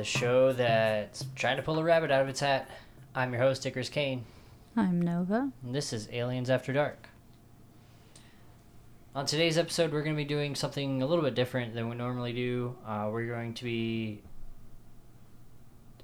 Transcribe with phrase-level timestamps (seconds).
[0.00, 2.68] welcome in to the show that's trying to pull a rabbit out of its hat.
[3.14, 4.24] I'm your host, Icarus Kane,
[4.76, 5.50] I'm Nova.
[5.62, 7.08] and this is Aliens After Dark.
[9.14, 11.96] On today's episode, we're going to be doing something a little bit different than we
[11.96, 12.76] normally do.
[12.86, 14.22] Uh, we're going to be.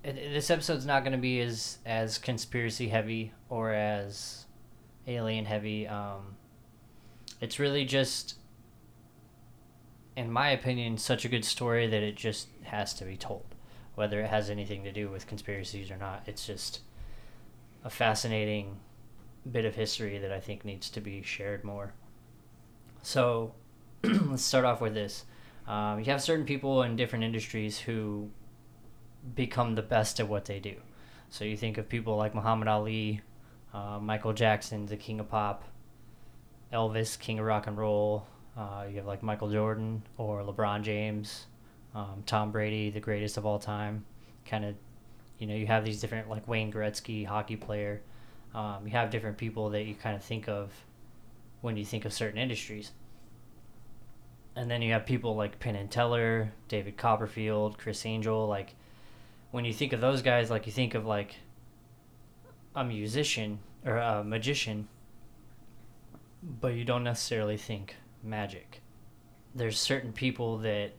[0.02, 4.44] This episode's not going to be as as conspiracy heavy or as
[5.06, 5.86] alien heavy.
[5.88, 6.36] Um,
[7.40, 8.34] it's really just,
[10.16, 13.54] in my opinion, such a good story that it just has to be told,
[13.96, 16.22] whether it has anything to do with conspiracies or not.
[16.26, 16.80] It's just
[17.82, 18.78] a fascinating
[19.50, 21.92] bit of history that I think needs to be shared more.
[23.02, 23.54] So,
[24.02, 25.24] let's start off with this.
[25.66, 28.30] Um, you have certain people in different industries who
[29.34, 30.76] become the best at what they do.
[31.30, 33.22] So you think of people like Muhammad Ali,
[33.74, 35.64] uh, Michael Jackson, the king of pop,
[36.72, 38.26] Elvis, king of rock and roll.
[38.56, 41.46] Uh, you have like Michael Jordan or LeBron James,
[41.96, 44.04] um, Tom Brady, the greatest of all time.
[44.44, 44.74] Kind of,
[45.38, 48.02] you know, you have these different like Wayne Gretzky, hockey player.
[48.54, 50.72] Um, you have different people that you kind of think of
[51.62, 52.92] when you think of certain industries.
[54.54, 58.46] And then you have people like Penn and Teller, David Copperfield, Criss Angel.
[58.46, 58.74] Like,
[59.50, 61.36] when you think of those guys, like you think of like
[62.74, 64.88] a musician or a magician,
[66.42, 68.82] but you don't necessarily think magic.
[69.54, 70.92] There's certain people that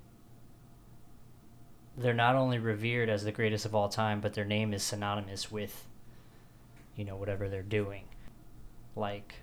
[1.97, 5.51] they're not only revered as the greatest of all time, but their name is synonymous
[5.51, 5.85] with,
[6.95, 8.03] you know, whatever they're doing.
[8.95, 9.35] Like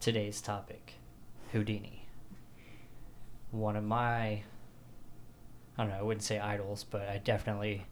[0.00, 0.94] today's topic,
[1.52, 2.06] Houdini.
[3.50, 4.42] One of my, I
[5.78, 7.86] don't know, I wouldn't say idols, but I definitely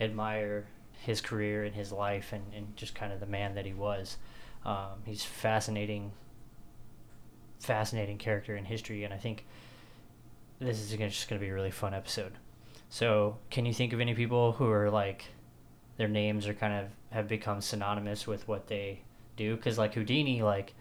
[0.00, 0.66] admire
[1.00, 4.16] his career and his life and, and just kind of the man that he was.
[4.64, 6.12] Um, he's fascinating,
[7.60, 9.44] fascinating character in history, and I think
[10.58, 12.32] this is just going to be a really fun episode.
[12.88, 15.26] So, can you think of any people who are like,
[15.96, 19.00] their names are kind of have become synonymous with what they
[19.36, 19.56] do?
[19.56, 20.74] Because like Houdini, like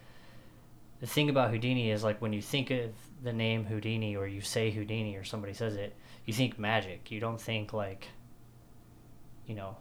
[1.00, 2.92] the thing about Houdini is like when you think of
[3.24, 5.96] the name Houdini or you say Houdini or somebody says it,
[6.26, 7.12] you think magic.
[7.12, 8.08] You don't think like,
[9.46, 9.78] you know,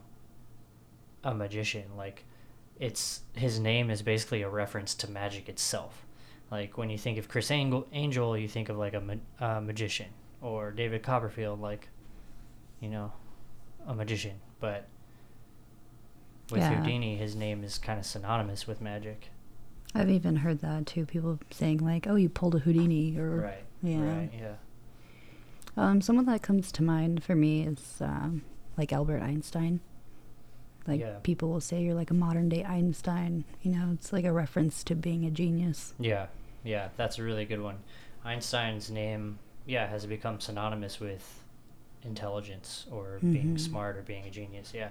[1.23, 1.85] a magician.
[1.97, 2.25] Like,
[2.81, 6.05] it's his name is basically a reference to magic itself.
[6.51, 10.09] Like when you think of Criss Angel, you think of like a ma- uh, magician,
[10.41, 11.89] or David Copperfield, like,
[12.85, 13.11] you know,
[13.87, 14.39] a magician.
[14.61, 14.87] But
[16.51, 16.75] with Yeah.
[16.75, 19.31] Houdini, his name is kind of synonymous with magic.
[19.95, 21.07] I've even heard that too.
[21.07, 23.65] People saying like, "Oh, you pulled a Houdini," or Right.
[23.83, 24.01] yeah.
[24.19, 24.31] Right.
[24.39, 24.55] Yeah.
[25.77, 28.43] Um, someone that comes to mind for me is um,
[28.77, 29.81] like Albert Einstein.
[30.87, 31.19] Like Yeah.
[31.23, 33.45] people will say you're like a modern day Einstein.
[33.63, 35.95] You know, it's like a reference to being a genius.
[35.99, 36.27] Yeah,
[36.63, 37.79] yeah, that's a really good one.
[38.25, 41.44] Einstein's name, yeah, has become synonymous with
[42.05, 43.61] intelligence or being Mhm.
[43.61, 44.73] smart or being a genius.
[44.75, 44.91] Yeah,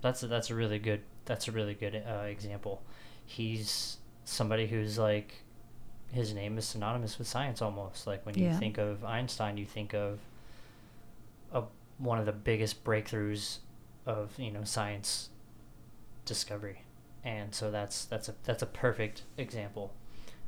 [0.00, 2.82] that's a, that's a really good that's a really good uh, example.
[3.26, 5.42] He's somebody who's like
[6.12, 8.06] his name is synonymous with science almost.
[8.06, 8.58] Like when you Yeah.
[8.58, 10.18] think of Einstein, you think of
[11.52, 11.64] a,
[11.98, 13.58] one of the biggest breakthroughs
[14.06, 15.28] of you know science
[16.24, 16.82] discovery,
[17.24, 19.92] and so that's that's a that's a perfect example.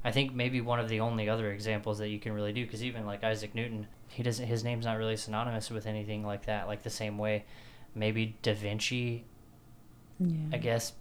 [0.02, 2.82] I think maybe one of the only other examples that you can really do, because
[2.82, 6.66] even like Isaac Newton, he doesn't his name's not really synonymous with anything like that.
[6.66, 7.44] Like the same way,
[7.94, 9.24] maybe Da Vinci,
[10.18, 10.48] Yeah.
[10.52, 10.92] I guess,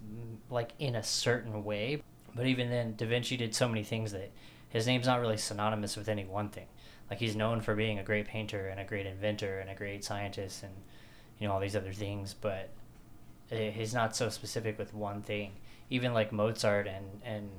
[0.50, 2.02] like in a certain way.
[2.34, 4.30] But even then, Da Vinci did so many things that
[4.68, 6.66] his name's not really synonymous with any one thing.
[7.10, 10.04] Like he's known for being a great painter and a great inventor and a great
[10.04, 10.72] scientist and
[11.38, 12.70] you know all these other things, but
[13.52, 15.52] uh, he's not so specific with one thing.
[15.90, 17.50] Even like Mozart and and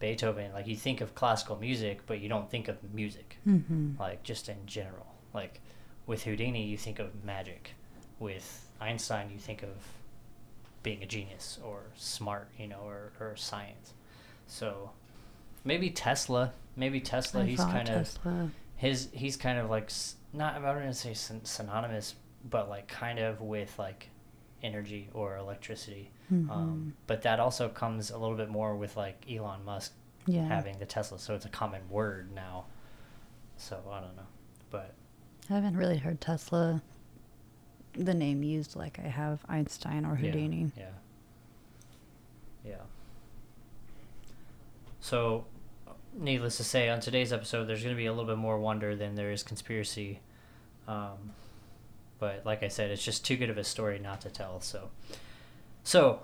[0.00, 4.22] Beethoven, like you think of classical music, but you don't think of music hmm like
[4.22, 5.07] just in general.
[5.34, 5.60] Like
[6.06, 7.72] with Houdini, you think of magic.
[8.18, 9.70] With Einstein, you think of
[10.82, 13.92] being a genius or smart, you know, or, or science.
[14.46, 14.90] So
[15.64, 16.52] maybe Tesla.
[16.76, 17.42] Maybe Tesla.
[17.42, 18.50] I he's kind of Tesla.
[18.76, 19.08] his.
[19.12, 19.90] He's kind of like
[20.32, 20.54] not.
[20.56, 22.14] I don't want to say syn- synonymous,
[22.48, 24.08] but like kind of with like
[24.62, 26.10] energy or electricity.
[26.32, 26.50] Mhm.
[26.50, 29.92] Um, but that also comes a little bit more with like Elon Musk
[30.26, 30.46] yeah.
[30.46, 32.66] having the Tesla, so it's a common word now.
[33.56, 34.26] So I don't know,
[35.50, 36.82] I haven't really heard Tesla,
[37.94, 40.70] the name used like I have Einstein or yeah, Houdini.
[40.76, 40.84] Yeah.
[42.64, 42.74] Yeah.
[45.00, 45.46] So,
[46.12, 48.94] needless to say, on today's episode, there's going to be a little bit more wonder
[48.94, 50.20] than there is conspiracy.
[50.86, 51.32] Um,
[52.18, 54.60] but like I said, it's just too good of a story not to tell.
[54.60, 54.90] So,
[55.82, 56.20] so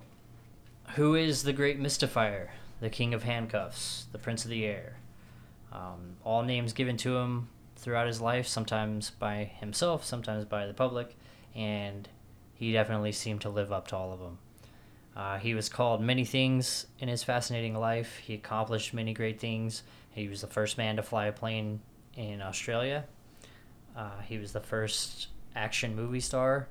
[0.97, 2.51] who is the great mystifier,
[2.81, 4.97] the king of handcuffs, the prince of the air?
[5.73, 7.49] Um, all names given to him
[7.85, 11.15] throughout his life, sometimes by himself, sometimes by the public,
[11.55, 12.09] and
[12.55, 14.39] he definitely seemed to live up to all of them.
[15.15, 18.17] Uh, he was called many things in his fascinating life.
[18.19, 19.83] He accomplished many great things.
[20.11, 21.81] He was the first man to fly a plane
[22.17, 23.05] in Australia.
[23.97, 26.69] Uh, he was the first action movie star.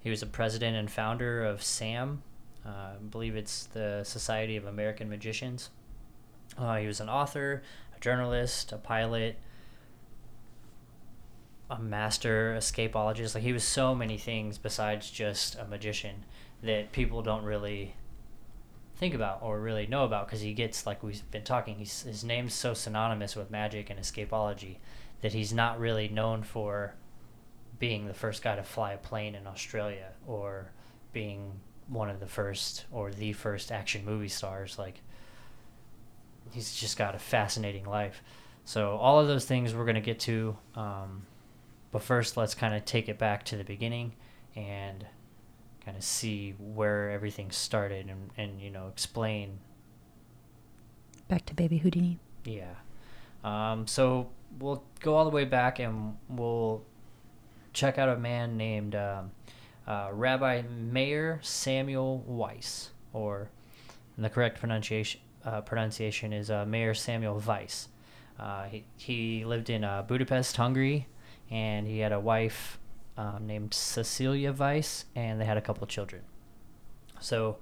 [0.00, 2.22] He was a president and founder of SAM.
[2.64, 5.70] Uh, I believe it's the Society of American Magicians.
[6.56, 7.62] Uh, he was an author,
[7.94, 9.38] a journalist, a pilot,
[11.78, 13.34] a master escapologist.
[13.34, 16.24] Like he was so many things besides just a magician
[16.62, 17.94] that people don't really
[18.96, 21.76] think about or really know about because he gets like we've been talking.
[21.76, 24.76] He's, his name's so synonymous with magic and escapology
[25.20, 26.94] that he's not really known for
[27.78, 30.70] being the first guy to fly a plane in Australia or
[31.12, 34.78] being one of the first or the first action movie stars.
[34.78, 35.00] Like
[36.52, 38.22] he's just got a fascinating life.
[38.64, 40.56] So all of those things we're gonna get to.
[40.76, 41.26] Um,
[41.94, 44.14] but first, let's kind of take it back to the beginning
[44.56, 45.06] and
[45.84, 49.60] kind of see where everything started and, and you know explain
[51.28, 52.18] Back to Baby Houdini.
[52.44, 52.74] yeah
[53.44, 56.82] um, so we'll go all the way back and we'll
[57.72, 59.30] check out a man named um,
[59.86, 63.50] uh, rabbi mayer samuel weiss or
[64.18, 67.86] the correct pronunciation uh, pronunciation is uh, mayer samuel weiss
[68.40, 71.06] uh, he, he lived in uh, budapest hungary
[71.50, 72.78] and he had a wife
[73.16, 76.22] um, named Cecilia Weiss, and they had a couple of children.
[77.20, 77.58] So,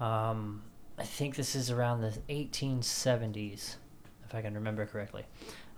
[0.00, 0.62] um,
[0.98, 3.76] I think this is around the 1870s,
[4.24, 5.24] if I can remember correctly.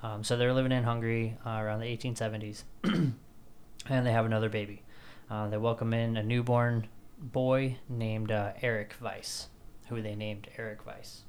[0.02, 4.82] Um, so they're living in Hungary uh, around the 1870s, and they have another baby.
[5.30, 6.88] Uh, they welcome in a newborn
[7.18, 9.48] boy named uh, Eric Weiss,
[9.88, 11.24] who they named Eric Weiss.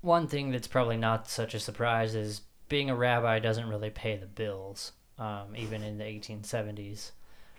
[0.00, 4.16] One thing that's probably not such a surprise is being a rabbi doesn't really pay
[4.16, 7.12] the bills um, even in the 1870s.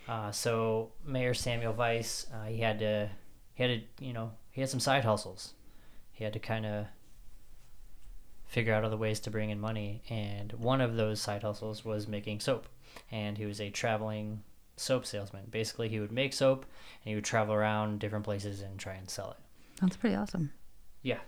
[0.08, 3.08] Uh, so Mayer Samuel Weiss, uh, he had to,
[3.54, 5.54] he had to, you know, he had some side hustles.
[6.12, 6.86] He had to kind of
[8.46, 12.06] figure out other ways to bring in money, and one of those side hustles was
[12.06, 12.66] making soap.
[13.10, 14.42] And he was a traveling
[14.76, 15.44] soap salesman.
[15.50, 16.66] Basically, he would make soap,
[17.02, 19.36] and he would travel around different places and try and sell it.
[19.80, 20.52] That's pretty awesome.
[21.02, 21.20] Yeah,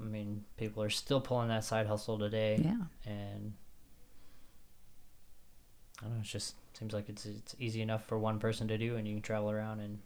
[0.00, 2.60] I mean, people are still pulling that side hustle today.
[2.62, 2.76] Yeah.
[3.10, 3.54] and
[6.00, 6.20] I don't know.
[6.20, 9.14] It just seems like it's it's easy enough for one person to do, and you
[9.14, 9.98] can travel around and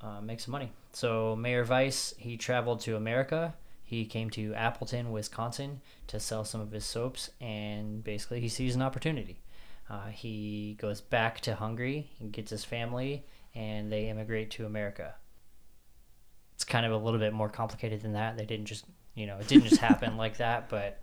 [0.00, 0.72] uh, make some money.
[0.92, 3.54] So Mayer Weiss, he traveled to America.
[3.82, 8.76] He came to Appleton, Wisconsin, to sell some of his soaps, and basically he sees
[8.76, 9.40] an opportunity.
[9.88, 13.24] Uh, he goes back to Hungary, he gets his family,
[13.54, 15.14] and they immigrate to America.
[16.54, 18.36] It's kind of a little bit more complicated than that.
[18.36, 18.84] They didn't just,
[19.14, 21.00] you know, it didn't just happen like that, but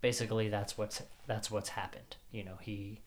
[0.00, 2.16] basically that's what's that's what's happened.
[2.32, 3.00] You know, he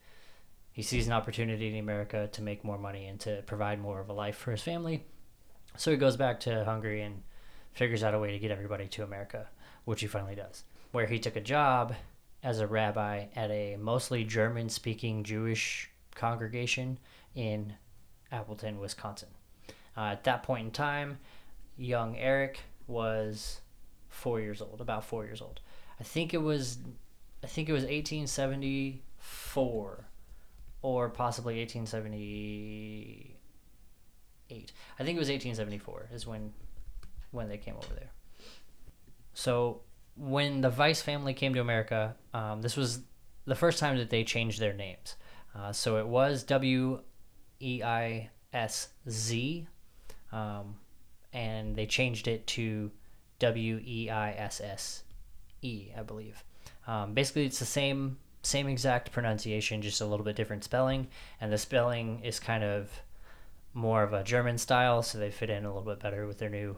[0.72, 4.08] he sees an opportunity in America to make more money and to provide more of
[4.08, 5.04] a life for his family.
[5.76, 7.22] So he goes back to Hungary and
[7.74, 9.48] figures out a way to get everybody to America,
[9.84, 10.64] which he finally does.
[10.92, 11.94] Where he took a job
[12.42, 16.98] as a rabbi at a mostly German speaking Jewish congregation
[17.34, 17.74] in
[18.30, 19.28] Appleton, Wisconsin.
[19.96, 21.18] Uh, at that point in time,
[21.76, 23.60] young Eric was
[24.08, 25.60] four years old, about four years old.
[26.00, 26.78] I think it was,
[27.42, 30.08] I think it was 1874,
[30.82, 33.36] or possibly 1878.
[34.50, 36.52] I think it was 1874 is when,
[37.30, 38.10] when they came over there.
[39.34, 39.82] So
[40.16, 43.00] when the Weiss family came to America, um, this was
[43.44, 45.16] the first time that they changed their names.
[45.54, 47.00] Uh, so it was W
[47.60, 49.66] E I S Z,
[50.32, 50.76] um,
[51.32, 52.90] and they changed it to
[53.38, 55.04] W E I S S
[55.62, 56.44] E, I believe.
[56.86, 61.06] Um, basically, it's the same same exact pronunciation, just a little bit different spelling,
[61.40, 62.90] and the spelling is kind of
[63.72, 66.50] more of a German style, so they fit in a little bit better with their
[66.50, 66.76] new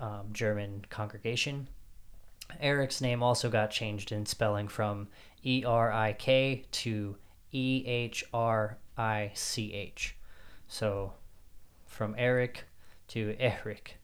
[0.00, 1.68] um, German congregation.
[2.60, 5.08] Eric's name also got changed in spelling from
[5.44, 7.16] E R I K to
[7.52, 10.16] E H R I C H.
[10.66, 11.12] So
[11.86, 12.64] from Eric
[13.08, 13.98] to Eric.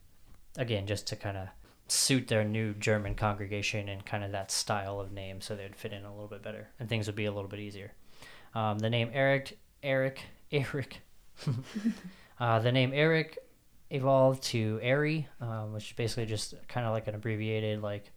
[0.57, 1.47] Again, just to kind of
[1.91, 5.93] suit their new German congregation and kind of that style of name so they'd fit
[5.93, 7.93] in a little bit better and things would be a little bit easier.
[8.53, 11.01] Um, the name Eric, Eric, Eric,
[12.39, 13.37] uh, the name Eric
[13.91, 18.11] evolved to Ari, um, which is basically just kind of like an abbreviated, like,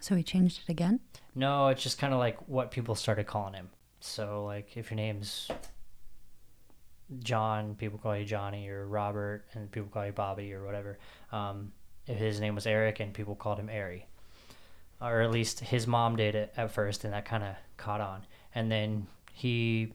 [0.00, 1.00] So he changed it again?
[1.34, 3.70] no, it's just kind of like what people started calling him.
[4.00, 5.48] So, like, if your name's
[7.20, 10.98] John, people call you Johnny, or Robert, and people call you Bobby, or whatever.
[11.32, 11.72] Um,
[12.06, 14.06] his name was Eric, and people called him Ari.
[15.00, 18.22] or at least his mom did it at first, and that kind of caught on.
[18.54, 19.92] And then he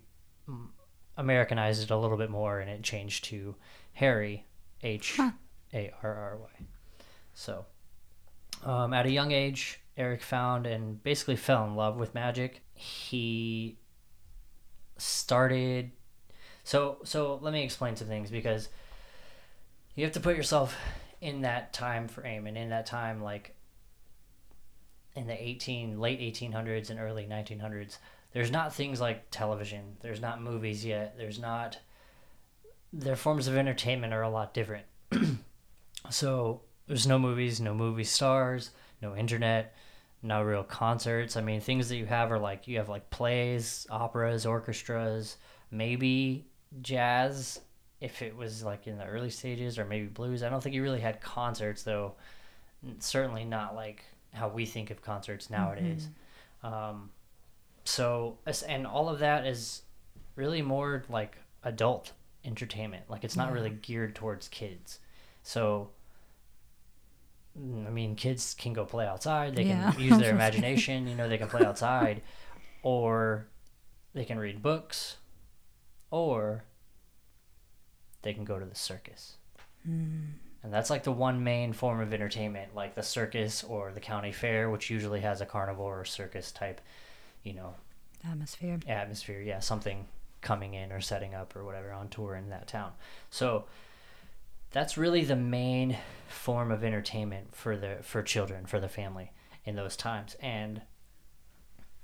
[1.18, 3.56] Americanized it a little bit more, and it changed to
[3.94, 4.46] Harry
[4.84, 5.20] H
[5.74, 6.66] A R R Y.
[7.34, 7.66] So,
[8.64, 12.62] um, at a young age, Eric found and basically fell in love with magic.
[12.74, 13.78] He
[14.98, 15.92] started.
[16.64, 18.70] So, so let me explain some things because
[19.96, 20.78] you have to put yourself
[21.22, 23.56] in that time frame and in that time, like
[25.16, 27.98] in the 18 late 1800s and early 1900s
[28.32, 29.98] there's not things like television.
[30.02, 31.16] There's not movies yet.
[31.18, 31.80] There's not
[32.94, 34.86] their forms of entertainment are a lot different.
[36.10, 38.72] So there's no movies no movie stars
[39.02, 39.76] no internet
[40.24, 41.36] no real concerts.
[41.36, 45.36] I mean things that you have are like you have like plays operas orchestras
[45.72, 46.48] maybe
[46.82, 47.60] jazz
[48.02, 50.44] if it was like in the early stages or maybe blues.
[50.44, 52.14] I don't think you really had concerts though.
[53.00, 54.04] Certainly not like
[54.34, 56.08] how we think of concerts nowadays.
[56.64, 57.10] Um,
[57.84, 58.38] so
[58.68, 59.82] and all of that is
[60.36, 62.14] really more like adult
[62.46, 63.04] entertainment.
[63.10, 63.54] Like it's not Yeah.
[63.56, 65.00] really geared towards kids.
[65.44, 65.90] So
[67.60, 69.56] mm, i mean kids can go play outside.
[69.56, 71.08] They Yeah, can use their imagination.
[71.08, 72.22] You know they can play outside.
[72.82, 73.48] Or
[74.14, 75.18] they can read books.
[76.12, 76.64] Or
[78.22, 79.38] they can go to the circus
[79.88, 80.28] mm.
[80.64, 84.32] and that's like the one main form of entertainment, like the circus or the county
[84.32, 86.82] fair, which usually has a carnival or circus type,
[87.44, 87.76] you know,
[88.28, 88.80] Atmosphere.
[88.88, 89.42] atmosphere.
[89.42, 90.08] Yeah, something
[90.42, 92.92] coming in or setting up or whatever on tour in that town.
[93.30, 93.66] So
[94.72, 95.98] that's really the main
[96.28, 99.32] form of entertainment for the for children, for the family
[99.66, 100.36] in those times.
[100.42, 100.82] And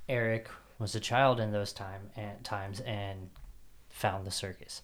[0.08, 3.30] Eric was a child in those time and times and
[3.88, 4.82] found the circus.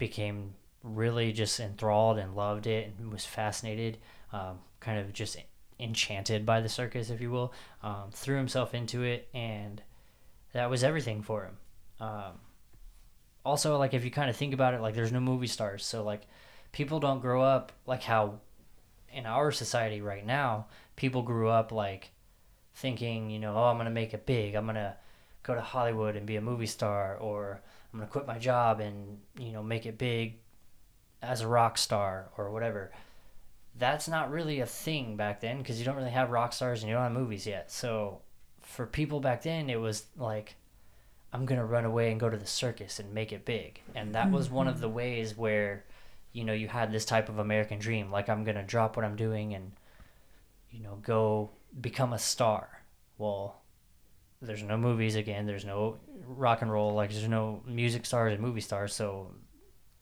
[0.00, 3.98] Became really just enthralled and loved it and was fascinated,
[4.32, 5.36] um, kind of just
[5.78, 7.52] enchanted by the circus, if you will.
[7.82, 9.82] Um, threw himself into it, and
[10.52, 11.56] that was everything for him.
[12.00, 12.40] Um,
[13.44, 16.02] also, like if you kind of think about it, like there's no movie stars, so
[16.02, 16.22] like
[16.72, 18.40] people don't grow up like how
[19.12, 20.66] in our society right now
[20.96, 22.10] people grew up like
[22.74, 24.54] thinking, you know, oh, I'm gonna make it big.
[24.54, 24.96] I'm gonna
[25.42, 27.60] go to Hollywood and be a movie star, or
[27.92, 30.36] I'm gonna quit my job and you know make it big
[31.22, 32.92] as a rock star or whatever.
[33.78, 36.88] That's not really a thing back then because you don't really have rock stars and
[36.88, 37.70] you don't have movies yet.
[37.70, 38.20] So
[38.62, 40.56] for people back then, it was like,
[41.32, 44.30] I'm gonna run away and go to the circus and make it big, and that
[44.30, 44.96] was one of the mm-hmm.
[44.96, 45.84] ways where,
[46.32, 49.16] you know, you had this type of American dream, like I'm gonna drop what I'm
[49.16, 49.72] doing and,
[50.70, 52.82] you know, go become a star.
[53.18, 53.60] Well,
[54.42, 55.46] there's no movies again.
[55.46, 55.98] There's no
[56.36, 56.94] rock and roll.
[56.94, 58.94] Like there's no music stars and movie stars.
[58.94, 59.32] So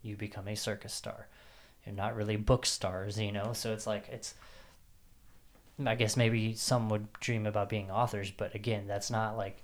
[0.02, 1.28] you become a circus star.
[1.86, 3.52] You're not really book stars, you know.
[3.52, 4.34] So it's like it's.
[5.84, 9.62] I guess maybe some would dream about being authors, but again, that's not like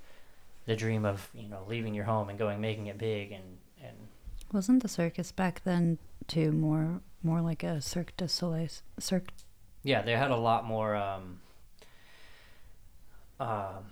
[0.67, 3.97] the dream of you know leaving your home and going making it big and and
[4.53, 8.69] Wasn't the circus back then too more more like a Cirque du Soleil?
[8.99, 9.33] Cirque.
[9.83, 11.41] yeah, they had a lot more um,
[13.41, 13.85] um,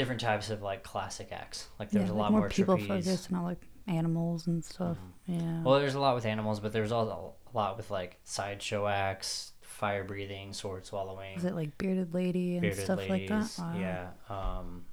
[0.00, 1.68] different types of like classic acts.
[1.78, 3.04] Like there yeah, was a like lot more, people trapeze.
[3.04, 4.96] focused, not like animals and stuff.
[5.26, 5.62] Yeah.
[5.62, 9.52] Well, there's a lot with animals, but there's also a lot with like sideshow acts,
[9.60, 13.30] fire breathing, sword swallowing, Is it like bearded lady and bearded stuff ladies.
[13.30, 13.62] like that?
[13.62, 13.78] Wow.
[13.78, 14.84] Yeah, um,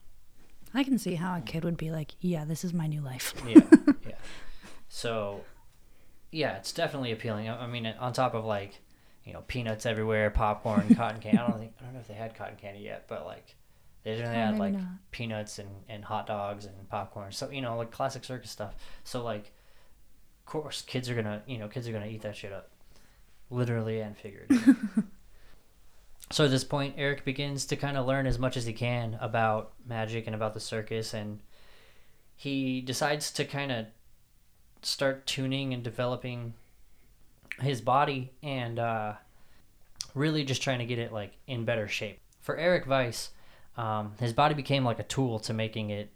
[0.73, 3.33] I can see how a kid would be like, yeah, this is my new life.
[3.47, 3.61] yeah,
[4.05, 4.15] yeah.
[4.89, 5.45] So,
[6.33, 7.47] yeah, it's definitely appealing.
[7.47, 8.81] I I mean, on top of like,
[9.23, 11.39] you know, peanuts everywhere, popcorn, cotton candy.
[11.39, 13.55] I don't think I don't know if they had cotton candy yet, but like,
[14.03, 14.83] they Oh, had like not.
[15.11, 17.31] peanuts and and hot dogs and popcorn.
[17.31, 18.75] So you know, like classic circus stuff.
[19.03, 19.51] So like,
[20.39, 22.69] of course, kids are gonna you know kids are gonna eat that shit up,
[23.49, 24.75] literally and figuratively.
[26.29, 29.17] So at this point, Eric begins to kind of learn as much as he can
[29.21, 31.39] about magic and about the circus, and
[32.35, 33.85] he decides to kind of
[34.81, 36.53] start tuning and developing
[37.61, 39.13] his body and uh,
[40.13, 42.19] really just trying to get it like in better shape.
[42.41, 43.29] For Eric Weiss,
[43.77, 46.11] um, his body became like a tool to making it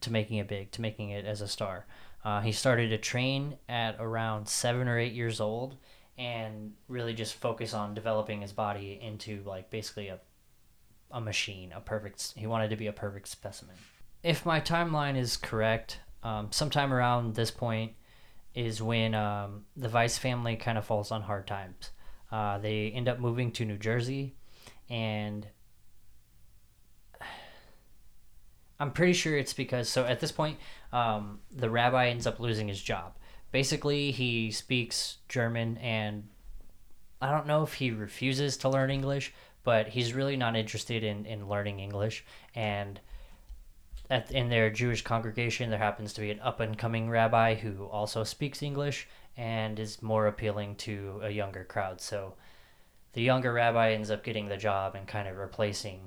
[0.00, 1.86] to making it big, to making it as a star.
[2.24, 5.76] Uh, he started to train at around seven or eight years old,
[6.18, 10.18] and really just focus on developing his body into like basically a
[11.10, 12.34] a machine, a perfect.
[12.36, 13.76] He wanted to be a perfect specimen.
[14.22, 17.92] If my timeline is correct, um, sometime around this point
[18.54, 21.90] is when um, the Weiss family kind of falls on hard times.
[22.32, 24.34] Uh, they end up moving to New Jersey,
[24.88, 25.46] and
[28.84, 30.58] I'm pretty sure it's because so at this point,
[30.92, 33.14] um, the rabbi ends up losing his job.
[33.50, 36.28] Basically, he speaks German, and
[37.18, 41.24] I don't know if he refuses to learn English, but he's really not interested in,
[41.24, 42.26] in learning English.
[42.54, 43.00] And
[44.10, 47.86] at, in their Jewish congregation, there happens to be an up and coming rabbi who
[47.86, 52.02] also speaks English and is more appealing to a younger crowd.
[52.02, 52.34] So
[53.14, 56.00] the younger rabbi ends up getting the job and kind of replacing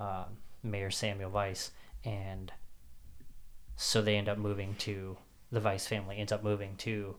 [0.00, 1.70] um, Mayer Samuel Weiss.
[2.04, 2.52] And
[3.76, 5.16] so they end up moving to
[5.54, 7.16] the Weiss family ends up moving to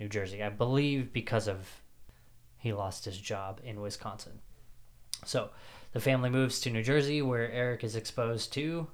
[0.00, 1.82] New Jersey, I believe, because of
[2.58, 4.40] he lost his job in Wisconsin.
[5.24, 5.50] So
[5.92, 8.88] the family moves to New Jersey, where Eric is exposed to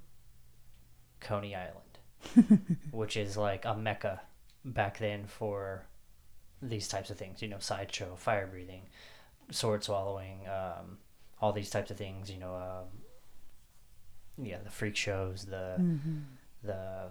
[1.21, 4.21] Coney Island, which is like a mecca
[4.65, 5.87] back then for
[6.61, 7.41] these types of things.
[7.41, 8.83] You know, sideshow, fire breathing,
[9.51, 10.99] sword swallowing, um,
[11.41, 12.29] all these types of things.
[12.29, 13.00] You know, um,
[14.45, 16.19] yeah, the freak shows, the Mm-hmm.
[16.65, 17.07] the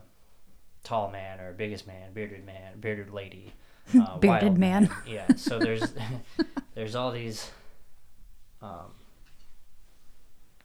[0.84, 3.54] tall man or biggest man, bearded man, bearded lady,
[4.00, 4.90] uh, Bearded wild man.
[5.08, 5.28] Yeah.
[5.36, 5.94] So there's
[6.76, 7.50] there's all these
[8.62, 8.92] um,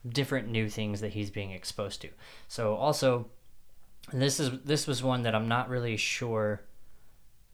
[0.07, 2.09] different new things that he's being exposed to.
[2.47, 3.27] So also,
[4.13, 6.61] this is this was one that I'm not really sure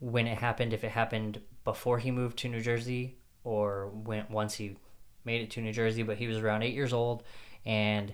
[0.00, 0.72] when it happened.
[0.72, 4.76] If it happened before he moved to New Jersey or when once he
[5.24, 7.22] made it to New Jersey, but he was around eight years old,
[7.64, 8.12] and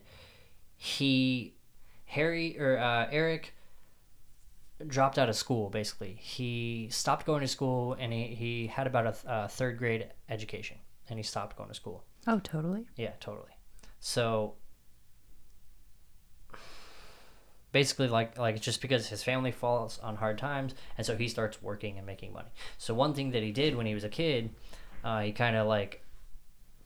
[0.79, 1.55] he
[2.07, 3.55] Harry or uh, Eric
[4.87, 6.17] dropped out of school basically.
[6.21, 10.79] He stopped going to school and he, he had about a, a third grade education
[11.11, 12.05] and he stopped going to school.
[12.27, 12.87] Oh, totally.
[12.97, 13.51] yeah totally.
[13.99, 14.55] So
[17.73, 21.61] basically like like just because his family falls on hard times and so he starts
[21.61, 22.51] working and making money.
[22.79, 24.51] So one thing that he did when he was a kid
[25.05, 26.05] uh, he kind of like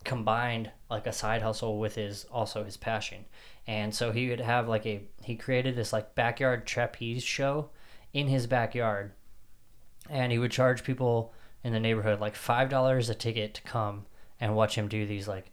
[0.04, 3.24] combined like a side hustle with his also his passion
[3.66, 7.68] and so he would have like a he created this like backyard trapeze show
[8.12, 9.12] in his backyard
[10.11, 11.33] and he would charge people
[11.64, 14.05] in the neighborhood like five dollars a ticket to come
[14.40, 15.53] and watch him do these like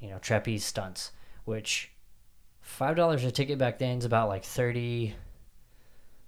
[0.00, 1.12] you know trapeze stunts
[1.44, 1.92] which
[2.60, 5.14] five dollars a ticket back then is about like 30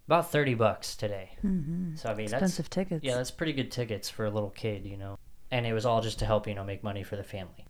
[0.07, 1.95] about 30 bucks today Mm-hmm.
[1.97, 3.05] so i mean that's Expensive tickets.
[3.05, 5.19] yeah, that's pretty good tickets for a little kid, you know.
[5.51, 7.67] And it was all just to help, you know, make money for the family.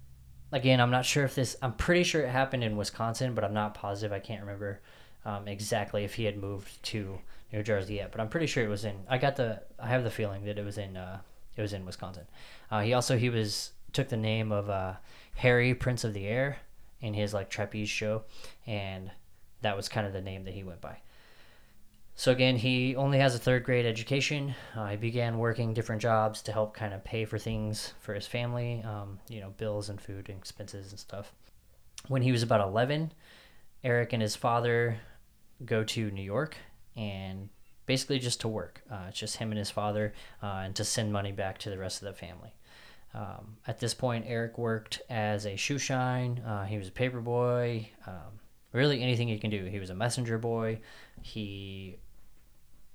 [0.50, 1.56] Again, I'm not sure if this.
[1.62, 4.12] I'm pretty sure it happened in Wisconsin, but I'm not positive.
[4.12, 4.80] I can't remember
[5.24, 7.18] um, exactly if he had moved to
[7.52, 8.12] New Jersey yet.
[8.12, 8.96] But I'm pretty sure it was in.
[9.08, 9.62] I got the.
[9.78, 10.96] I have the feeling that it was in.
[10.96, 11.20] Uh,
[11.56, 12.26] it was in Wisconsin.
[12.70, 14.94] Uh, he also he was took the name of uh,
[15.36, 16.58] Harry Prince of the Air
[17.00, 18.22] in his like trapeze show,
[18.66, 19.10] and
[19.62, 20.98] that was kind of the name that he went by.
[22.18, 24.52] So again, he only has a third grade education.
[24.74, 28.26] Uh, he began working different jobs to help kind of pay for things for his
[28.26, 31.32] family, um, you know, bills and food and expenses and stuff.
[32.08, 33.12] When he was about 11,
[33.84, 34.98] Eric and his father
[35.64, 36.56] go to New York
[36.96, 37.50] and
[37.86, 38.82] basically just to work.
[38.90, 41.78] Uh, it's just him and his father uh, and to send money back to the
[41.78, 42.52] rest of the family.
[43.14, 46.40] Um, at this point, Eric worked as a shoe shine.
[46.40, 47.90] Uh, he was a paper boy.
[48.08, 48.40] Um,
[48.72, 49.66] really, anything he can do.
[49.66, 50.80] He was a messenger boy.
[51.22, 51.98] He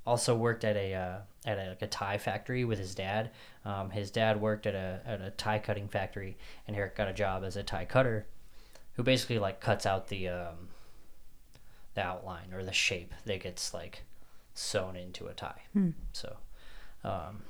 [0.06, 3.32] also worked at a uh, at a, like a tie factory with his dad.
[3.66, 6.38] Um, his dad worked at a at a tie cutting factory,
[6.68, 8.26] and Eric got a job as a tie cutter,
[8.96, 10.70] who basically like cuts out the um,
[11.96, 14.04] the outline or the shape that gets like
[14.54, 15.62] sewn into a tie.
[15.74, 15.92] Hmm.
[16.12, 16.38] So,
[17.04, 17.42] um,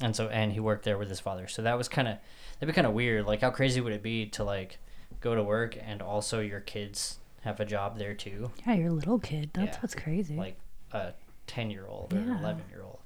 [0.00, 1.46] and so and he worked there with his father.
[1.48, 2.16] So that was kind of
[2.58, 3.26] that'd be kind of weird.
[3.26, 4.78] Like, how crazy would it be to like
[5.20, 8.50] go to work and also your kids have a job there too?
[8.66, 9.50] Yeah, you're a little kid.
[9.52, 9.80] That's Yeah.
[9.82, 10.36] what's crazy.
[10.36, 10.58] like
[10.92, 11.14] a
[11.46, 12.38] 10 year old or Yeah.
[12.38, 12.98] 11 year old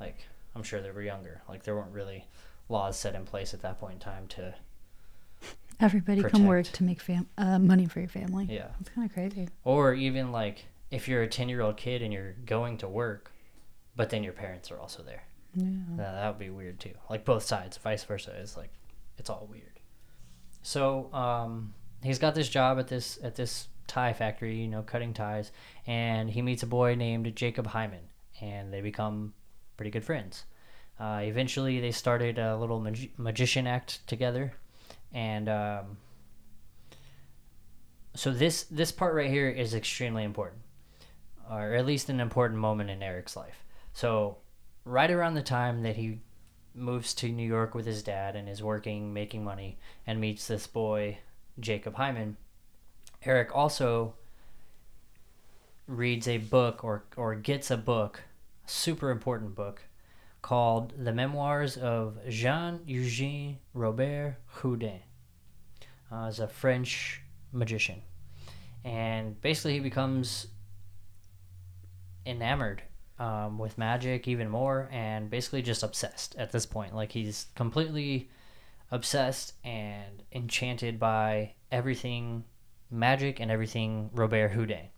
[0.00, 2.26] like i'm sure they were younger like there weren't really
[2.68, 4.54] laws set in place at that point in time to
[5.80, 8.46] Everybody come work to make fam- uh, money for your family.
[8.50, 9.48] yeah It's kind of crazy.
[9.62, 13.30] or even like if you're a 10 year old kid and you're going to work
[13.94, 15.22] but then your parents are also there
[15.54, 15.64] Yeah.
[15.96, 18.70] Now, that would be weird too like both sides vice versa is like
[19.18, 19.78] it's all weird
[20.62, 25.12] so um he's got this job at this at this tie factory you know cutting
[25.12, 25.50] ties
[25.86, 28.08] and he meets a boy named jacob hyman
[28.40, 29.32] and they become
[29.76, 30.44] pretty good friends.
[31.00, 34.52] Uh, eventually they started a little magi- magician act together
[35.12, 35.96] and um,
[38.14, 40.60] so this this part right here is extremely important
[41.50, 43.64] or at least an important moment in eric's life.
[43.94, 44.38] So
[44.84, 46.20] right around the time that he
[46.74, 50.66] moves to New York with his dad and is working, making money, and meets this
[50.66, 51.18] boy,
[51.58, 52.36] Jacob Hyman,
[53.28, 54.14] Eric also
[55.86, 58.22] reads a book or, or gets a book,
[58.64, 59.82] super important book,
[60.40, 65.00] called The Memoirs of Jean Eugene Robert Houdin.
[66.10, 67.20] Uh, a French
[67.52, 68.00] magician.
[68.82, 70.46] And basically, he becomes
[72.24, 72.82] enamored
[73.18, 78.28] um, with magic even more and basically just obsessed at this point like he's completely
[78.90, 82.44] obsessed and enchanted by everything
[82.90, 84.88] magic and everything Robert Houdin.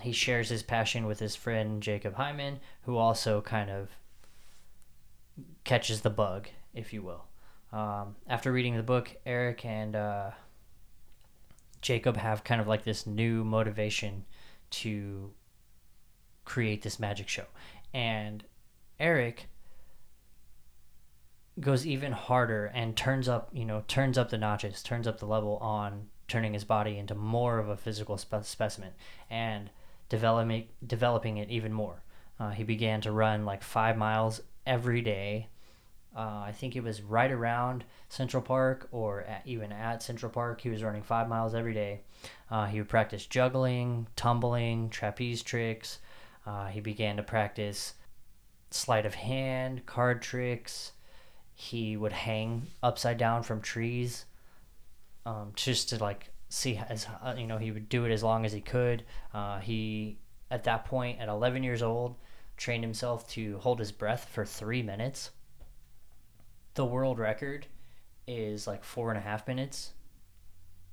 [0.00, 3.88] He shares his passion with his friend Jacob Hyman, who also kind of
[5.64, 7.24] catches the bug, if you will.
[7.72, 10.30] Um, after reading the book, Eric and uh,
[11.80, 14.24] Jacob have kind of like this new motivation
[14.70, 15.32] to
[16.44, 17.46] create this magic show.
[17.94, 18.44] And
[19.00, 19.48] Eric
[21.58, 25.26] goes even harder and turns up, you know, turns up the notches, turns up the
[25.26, 28.92] level on turning his body into more of a physical spe- specimen
[29.30, 29.70] and
[30.08, 32.02] developing developing it even more.
[32.38, 35.48] Uh, he began to run like five miles every day.
[36.14, 40.60] Uh, I think it was right around Central Park or at, even at Central Park.
[40.60, 42.00] He was running five miles every day.
[42.50, 45.98] Uh, he would practice juggling, tumbling, trapeze tricks.
[46.46, 47.94] Uh, he began to practice
[48.70, 50.92] sleight of hand, card tricks.
[51.54, 54.24] He would hang upside down from trees
[55.26, 58.46] um, just to like see as uh, you know he would do it as long
[58.46, 59.04] as he could.
[59.34, 60.18] Uh, he
[60.50, 62.14] at that point at 11 years old
[62.56, 65.30] trained himself to hold his breath for three minutes.
[66.74, 67.66] The world record
[68.26, 69.92] is like four and a half minutes,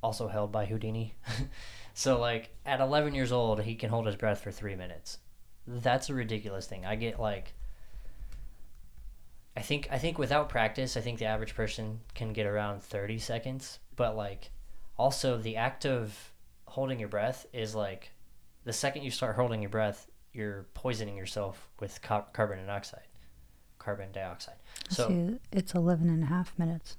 [0.01, 1.13] also held by Houdini.
[1.93, 5.19] so like at 11 years old, he can hold his breath for three minutes.
[5.67, 6.85] That's a ridiculous thing.
[6.85, 7.53] I get like.
[9.55, 13.19] I think I think without practice, I think the average person can get around 30
[13.19, 14.51] seconds, but like
[14.97, 16.32] also the act of
[16.65, 18.12] holding your breath is like
[18.63, 23.08] the second you start holding your breath you're poisoning yourself with ca- carbon dioxide
[23.79, 24.56] carbon dioxide.
[24.89, 26.95] So See, it's 11 and a half minutes.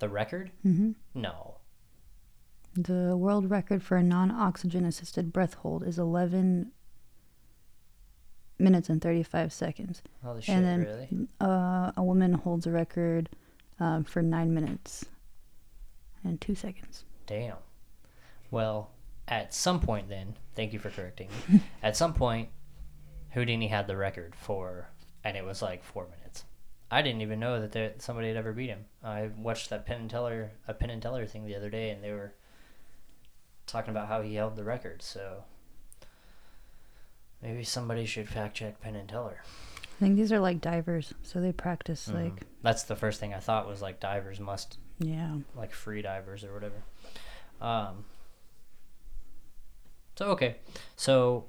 [0.00, 0.50] the record?
[0.62, 1.56] Hmm no.
[2.74, 6.70] The world record for a non oxygen assisted breath hold is 11
[8.58, 10.02] minutes and 35 seconds.
[10.24, 11.08] holy shit and then really?
[11.40, 13.28] uh, a woman holds a record
[13.80, 15.04] um, for 9 minutes
[16.24, 17.04] and 2 seconds.
[17.26, 17.56] damn.
[18.50, 18.90] Well
[19.26, 21.60] at some point then thank you for correcting me.
[21.82, 22.48] At some point
[23.30, 24.88] houdini had the record for
[25.22, 26.44] and it was like four minutes.
[26.90, 28.86] I didn't even know that there, somebody had ever beat him.
[29.04, 32.02] I watched that penn and teller a penn and teller thing the other day and
[32.02, 32.32] they were
[33.66, 35.44] talking about how he held the record so
[37.42, 39.42] maybe somebody should fact check penn and teller.
[39.82, 42.14] I think these are like divers, so they practice Mhm.
[42.14, 45.36] like, that's the first thing i thought was like divers must yeah.
[45.56, 46.82] like free divers or whatever.
[47.60, 48.04] Um,
[50.16, 50.56] so okay,
[50.96, 51.46] so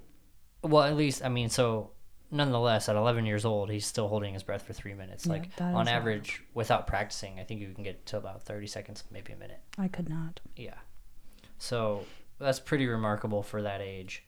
[0.61, 1.91] well at least I mean so
[2.31, 5.25] nonetheless at 11 years old he's still holding his breath for three minutes.
[5.25, 9.03] Yeah, like on average without practicing, I think you can get to about 30 seconds,
[9.11, 9.61] maybe a minute.
[9.77, 10.39] I could not.
[10.55, 10.77] Yeah,
[11.57, 12.05] so
[12.39, 14.23] that's pretty remarkable for that age.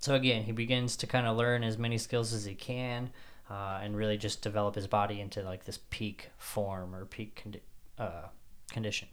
[0.00, 3.10] So again, he begins to kind of learn as many skills as he can.
[3.50, 7.62] Uh, and really just develop his body into like this peak form or peak condi-
[7.98, 8.28] uh,
[8.70, 9.08] condition.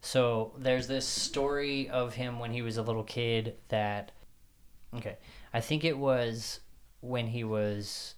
[0.00, 4.12] So there's this story of him when he was a little kid that,
[4.94, 5.18] okay,
[5.52, 6.60] I think it was
[7.00, 8.14] when he was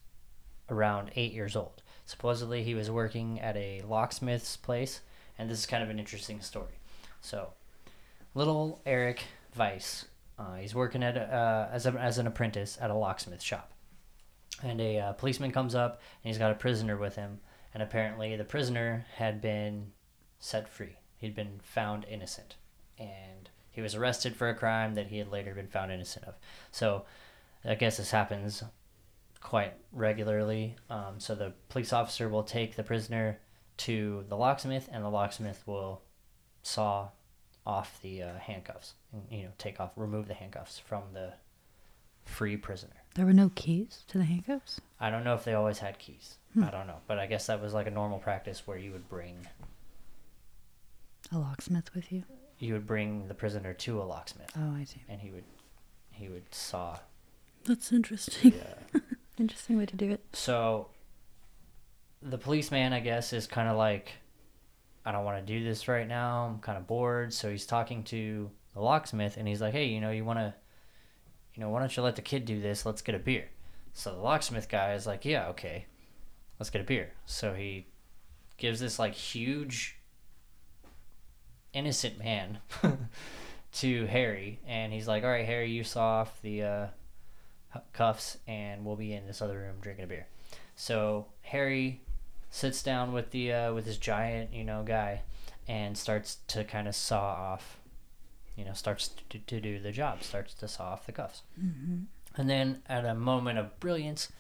[0.69, 1.83] around eight years old.
[2.05, 5.01] Supposedly he was working at a locksmith's place,
[5.39, 6.81] and this is kind of an interesting story.
[7.21, 7.53] So,
[8.35, 9.23] little Eric
[9.57, 10.07] Weiss,
[10.39, 13.73] uh, he's working at uh, as, a, as an apprentice at a locksmith shop.
[14.63, 17.41] And a uh, policeman comes up, and he's got a prisoner with him,
[17.73, 19.93] and apparently the prisoner had been
[20.41, 20.97] set free.
[21.19, 22.57] He'd been found innocent,
[22.99, 26.35] and he was arrested for a crime that he had later been found innocent of.
[26.73, 27.05] So,
[27.65, 28.65] I guess this happens
[29.41, 30.77] quite regularly.
[30.89, 33.39] Um, so the police officer will take the prisoner
[33.79, 36.03] to the locksmith, and the locksmith will
[36.63, 37.11] saw
[37.67, 41.35] off the uh, handcuffs, and, you know, take off, remove the handcuffs from the
[42.25, 42.93] free prisoner.
[43.15, 44.81] There were no keys to the handcuffs?
[44.99, 46.37] I don't know if they always had keys.
[46.61, 49.09] I don't know, but I guess that was like a normal practice where you would
[49.09, 49.47] bring
[51.33, 52.25] A locksmith with you?
[52.59, 55.03] you would bring the prisoner to a locksmith, Oh, I see.
[55.09, 55.45] and he would
[56.11, 56.99] he would saw.
[57.65, 58.53] That's interesting.
[58.55, 59.01] Yeah.
[59.39, 60.21] Interesting way to do it.
[60.35, 60.89] so
[62.23, 64.13] the policeman, I guess, is kind of like,
[65.07, 66.45] I don't want to do this right now.
[66.47, 67.33] I'm kind of bored.
[67.33, 70.53] So he's talking to the locksmith, and he's like, Hey, you know, you want to,
[71.55, 72.85] you know, why don't you let the kid do this?
[72.85, 73.49] Let's get a beer.
[73.95, 75.87] So the locksmith guy is like, Yeah, okay,
[76.59, 77.13] let's get a beer.
[77.25, 77.87] So he
[78.59, 79.97] gives this like huge
[81.73, 82.59] innocent man
[83.75, 86.87] to Harry, and he's like, "All right, Harry, you saw off the uh,
[87.93, 90.27] cuffs, and we'll be in this other room drinking a beer."
[90.77, 92.01] So Harry
[92.51, 95.23] sits down with the uh, with this giant, you know, guy,
[95.69, 97.77] and starts to kind of saw off.
[98.57, 100.23] You know, starts to, to do the job.
[100.23, 102.01] Starts to saw off the cuffs, Mm-hmm.
[102.37, 104.31] and then at a moment of brilliance,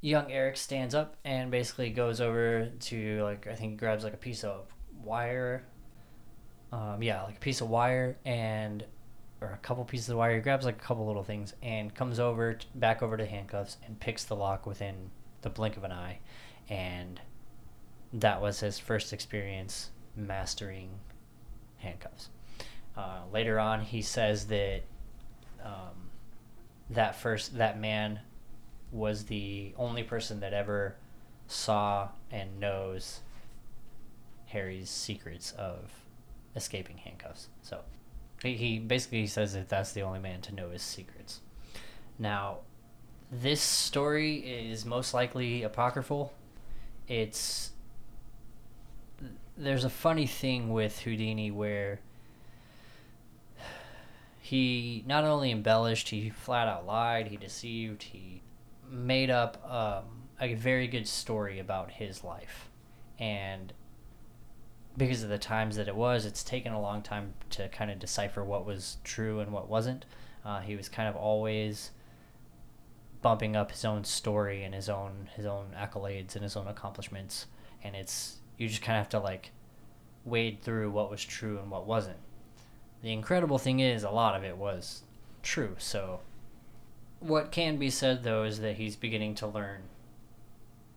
[0.00, 4.18] young Eric stands up and basically goes over to like I think grabs like a
[4.18, 4.66] piece of
[5.02, 5.64] wire.
[6.74, 8.84] Um, yeah, like a piece of wire and
[9.40, 10.34] or a couple pieces of wire.
[10.34, 13.76] He grabs like a couple little things and comes over t- back over to handcuffs
[13.86, 15.10] and picks the lock within
[15.42, 16.18] the blink of an eye,
[16.68, 17.20] and
[18.12, 20.90] that was his first experience mastering
[21.76, 22.30] handcuffs.
[22.96, 24.82] Uh, later on, he says that
[25.64, 26.10] um,
[26.90, 28.18] that first that man
[28.90, 30.96] was the only person that ever
[31.46, 33.20] saw and knows
[34.46, 36.03] Harry's secrets of
[36.56, 37.48] escaping handcuffs.
[37.62, 37.80] So
[38.42, 41.40] he, basically says that that's the only man to know his secrets.
[42.18, 42.58] Now,
[43.30, 46.32] this story is most likely apocryphal.
[47.08, 47.70] It's
[49.56, 52.00] there's a funny thing with Houdini where
[54.40, 58.42] he not only embellished, he flat out lied, he deceived, he
[58.90, 60.04] made up um,
[60.40, 62.68] a very good story about his life.
[63.18, 63.72] And
[64.96, 67.98] because of the times that it was, it's taken a long time to kind of
[67.98, 70.04] decipher what was true and what wasn't.
[70.44, 71.90] Uh, he was kind of always
[73.22, 77.46] bumping up his own story and his own his own accolades and his own accomplishments,
[77.82, 79.50] and it's you just kind of have to like
[80.24, 82.18] wade through what was true and what wasn't.
[83.02, 85.02] The incredible thing is, a lot of it was
[85.42, 85.76] true.
[85.78, 86.20] So,
[87.20, 89.82] what can be said though is that he's beginning to learn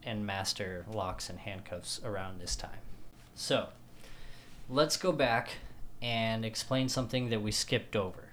[0.03, 2.79] and master locks and handcuffs around this time.
[3.35, 3.69] So,
[4.69, 5.49] let's go back
[6.01, 8.29] and explain something that we skipped over.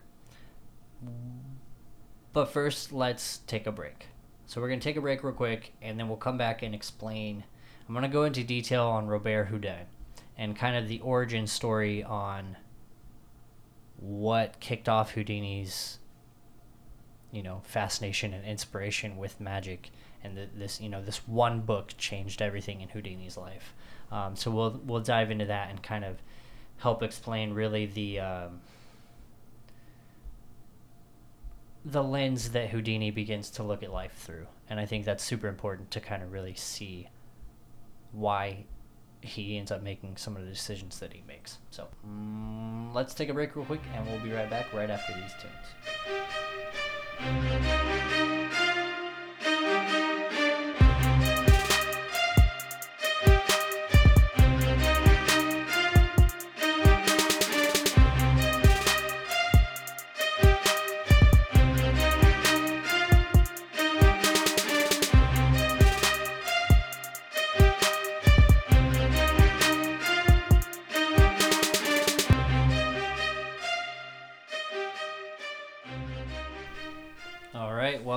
[2.32, 4.08] But first, let's take a break.
[4.46, 6.74] So, we're going to take a break real quick and then we'll come back and
[6.74, 7.44] explain.
[7.88, 9.86] I'm going to go into detail on Robert Houdin
[10.36, 12.56] and kind of the origin story on
[13.96, 15.98] what kicked off Houdini's
[17.30, 19.90] you know fascination and inspiration with magic
[20.22, 23.74] and the, this you know this one book changed everything in Houdini's life
[24.14, 26.16] um, so we'll we'll dive into that and kind of
[26.78, 28.60] help explain really the um,
[31.84, 35.48] the lens that Houdini begins to look at life through and I think that's super
[35.48, 37.08] important to kind of really see
[38.12, 38.64] why
[39.20, 41.58] he ends up making some of the decisions that he makes.
[41.70, 45.12] So mm, let's take a break real quick, and we'll be right back right after
[45.14, 45.50] these tunes.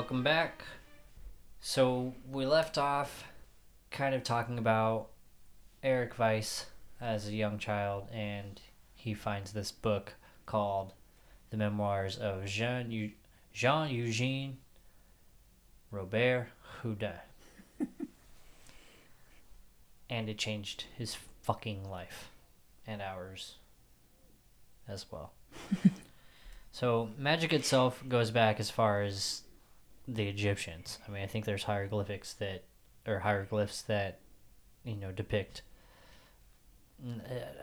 [0.07, 0.63] Welcome back.
[1.59, 3.25] So we left off
[3.91, 5.09] kind of talking about
[5.83, 6.67] Eric Weiss
[7.01, 8.61] as a young child, and
[8.95, 10.13] he finds this book
[10.45, 10.93] called
[11.49, 13.15] The Memoirs of Jean
[13.51, 14.59] Jean Eugene
[15.91, 16.47] Robert
[16.81, 17.11] Houdin.
[20.09, 22.29] and it changed his fucking life
[22.87, 23.55] and ours
[24.87, 25.33] as well.
[26.77, 29.41] So magic itself goes back as far as
[30.07, 30.99] the Egyptians.
[31.07, 32.63] I mean, I think there's hieroglyphics that,
[33.05, 34.19] or hieroglyphs that,
[34.83, 35.63] you know, depict.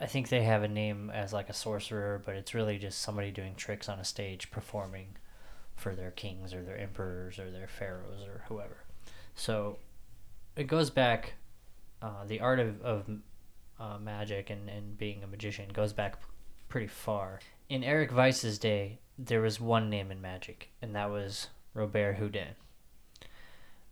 [0.01, 3.31] I think they have a name as like a sorcerer, but it's really just somebody
[3.31, 5.17] doing tricks on a stage, performing
[5.75, 8.85] for their kings or their emperors or their pharaohs or whoever.
[9.35, 9.79] So
[10.55, 11.33] it goes back.
[12.01, 13.09] Uh, the art of, of
[13.79, 16.19] uh, magic and, and being a magician goes back
[16.69, 17.39] pretty far.
[17.67, 22.55] In Eric Weiss's day, there was one name in magic, and that was Robert Houdin.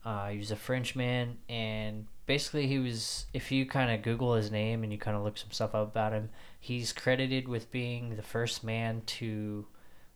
[0.03, 3.27] Uh, he was a Frenchman, and basically, he was.
[3.33, 5.89] If you kind of Google his name and you kind of look some stuff up
[5.89, 9.65] about him, he's credited with being the first man to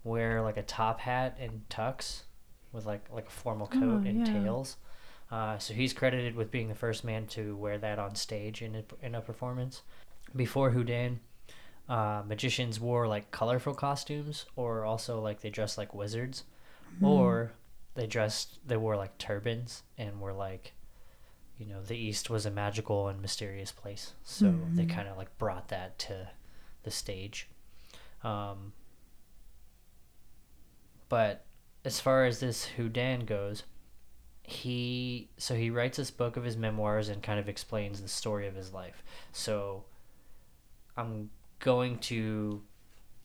[0.04, 2.24] wear like a top hat and tux,
[2.74, 4.34] with like like a formal coat Oh, and yeah.
[4.34, 4.78] tails.
[5.32, 8.76] Uh, so he's credited with being the first man to wear that on stage in
[8.76, 9.84] a, in a performance.
[10.36, 11.20] Before Houdin,
[11.88, 16.44] uh, magicians wore like colorful costumes, or also like they dressed like wizards,
[17.02, 17.54] or
[17.98, 20.74] they dressed they wore like turbans and were like,
[21.58, 24.90] you know, the East was a magical and mysterious place, so they Mhm.
[24.90, 26.30] kind of like brought that to
[26.84, 27.50] the stage.
[28.24, 28.74] Um,
[31.10, 31.46] but
[31.84, 33.64] as far as this Houdin goes,
[34.44, 38.48] he so he writes this book of his memoirs and kind of explains the story
[38.48, 39.04] of his life.
[39.32, 39.86] So
[40.96, 42.64] I'm going to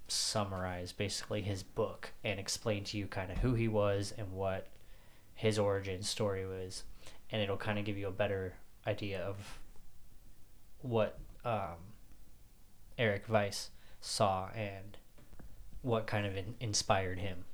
[0.09, 4.69] summarize basically his book and explain to you kind of who he was and what
[5.35, 6.85] his origin story was.
[7.31, 8.53] and it'll kind of give you a better
[8.87, 9.59] idea of
[10.83, 11.79] what um,
[12.99, 14.99] Eric Weiss saw and
[15.81, 17.45] what kind of in- inspired him.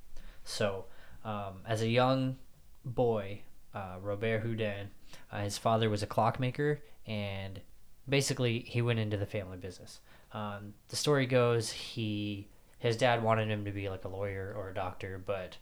[0.45, 0.87] So,
[1.25, 2.37] um, as a young
[2.85, 3.43] boy,
[3.75, 4.91] uh, Robert Houdin,
[5.31, 7.61] uh, his father was a clockmaker, and
[8.09, 10.01] basically he went into the family business.
[10.33, 14.71] Um, the story goes he his dad wanted him to be like a lawyer or
[14.71, 15.57] a doctor, but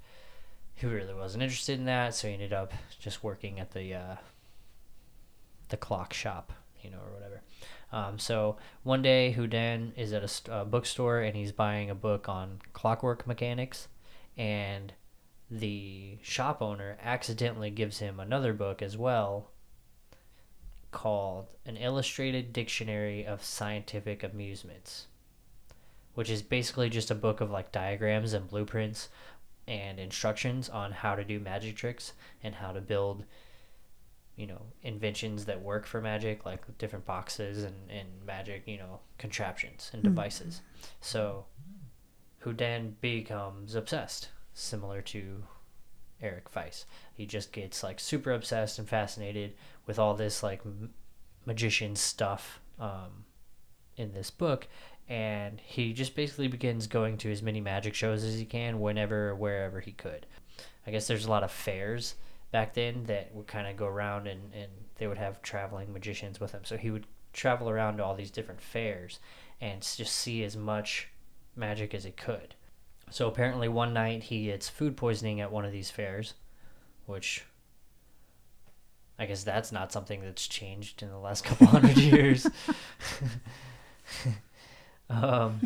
[0.75, 4.17] he really wasn't interested in that, so he ended up just working at the uh,
[5.69, 6.53] the clock shop,
[6.83, 7.43] you know, or whatever.
[7.93, 12.29] Um, so one day, Houdin is at a, a bookstore and he's buying a book
[12.29, 13.89] on clockwork mechanics,
[14.37, 14.93] and
[15.51, 19.51] the shop owner accidentally gives him another book as well
[20.97, 25.09] called An Illustrated Dictionary of Scientific Amusements,
[26.15, 29.11] which is basically just a book of like diagrams and blueprints
[29.69, 33.25] and instructions on how to do magic tricks and how to build
[34.37, 39.01] you know inventions that work for magic like different boxes and, and magic you know
[39.19, 40.09] contraptions and hmm.
[40.09, 40.63] devices.
[41.03, 41.45] So
[42.39, 45.45] Houdin becomes obsessed similar to
[46.23, 49.53] Eric Weiss he just gets like super obsessed and fascinated
[49.87, 50.63] with all this like
[51.45, 53.25] magician stuff um,
[53.97, 54.67] in this book
[55.09, 59.35] and he just basically begins going to as many magic shows as he can whenever
[59.35, 60.27] wherever he could.
[60.87, 62.17] I guess there's a lot of fairs
[62.51, 66.41] back then that would kind of go around and, and they would have traveling magicians
[66.41, 66.65] with him.
[66.65, 69.21] So he would travel around to all these different fairs
[69.61, 71.09] and just see as much
[71.55, 72.55] magic as he could.
[73.11, 76.35] So apparently one night he gets food poisoning at one of these fairs
[77.05, 77.45] which
[79.19, 82.47] I guess that's not something that's changed in the last couple hundred years.
[85.11, 85.61] um,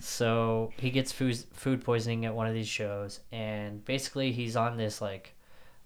[0.00, 4.76] so he gets food food poisoning at one of these shows, and basically he's on
[4.76, 5.34] this like,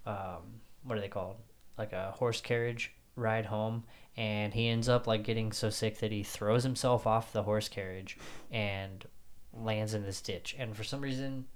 [0.07, 1.37] um, what are they called?
[1.79, 3.85] Like a horse carriage ride home,
[4.17, 7.69] and he ends up like getting so sick that he throws himself off the horse
[7.69, 8.19] carriage
[8.51, 9.05] and
[9.55, 10.55] lands in this ditch.
[10.59, 11.47] And for some reason,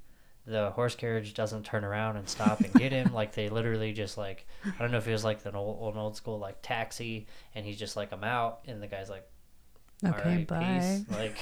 [0.51, 3.13] the horse carriage doesn't turn around and stop and get him.
[3.15, 6.01] like they literally just like I don't know if it was like an old, an
[6.01, 9.27] old school like taxi, and he's just like I'm out, and the guy's like,
[10.05, 10.81] "All Okay, right, bye.
[10.81, 11.37] peace." Like,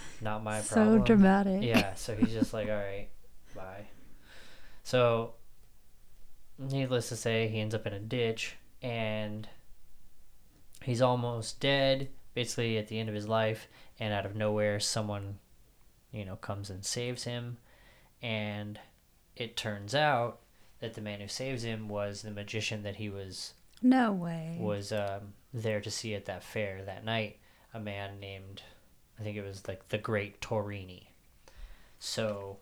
[0.20, 0.98] not my so problem.
[1.00, 1.62] So dramatic.
[1.62, 3.08] Yeah, so he's just like, all right,
[3.54, 3.86] bye.
[4.82, 5.34] So,
[6.58, 9.48] needless to say, he ends up in a ditch and
[10.82, 13.68] he's almost dead, basically at the end of his life.
[14.00, 15.38] And out of nowhere, someone,
[16.12, 17.58] you know, comes and saves him.
[18.24, 18.80] And
[19.36, 20.40] it turns out
[20.80, 24.56] that the man who saves him was the magician that he was No way.
[24.58, 27.38] was um, there to see at that fair that night.
[27.74, 28.62] A man named,
[29.20, 31.08] I think it was like the Great Torini.
[31.98, 32.60] So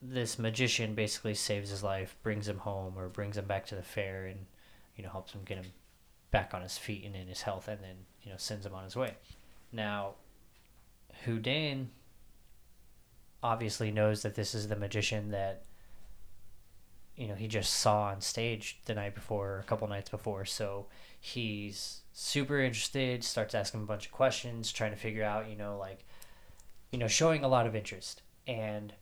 [0.00, 3.82] this magician basically saves his life, brings him home, or brings him back to the
[3.82, 4.46] fair, and
[4.96, 5.72] you know helps him get him
[6.30, 8.84] back on his feet and in his health, and then you know sends him on
[8.84, 9.12] his way.
[9.72, 10.14] Now,
[11.26, 11.90] Houdin
[13.42, 15.64] obviously knows that this is the magician that
[17.16, 20.44] you know he just saw on stage the night before or a couple nights before.
[20.44, 20.86] So
[21.18, 25.78] he's super interested starts asking a bunch of questions trying to figure out you know
[25.78, 26.04] like
[26.90, 28.22] you know showing a lot of interest.
[28.46, 28.92] And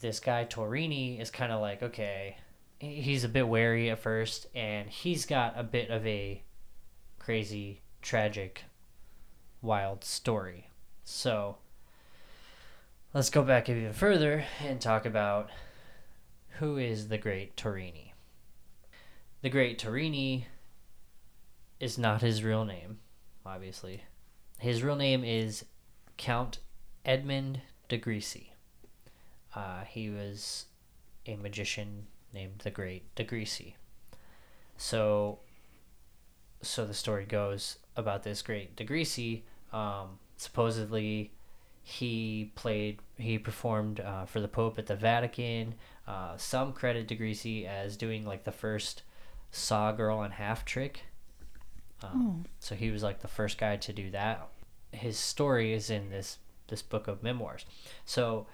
[0.00, 2.36] this guy torini is kind of like okay
[2.80, 6.42] he's a bit wary at first and he's got a bit of a
[7.18, 8.64] crazy tragic
[9.60, 10.68] wild story.
[11.04, 11.56] So
[13.18, 15.50] let's go back even further and talk about
[16.60, 18.12] who is the great Torini.
[19.42, 20.44] The great Torini
[21.80, 23.00] is not his real name,
[23.44, 24.04] obviously.
[24.60, 25.64] His real name is
[26.16, 26.60] Count
[27.04, 28.52] Edmund de Grisy.
[29.52, 30.66] Uh, he was
[31.26, 33.74] a magician named the Great de Grisy.
[34.76, 35.40] So,
[36.62, 39.42] so the story goes about this Great de Grisy.
[39.72, 41.32] Um, supposedly,
[41.88, 45.74] he played, he performed uh, for the Pope at the Vatican.
[46.06, 49.04] Uh, some credit de Grisy as doing like the first
[49.52, 51.04] Saw Girl and Half trick.
[52.02, 54.48] Um, So he was like the first guy to do that.
[54.92, 57.64] His story is in this this book of memoirs.
[58.04, 58.46] So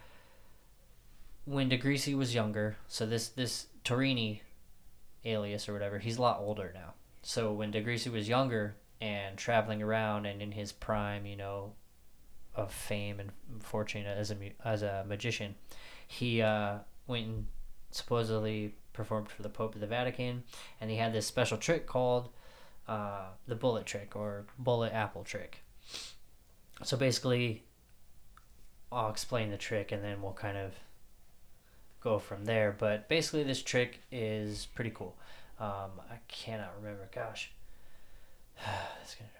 [1.45, 4.43] when de Grisy was younger, so this this Torini
[5.24, 6.95] alias or whatever, he's a lot older now.
[7.22, 11.72] So when de Grisy was younger and traveling around and in his prime, you know,
[12.55, 13.31] of fame and
[13.63, 15.55] fortune as a as a magician,
[16.07, 17.47] he uh, went and
[17.91, 20.45] supposedly performed for the Pope of the Vatican,
[20.81, 22.31] and he had this special trick called
[22.89, 25.63] uh, the bullet trick or bullet apple trick.
[26.83, 27.65] So basically,
[28.91, 30.73] I'll explain the trick, and then we'll kind of
[32.01, 32.75] go from there.
[32.77, 35.17] But basically, this trick is pretty cool.
[35.61, 37.09] Um, I cannot remember.
[37.15, 37.53] Gosh,
[39.03, 39.31] it's gonna.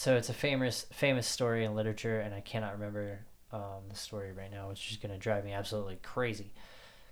[0.00, 3.18] So it's a famous famous story in literature, and I cannot remember
[3.52, 6.54] um, the story right now, which is gonna drive me absolutely crazy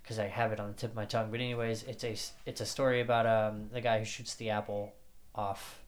[0.03, 1.31] because I have it on the tip of my tongue.
[1.31, 2.17] But anyways, it's a
[2.47, 4.95] it's a story about um the guy who shoots the apple
[5.35, 5.83] off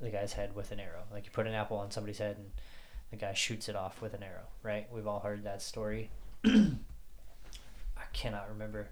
[0.00, 1.04] the guy's head with an arrow.
[1.12, 2.50] Like you put an apple on somebody's head and
[3.12, 4.48] the guy shoots it off with an arrow.
[4.64, 4.88] Right?
[4.92, 6.10] We've all heard that story.
[6.44, 6.72] I
[8.12, 8.88] cannot remember.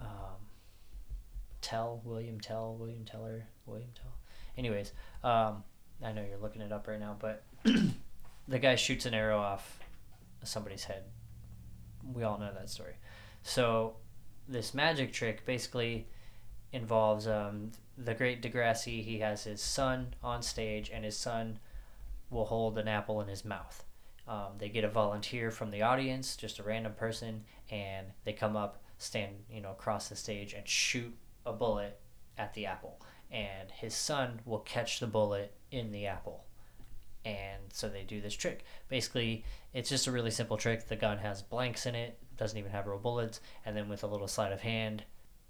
[0.00, 0.46] Um,
[1.60, 4.12] Tell William Tell William Teller William Tell.
[4.56, 4.92] Anyways,
[5.24, 5.64] um,
[6.02, 7.44] I know you're looking it up right now, but
[8.48, 9.78] the guy shoots an arrow off
[10.42, 11.04] somebody's head.
[12.12, 12.94] We all know that story.
[13.42, 13.96] So
[14.48, 16.06] this magic trick basically
[16.72, 19.02] involves um, the great Degrassi.
[19.02, 21.58] He has his son on stage, and his son
[22.30, 23.84] will hold an apple in his mouth.
[24.26, 28.56] Um, they get a volunteer from the audience, just a random person, and they come
[28.56, 31.14] up, stand, you know, across the stage and shoot
[31.44, 32.00] a bullet
[32.38, 33.00] at the apple.
[33.30, 36.44] And his son will catch the bullet in the apple.
[37.24, 38.64] And so they do this trick.
[38.88, 40.88] Basically, it's just a really simple trick.
[40.88, 44.06] The gun has blanks in it, doesn't even have real bullets, and then with a
[44.06, 45.04] little sleight of hand.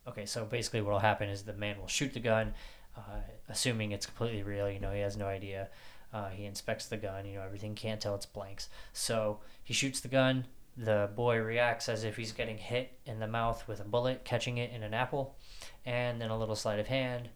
[0.07, 2.55] Okay, so basically, what will happen is the man will shoot the gun,
[2.97, 4.71] uh, assuming it's completely real.
[4.71, 5.69] You know, he has no idea.
[6.13, 7.27] Uh, he inspects the gun.
[7.27, 8.69] You know, everything can't tell it's blanks.
[8.93, 10.47] So he shoots the gun.
[10.77, 14.59] The boy reacts as if he's getting hit in the mouth with a bullet, catching
[14.59, 15.37] it in an apple,
[15.85, 17.31] and then a little sleight of hand.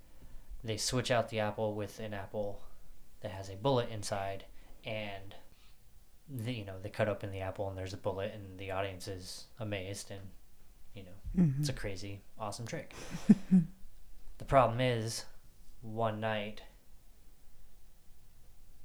[0.63, 2.61] They switch out the apple with an apple
[3.21, 4.45] that has a bullet inside,
[4.85, 5.35] and
[6.29, 9.09] the, you know they cut open the apple and there's a bullet, and the audience
[9.09, 10.21] is amazed, and
[10.95, 11.61] you know Mhm.
[11.61, 12.95] it's a crazy, awesome trick.
[14.39, 15.25] the problem is,
[15.83, 16.63] one night,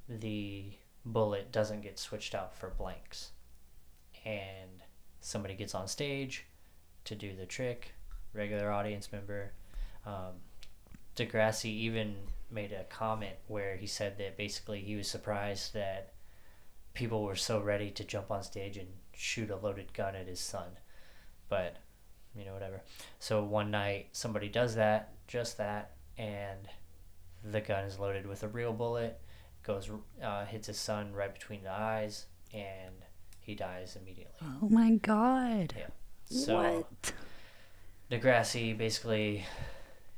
[0.08, 0.74] the
[1.06, 3.32] bullet doesn't get switched out for blanks,
[4.26, 4.84] and
[5.22, 6.46] somebody gets on stage
[7.06, 7.94] to do the trick.
[8.34, 9.52] Regular audience member.
[10.06, 10.42] Um,
[11.16, 12.16] Degrassi even
[12.54, 16.14] made a comment where he said that basically he was surprised that
[16.94, 20.40] people were so ready to jump on stage and shoot a loaded gun at his
[20.40, 20.70] son.
[21.50, 21.78] But,
[22.36, 22.82] you know, whatever.
[23.20, 26.68] So one night somebody does that, just that, and
[27.44, 29.20] the gun is loaded with a real bullet,
[29.64, 29.90] goes,
[30.24, 32.94] uh, hits his son right between the eyes, and
[33.40, 34.48] he dies immediately.
[34.62, 35.74] Oh my god.
[35.78, 35.88] Yeah.
[36.26, 37.14] So what?
[38.12, 39.46] Degrassi basically,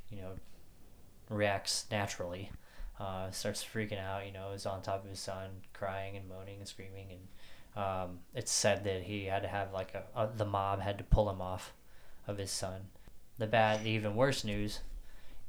[0.09, 0.31] you know,
[1.29, 2.51] reacts naturally.
[2.99, 4.25] Uh, starts freaking out.
[4.25, 8.19] You know, is on top of his son, crying and moaning and screaming, and um,
[8.33, 11.29] it's said that he had to have like a, a the mob had to pull
[11.29, 11.73] him off
[12.27, 12.87] of his son.
[13.37, 14.79] The bad, the even worse news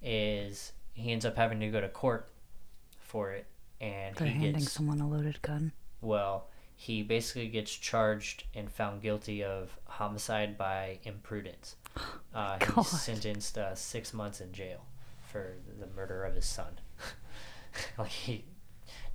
[0.02, 2.28] is he ends up having to go to court
[2.98, 3.46] for it,
[3.80, 5.72] and They're he handing gets someone a loaded gun.
[6.00, 11.76] well, he basically gets charged and found guilty of homicide by imprudence.
[12.34, 14.84] Uh, he's sentenced uh, six months in jail
[15.36, 16.80] for the murder of his son.
[17.98, 18.44] like he,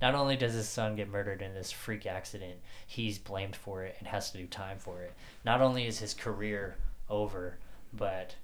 [0.00, 3.96] not only does his son get murdered in this freak accident, he's blamed for it
[3.98, 5.14] and has to do time for it.
[5.44, 6.76] Not only is his career
[7.08, 7.58] over,
[7.92, 8.36] but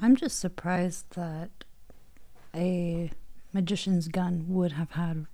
[0.00, 1.50] I'm just surprised that
[2.54, 3.10] a
[3.52, 5.26] magician's gun would have had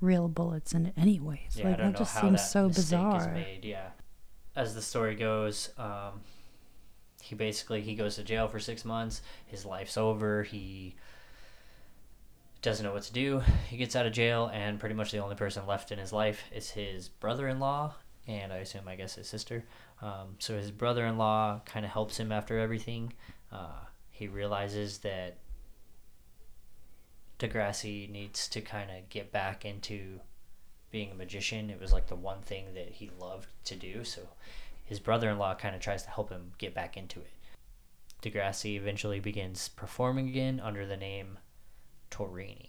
[0.00, 1.56] real bullets in it anyways.
[1.56, 3.32] yeah, like that just seems that so bizarre.
[3.32, 3.64] made.
[3.64, 3.88] Yeah,
[4.54, 6.20] as the story goes, um,
[7.22, 9.22] he basically he goes to jail for six months.
[9.46, 10.42] His life's over.
[10.42, 10.94] He
[12.64, 13.42] doesn't know what to do.
[13.68, 16.44] He gets out of jail, and pretty much the only person left in his life
[16.50, 17.94] is his brother-in-law,
[18.26, 19.64] and I assume I guess his sister.
[20.00, 23.12] Um, so his brother-in-law kind of helps him after everything.
[23.52, 25.36] Uh, he realizes that
[27.38, 30.20] Degrassi needs to kind of get back into
[30.90, 31.68] being a magician.
[31.68, 34.04] It was like the one thing that he loved to do.
[34.04, 34.22] So
[34.84, 37.32] his brother in law kind of tries to help him get back into it.
[38.22, 41.38] Degrassi eventually begins performing again under the name
[42.14, 42.68] Torini.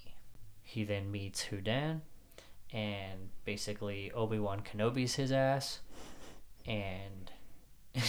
[0.64, 2.02] He then meets Houdin,
[2.74, 5.80] and basically Obi Wan Kenobi's his ass,
[6.66, 7.32] and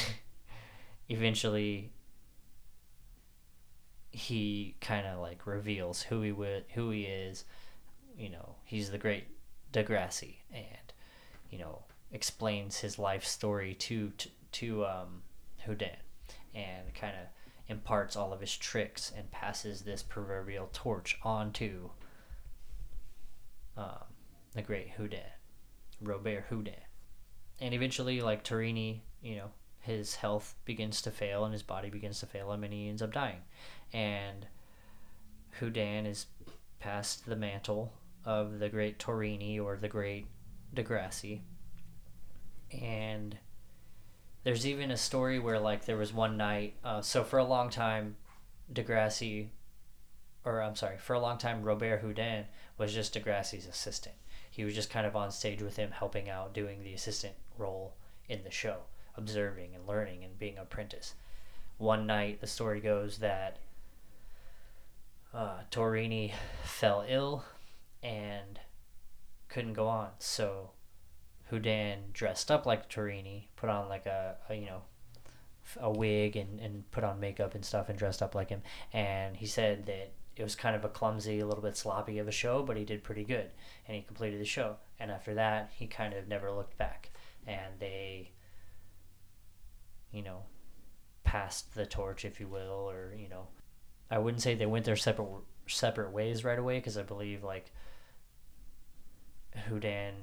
[1.09, 1.91] eventually
[4.11, 7.45] he kind of like reveals who he would, who he is.
[8.17, 9.27] You know, he's the great
[9.73, 10.93] Degrassi, and
[11.51, 11.83] you know
[12.13, 15.23] explains his life story to to, to um,
[15.67, 15.99] Houdin,
[16.55, 17.29] and kind of
[17.69, 21.91] imparts all of his tricks and passes this proverbial torch on to
[23.77, 24.05] um,
[24.53, 25.21] the great Houdin,
[26.01, 26.75] Robert Houdin,
[27.61, 29.51] and eventually, like Torini, you know,
[29.81, 33.03] his health begins to fail and his body begins to fail him, and he ends
[33.03, 33.43] up dying,
[33.93, 34.47] and
[35.61, 36.27] Houdin is
[36.79, 37.93] passed the mantle
[38.25, 40.27] of the great Torini or the great
[40.75, 41.41] Degrassi,
[42.73, 43.39] and
[44.47, 46.75] there's even a story where like there was one night.
[46.85, 48.15] Uh, so for a long time,
[48.73, 49.49] Degrassi,
[50.45, 52.45] or I'm sorry, for a long time Robert Houdin
[52.79, 54.15] was just Degrassi's assistant.
[54.49, 57.97] He was just kind of on stage with him, helping out, doing the assistant role
[58.29, 58.77] in the show,
[59.17, 61.15] observing and learning and being an apprentice.
[61.79, 63.59] One night, the story goes that
[65.35, 67.45] uh, Torini fell ill
[68.01, 68.61] and
[69.49, 70.11] couldn't go on.
[70.21, 70.71] So
[71.51, 74.83] Houdin dressed up like Torini, put on like a, a you know
[75.81, 78.63] a wig and, and put on makeup and stuff and dressed up like him.
[78.93, 82.29] And he said that it was kind of a clumsy, a little bit sloppy of
[82.29, 83.51] a show, but he did pretty good
[83.87, 84.77] and he completed the show.
[85.01, 87.11] And after that, he kind of never looked back.
[87.47, 88.33] And they,
[90.13, 90.43] you know,
[91.25, 93.49] passed the torch, if you will, or you know,
[94.11, 95.29] I wouldn't say they went their separate
[95.69, 97.73] separate ways right away because I believe like
[99.69, 100.15] Houdin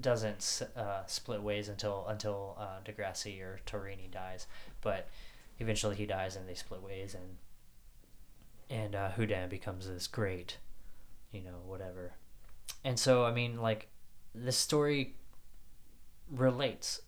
[0.00, 4.46] doesn't uh, split ways until until uh, Degrassi or Torini dies,
[4.80, 5.08] but
[5.58, 7.36] eventually he dies and they split ways and
[8.70, 10.58] and uh, Houdin becomes this great,
[11.30, 12.12] you know, whatever.
[12.82, 13.88] And so I mean, like,
[14.34, 15.14] this story
[16.30, 17.02] relates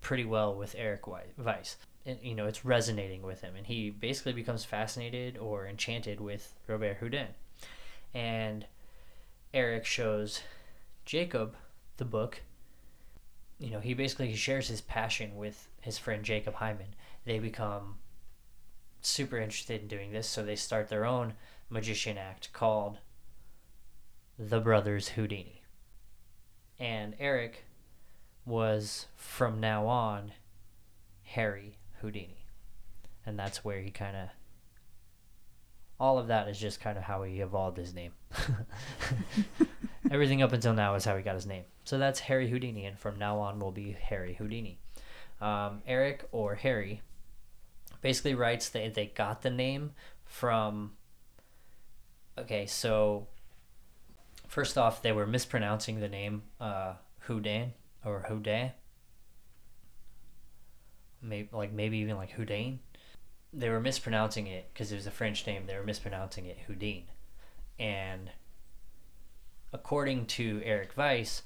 [0.00, 1.76] pretty well with Eric Weiss.
[2.04, 6.52] And, you know, it's resonating with him, and he basically becomes fascinated or enchanted with
[6.66, 7.28] Robert Houdin.
[8.12, 8.66] And
[9.54, 10.40] Eric shows
[11.04, 11.54] Jacob
[11.96, 12.42] the book.
[13.58, 16.94] You know, he basically shares his passion with his friend Jacob Hyman.
[17.24, 17.96] They become
[19.00, 21.34] super interested in doing this, so they start their own
[21.68, 22.98] magician act called
[24.38, 25.62] The Brothers Houdini.
[26.78, 27.64] And Eric
[28.44, 30.32] was from now on
[31.22, 32.46] Harry Houdini.
[33.24, 34.28] And that's where he kind of.
[36.00, 38.12] All of that is just kind of how he evolved his name.
[40.12, 41.64] Everything up until now is how he got his name.
[41.84, 44.78] So that's Harry Houdini, and from now on will be Harry Houdini.
[45.40, 47.00] Um, Eric or Harry
[48.02, 49.92] basically writes that they got the name
[50.26, 50.92] from.
[52.36, 53.26] Okay, so
[54.48, 57.72] first off, they were mispronouncing the name uh, Houdin
[58.04, 58.72] or Houdin.
[61.22, 62.80] Maybe like maybe even like Houdin.
[63.54, 65.64] They were mispronouncing it because it was a French name.
[65.66, 67.04] They were mispronouncing it Houdin,
[67.78, 68.30] and
[69.72, 71.42] according to Eric Weiss,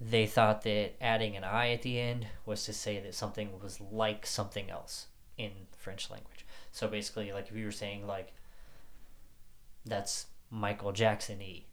[0.00, 3.80] they thought that adding an I at the end was to say that something was
[3.80, 5.06] like something else
[5.38, 6.44] in French language.
[6.72, 8.32] So basically, like if you were saying like
[9.86, 11.66] that's Michael Jackson E,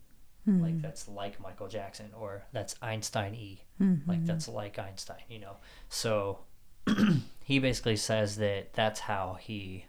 [0.48, 0.62] mm-hmm.
[0.62, 4.10] like that's like Michael Jackson, or that's Einstein E, mm-hmm.
[4.10, 5.58] like that's like Einstein, you know.
[5.90, 6.40] So
[7.44, 9.86] he basically says that that's how he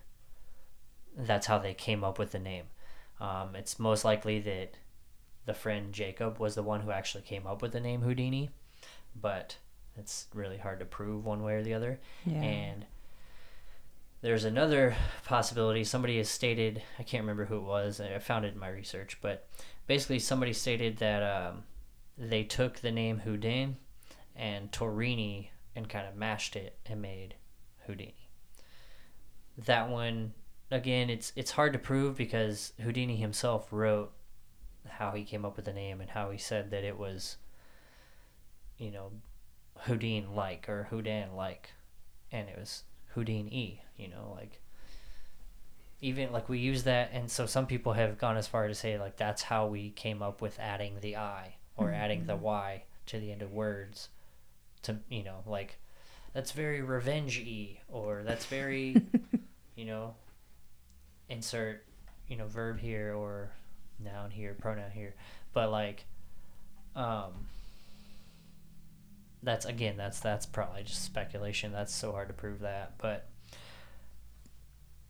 [1.16, 2.64] that's how they came up with the name.
[3.20, 4.74] Um, it's most likely that
[5.46, 8.50] the friend Jacob was the one who actually came up with the name Houdini,
[9.20, 9.56] but
[9.96, 12.00] it's really hard to prove one way or the other.
[12.24, 12.40] Yeah.
[12.40, 12.86] And
[14.20, 15.84] there's another possibility.
[15.84, 19.18] Somebody has stated, I can't remember who it was, I found it in my research,
[19.20, 19.48] but
[19.86, 21.64] basically somebody stated that um,
[22.16, 23.76] they took the name Houdin
[24.36, 27.34] and Torini and kind of mashed it and made
[27.86, 28.28] Houdini.
[29.66, 30.32] That one,
[30.70, 34.12] again, it's it's hard to prove because Houdini himself wrote
[34.88, 37.36] how he came up with the name and how he said that it was,
[38.78, 39.12] you know,
[39.80, 41.70] Houdin like or Houdin like,
[42.30, 43.80] and it was Houdin E.
[43.96, 44.60] You know, like
[46.00, 48.98] even like we use that, and so some people have gone as far to say
[48.98, 51.94] like that's how we came up with adding the I or mm-hmm.
[51.94, 54.08] adding the Y to the end of words,
[54.82, 55.78] to you know like
[56.32, 58.96] that's very revenge E or that's very
[59.76, 60.14] you know
[61.28, 61.84] insert
[62.28, 63.52] you know verb here or
[64.04, 65.14] noun here, pronoun here,
[65.52, 66.04] but like,
[66.94, 67.32] um,
[69.42, 71.72] that's again, that's that's probably just speculation.
[71.72, 73.28] That's so hard to prove that, but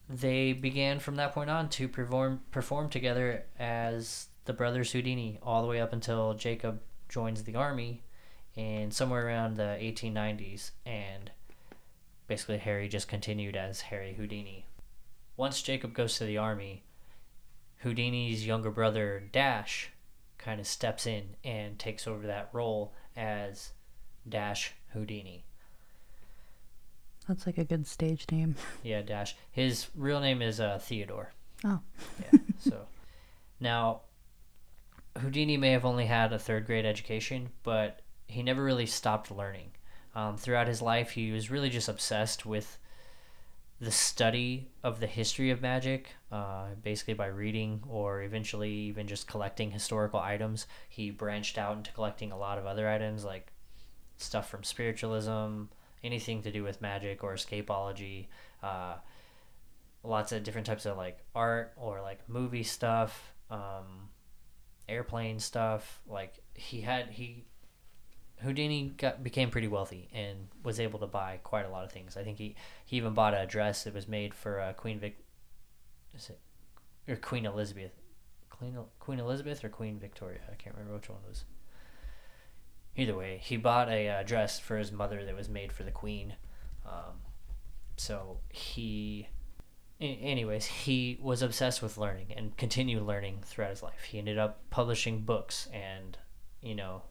[0.09, 5.63] they began from that point on to perform perform together as the brothers Houdini all
[5.63, 8.03] the way up until Jacob joins the army
[8.55, 11.31] in somewhere around the 1890s and
[12.27, 14.67] basically Harry just continued as Harry Houdini.
[15.37, 16.83] Once Jacob goes to the army,
[17.83, 19.91] Houdini's younger brother Dash
[20.39, 23.73] kind of steps in and takes over that role as
[24.29, 25.45] Dash Houdini.
[27.29, 28.57] That's like a good stage name.
[28.83, 29.37] Yeah, Dash.
[29.51, 31.33] His real name is uh, Theodore.
[31.65, 31.81] Oh.
[32.21, 32.39] Yeah.
[32.59, 32.87] So
[33.61, 34.03] now
[35.19, 39.73] Houdini may have only had a third grade education, but he never really stopped learning.
[40.15, 42.79] Um, throughout his life, he was really just obsessed with
[43.83, 49.27] the study of the history of magic, uh, basically by reading or eventually even just
[49.27, 50.69] collecting historical items.
[50.89, 53.53] He branched out into collecting a lot of other items like
[54.19, 55.65] stuff from spiritualism
[56.05, 58.27] anything to do with magic or escapology.
[58.63, 58.95] Uh,
[60.05, 64.11] lots of different types of like art or like movie stuff, um,
[64.89, 66.01] airplane stuff.
[66.07, 67.47] Like he had he
[68.43, 72.17] Houdini got became pretty wealthy and was able to buy quite a lot of things.
[72.17, 75.19] I think he, he even bought a dress that was made for uh, Queen Vic,
[76.15, 76.39] is it,
[77.11, 77.93] or Queen Elizabeth,
[78.51, 80.41] Queen Queen Elizabeth or Queen Victoria.
[80.51, 81.45] I can't remember which one it was.
[82.97, 85.91] Either way, he bought a uh, dress for his mother that was made for the
[85.91, 86.35] Queen.
[86.85, 87.21] Um,
[87.97, 89.29] so he,
[90.01, 94.05] anyways, he was obsessed with learning and continued learning throughout his life.
[94.11, 96.19] He ended up publishing books and,
[96.61, 97.03] you know,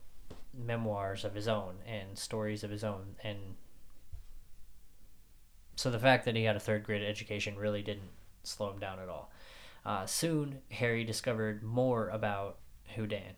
[0.56, 3.38] memoirs of his own and stories of his own and
[5.76, 8.10] so the fact that he had a third grade education really didn't
[8.44, 9.32] slow him down at all.
[9.84, 12.58] Uh, soon harry discovered more about
[12.94, 13.34] houdin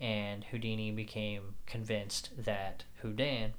[0.00, 3.52] and houdini became convinced that houdin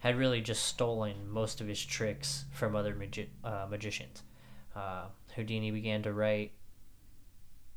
[0.00, 4.22] had really just stolen most of his tricks from other magi- uh, magicians.
[4.74, 5.04] Uh,
[5.36, 6.52] houdini began to write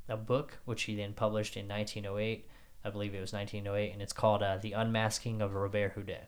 [0.07, 2.47] a book which he then published in 1908
[2.85, 6.27] I believe it was 1908, and it's called uh, "The Unmasking of Robert Houdin."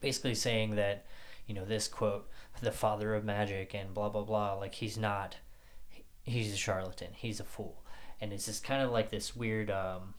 [0.00, 1.06] Basically saying that,
[1.46, 2.28] you know, this quote,
[2.60, 5.36] "the father of magic" and blah blah blah, like he's not,
[6.24, 7.84] he's a charlatan, he's a fool,
[8.20, 10.14] and it's just kind of like this weird, um,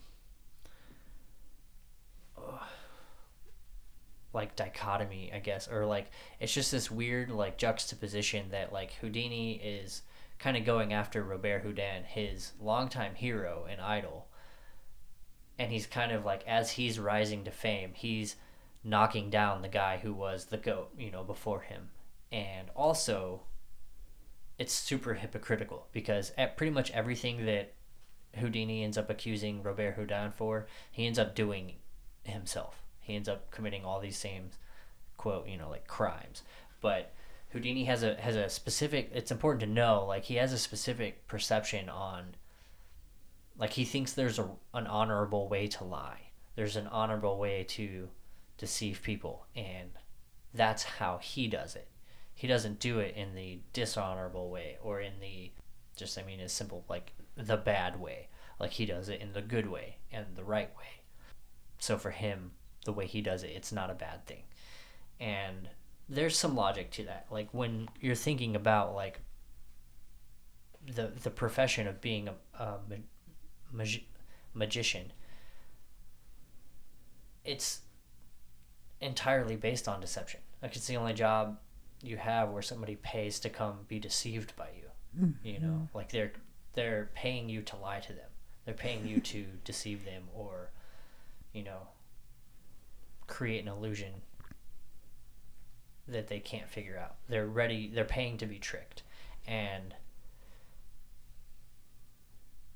[4.33, 6.09] like dichotomy, I guess, or like
[6.39, 10.03] it's just this weird like juxtaposition that like Houdini is
[10.39, 14.26] kind of going after Robert Houdin, his longtime hero and idol
[15.59, 18.35] and he's kind of like as he's rising to fame, he's
[18.83, 21.89] knocking down the guy who was the goat, you know, before him.
[22.31, 23.41] And also
[24.57, 27.73] it's super hypocritical because at pretty much everything that
[28.35, 31.75] Houdini ends up accusing Robert Houdin for, he ends up doing
[32.23, 32.83] himself.
[32.99, 34.49] He ends up committing all these same
[35.15, 36.43] quote, you know, like crimes.
[36.81, 37.13] But
[37.49, 41.27] Houdini has a has a specific it's important to know like he has a specific
[41.27, 42.35] perception on
[43.57, 46.31] like he thinks there's a an honorable way to lie.
[46.55, 48.09] There's an honorable way to
[48.57, 49.91] deceive people and
[50.53, 51.87] that's how he does it.
[52.33, 55.51] He doesn't do it in the dishonorable way or in the
[55.95, 58.29] just I mean as simple like the bad way.
[58.59, 61.01] Like he does it in the good way and the right way.
[61.79, 62.51] So for him,
[62.85, 64.43] the way he does it, it's not a bad thing.
[65.19, 65.69] And
[66.09, 67.27] there's some logic to that.
[67.29, 69.19] Like when you're thinking about like
[70.85, 72.79] the the profession of being a, a
[73.71, 74.07] magi-
[74.53, 75.11] magician,
[77.43, 77.81] it's
[79.01, 80.41] entirely based on deception.
[80.61, 81.57] Like it's the only job
[82.01, 85.23] you have where somebody pays to come be deceived by you.
[85.25, 85.47] Mm-hmm.
[85.47, 86.33] You know, like they're
[86.73, 88.29] they're paying you to lie to them.
[88.65, 90.71] They're paying you to deceive them or,
[91.53, 91.87] you know,
[93.25, 94.13] create an illusion
[96.07, 97.15] that they can't figure out.
[97.27, 97.89] They're ready.
[97.93, 99.03] They're paying to be tricked,
[99.45, 99.95] and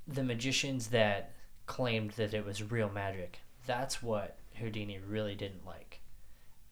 [0.07, 1.33] the magicians that
[1.65, 6.01] claimed that it was real magic, that's what Houdini really didn't like.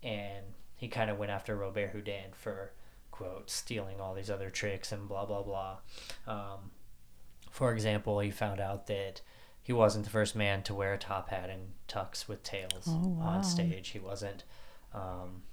[0.03, 2.71] And he kind of went after Robert Houdin for,
[3.11, 5.77] quote, stealing all these other tricks and blah, blah, blah.
[6.27, 6.71] Um,
[7.51, 9.21] for example, he found out that
[9.61, 13.07] he wasn't the first man to wear a top hat and tux with tails oh,
[13.07, 13.25] wow.
[13.25, 13.89] on stage.
[13.89, 14.43] He wasn't.
[14.93, 15.43] Um,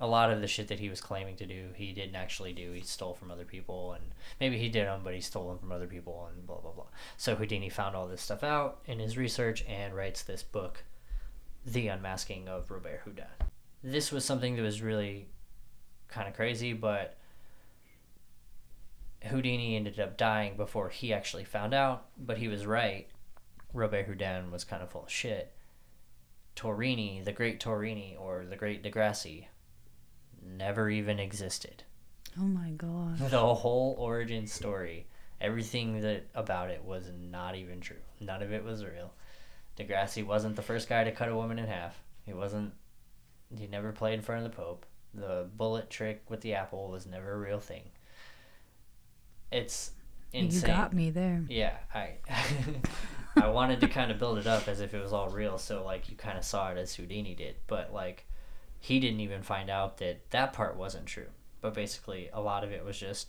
[0.00, 2.72] a lot of the shit that he was claiming to do, he didn't actually do.
[2.72, 4.04] He stole from other people, and
[4.40, 6.86] maybe he did them, but he stole them from other people, and blah blah blah.
[7.16, 10.84] So Houdini found all this stuff out in his research and writes this book,
[11.64, 13.26] The Unmasking of Robert Houdin.
[13.82, 15.28] This was something that was really
[16.08, 17.16] kind of crazy, but
[19.24, 23.08] Houdini ended up dying before he actually found out, but he was right.
[23.72, 25.52] Robert Houdin was kind of full of shit.
[26.56, 29.46] Torini, the great Torini, or the great Degrassi,
[30.44, 31.82] never even existed.
[32.38, 33.18] Oh my god.
[33.30, 35.06] The whole origin story,
[35.40, 37.96] everything that about it was not even true.
[38.20, 39.12] None of it was real.
[39.78, 41.96] Degrassi wasn't the first guy to cut a woman in half.
[42.24, 42.72] He wasn't
[43.56, 44.86] he never played in front of the Pope.
[45.12, 47.82] The bullet trick with the apple was never a real thing.
[49.52, 49.92] It's
[50.32, 50.60] insane.
[50.62, 51.44] You got me there.
[51.48, 52.14] Yeah, I
[53.40, 55.84] I wanted to kind of build it up as if it was all real, so
[55.84, 58.26] like you kind of saw it as Houdini did, but like
[58.84, 61.28] he didn't even find out that that part wasn't true.
[61.62, 63.28] But basically, a lot of it was just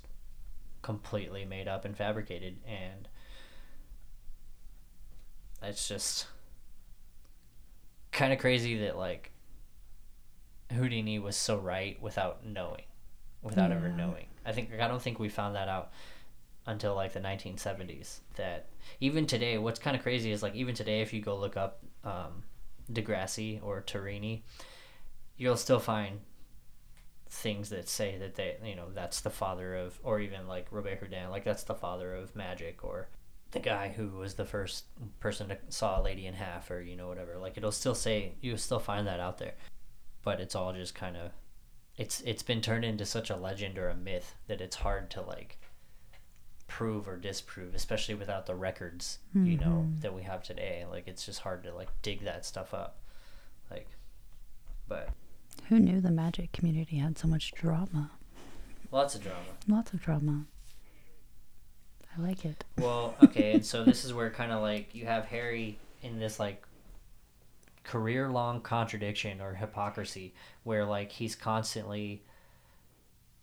[0.81, 3.07] completely made up and fabricated, and
[5.63, 6.27] it's just
[8.11, 9.31] kind of crazy that like
[10.73, 12.83] Houdini was so right without knowing,
[13.41, 13.77] without yeah.
[13.77, 14.25] ever knowing.
[14.45, 15.93] I think I don't think we found that out
[16.65, 18.19] until like the 1970s.
[18.35, 18.67] That
[18.99, 21.79] even today, what's kind of crazy is like even today, if you go look up
[22.03, 22.43] um,
[22.91, 24.41] Degrassi or Torini,
[25.37, 26.19] you'll still find
[27.27, 30.99] things that say that they you know that's the father of or even like Robert
[30.99, 33.09] Houdin like that's the father of magic or
[33.55, 34.83] the guy who was the first
[35.21, 37.37] person to saw a lady in half or you know whatever.
[37.37, 39.53] Like it'll still say you'll still find that out there.
[40.23, 41.31] But it's all just kind of
[41.95, 45.21] it's it's been turned into such a legend or a myth that it's hard to
[45.21, 45.57] like
[46.67, 49.99] prove or disprove especially without the records you know mm-hmm.
[50.01, 50.85] that we have today.
[50.89, 52.99] Like it's just hard to like dig that stuff up.
[53.71, 53.87] Like
[54.89, 55.09] but
[55.69, 58.11] Who knew the magic community had so much drama?
[58.91, 60.45] lots of drama Lots of drama.
[62.17, 62.63] I like it.
[62.77, 66.39] Well, okay, and so this is where kind of like you have Harry in this
[66.39, 66.65] like
[67.83, 70.33] career long contradiction or hypocrisy
[70.63, 72.23] where like he's constantly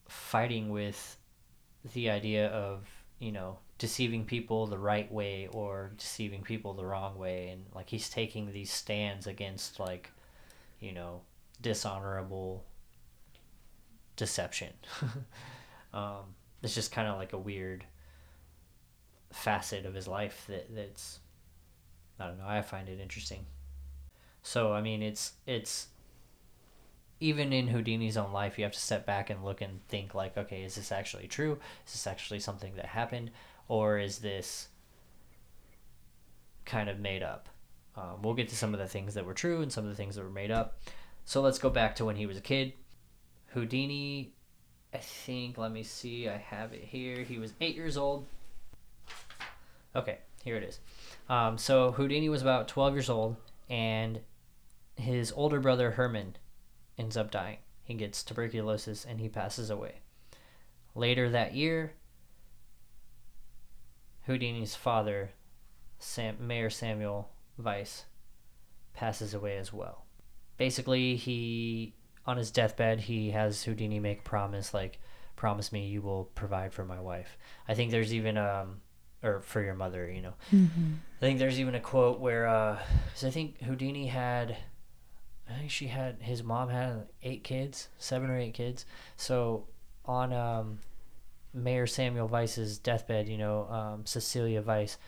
[0.08, 1.16] fighting with
[1.92, 2.88] the idea of,
[3.18, 7.90] you know, deceiving people the right way or deceiving people the wrong way and like
[7.90, 10.10] he's taking these stands against like,
[10.80, 11.20] you know,
[11.62, 12.64] dishonorable
[14.16, 14.72] deception.
[15.94, 17.84] um it's just kind of like a weird
[19.32, 21.20] facet of his life that that's
[22.20, 23.46] I don't know, I find it interesting.
[24.42, 25.88] So I mean it's it's
[27.20, 30.36] even in Houdini's own life you have to step back and look and think like,
[30.36, 31.58] okay, is this actually true?
[31.86, 33.30] Is this actually something that happened?
[33.68, 34.68] Or is this
[36.64, 37.48] kind of made up?
[37.96, 39.96] Um, we'll get to some of the things that were true and some of the
[39.96, 40.78] things that were made up.
[41.24, 42.72] So let's go back to when he was a kid.
[43.48, 44.34] Houdini,
[44.92, 47.22] I think, let me see, I have it here.
[47.22, 48.26] He was eight years old
[49.94, 50.80] Okay, here it is.
[51.28, 53.36] Um, so Houdini was about 12 years old,
[53.68, 54.20] and
[54.96, 56.36] his older brother Herman
[56.98, 57.58] ends up dying.
[57.84, 59.96] He gets tuberculosis and he passes away.
[60.94, 61.94] Later that year,
[64.26, 65.32] Houdini's father,
[65.98, 68.04] Sam, Mayer Samuel Weiss,
[68.94, 70.01] passes away as well.
[70.56, 71.94] Basically, he
[72.26, 74.98] on his deathbed he has Houdini make a promise like,
[75.36, 77.36] "Promise me you will provide for my wife."
[77.68, 78.80] I think there's even um,
[79.22, 80.34] or for your mother, you know.
[80.52, 80.94] Mm-hmm.
[81.16, 82.78] I think there's even a quote where, uh,
[83.12, 84.56] 'cause I think Houdini had,
[85.48, 88.84] I think she had, his mom had eight kids, seven or eight kids.
[89.16, 89.68] So
[90.04, 90.80] on um,
[91.54, 94.98] Mayer Samuel Weiss's deathbed, you know, um, Cecilia Weiss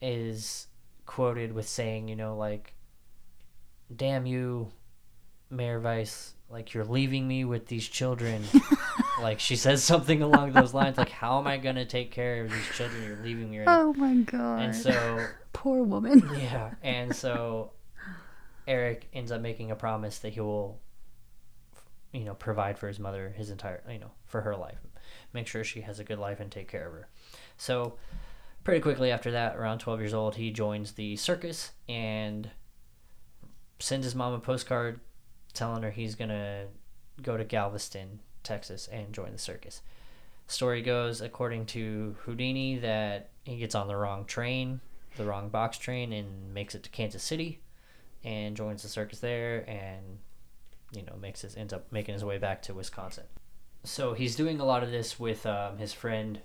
[0.00, 0.68] is
[1.04, 2.74] quoted with saying, you know, like,
[3.94, 4.68] damn you,
[5.50, 8.42] Mayer Weiss, like, you're leaving me with these children.
[9.20, 12.44] like, she says something along those lines, like, how am I going to take care
[12.44, 13.02] of these children?
[13.04, 14.60] You're leaving me right Oh my god.
[14.62, 16.28] and so, Poor woman.
[16.38, 17.72] yeah, and so
[18.68, 20.80] Eric ends up making a promise that he will,
[22.12, 24.78] you know, provide for his mother his entire, you know, for her life,
[25.32, 27.08] make sure she has a good life and take care of her.
[27.56, 27.94] So,
[28.64, 32.50] pretty quickly after that, around 12 years old, he joins the circus and
[33.78, 35.00] sends his mom a postcard
[35.52, 36.66] telling her he's gonna
[37.22, 39.82] go to Galveston, Texas, and join the circus.
[40.46, 44.80] Story goes, according to Houdini, that he gets on the wrong train,
[45.16, 47.60] the wrong box train, and makes it to Kansas City,
[48.22, 50.18] and joins the circus there, and
[50.92, 53.24] you know makes his ends up making his way back to Wisconsin.
[53.82, 56.40] So he's doing a lot of this with um, his friend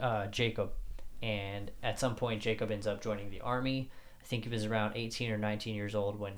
[0.00, 0.72] uh, Jacob,
[1.22, 3.90] and at some point Jacob ends up joining the army.
[4.28, 6.34] Think he was around 18 or 19 years old when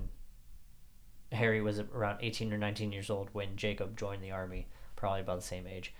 [1.33, 5.41] Harry was around 18 or 19 years old when Jacob joined the army, probably about
[5.41, 5.93] the same age.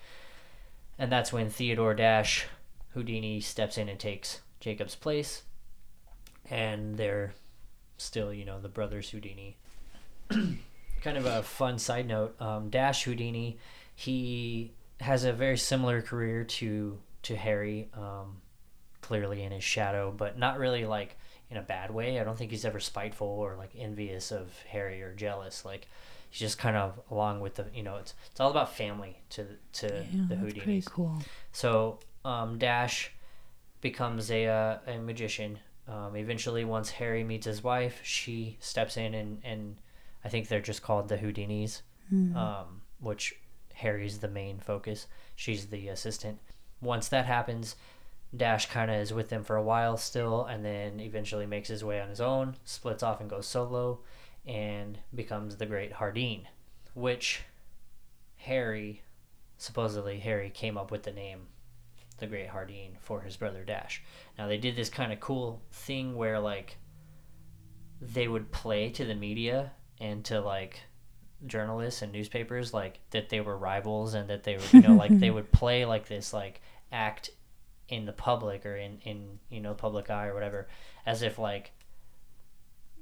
[1.01, 2.47] And that's when Theodore Dash
[2.95, 5.43] Houdini steps in and takes Jacob's place.
[6.49, 7.33] And they're
[7.97, 9.57] still, you know, the brothers Houdini.
[10.31, 13.59] kind of a fun side note um, Dash Houdini,
[13.97, 18.37] he has a very similar career to, to Harry, um,
[19.01, 21.17] clearly in his shadow, but not really like
[21.51, 22.21] in a bad way.
[22.21, 25.65] I don't think he's ever spiteful or like envious of Harry or jealous.
[25.65, 25.87] Like
[26.31, 29.47] he's just kind of along with the you know it's it's all about family to
[29.75, 30.85] to Yeah, the that's pretty Houdinis.
[30.87, 31.19] cool.
[31.53, 33.11] So um, Dash
[33.81, 35.59] becomes a uh, a magician.
[35.89, 39.77] Um, eventually, once Harry meets his wife, she steps in and and
[40.25, 41.83] I think they're just called the Houdinis,
[42.13, 42.35] Mm.
[42.37, 43.35] um, which
[43.75, 45.07] Harry's the main focus.
[45.37, 46.39] She's the assistant.
[46.83, 47.77] Once that happens,
[48.37, 51.85] Dash kind of is with them for a while still, and then eventually makes his
[51.85, 54.01] way on his own, splits off and goes solo,
[54.47, 56.45] and becomes the Great Hardeen,
[56.95, 57.43] which
[58.37, 59.03] Harry,
[59.59, 61.49] supposedly Harry came up with the name
[62.21, 64.03] the Great Hardeen for his brother Dash.
[64.39, 66.77] Now they did this kind of cool thing where like
[68.01, 70.81] they would play to the media and to like
[71.47, 75.19] journalists and newspapers like that they were rivals and that they were you know like
[75.19, 76.61] they would play like this like
[76.93, 77.31] act
[77.91, 80.69] in the public or in in you know public eye or whatever
[81.05, 81.73] as if like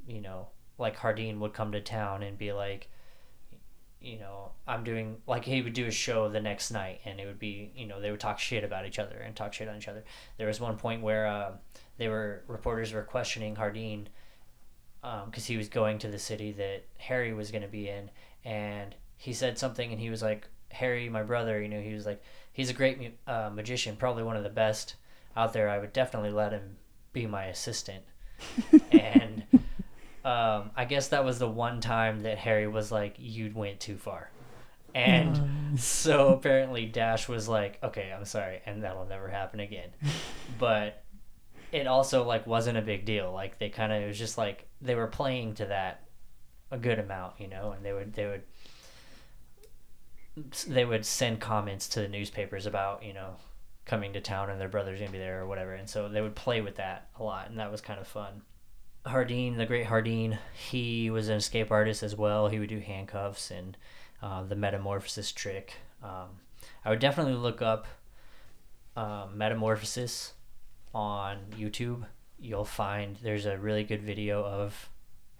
[0.07, 2.89] you know like Hardeen would come to town and be like,
[4.01, 7.26] you know, I'm doing like he would do a show the next night, and it
[7.26, 9.76] would be you know they would talk shit about each other and talk shit on
[9.76, 10.05] each other.
[10.39, 11.53] There was one point where uh,
[11.99, 14.07] they were reporters were questioning Hardeen
[15.03, 18.11] because um, he was going to the city that Harry was going to be in,
[18.45, 22.07] and he said something, and he was like, "Harry, my brother, you know, he was
[22.07, 22.22] like,
[22.53, 24.96] he's a great uh, magician, probably one of the best
[25.36, 25.68] out there.
[25.68, 26.76] I would definitely let him
[27.12, 28.05] be my assistant."
[28.92, 29.44] and
[30.24, 33.96] um, I guess that was the one time that Harry was like, "You went too
[33.96, 34.30] far,"
[34.94, 39.90] and so apparently Dash was like, "Okay, I'm sorry," and that'll never happen again.
[40.59, 41.05] but
[41.72, 43.32] it also like wasn't a big deal.
[43.32, 46.05] Like they kind of it was just like they were playing to that
[46.70, 48.42] a good amount, you know, and they would they would
[50.66, 53.36] they would send comments to the newspapers about you know
[53.84, 56.34] coming to town and their brother's gonna be there or whatever, and so they would
[56.34, 58.43] play with that a lot, and that was kind of fun.
[59.07, 62.49] Hardeen, the great Hardeen, he was an escape artist as well.
[62.49, 63.76] He would do handcuffs and
[64.22, 65.74] uh, the metamorphosis trick.
[66.03, 66.28] Um,
[66.84, 67.86] I would definitely look up
[68.97, 70.34] um, metamorphosis
[70.95, 72.05] on YouTube.
[72.39, 74.91] You'll find there's a really good video of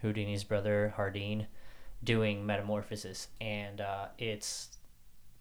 [0.03, 1.47] Houdini's brother Hardeen
[2.03, 4.78] doing metamorphosis, and uh, it's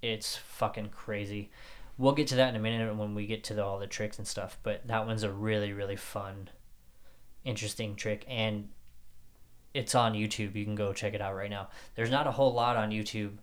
[0.01, 1.51] it's fucking crazy.
[1.97, 4.19] We'll get to that in a minute when we get to the, all the tricks
[4.19, 6.49] and stuff, but that one's a really really fun
[7.43, 8.69] interesting trick and
[9.73, 10.55] it's on YouTube.
[10.55, 11.69] You can go check it out right now.
[11.95, 13.37] There's not a whole lot on YouTube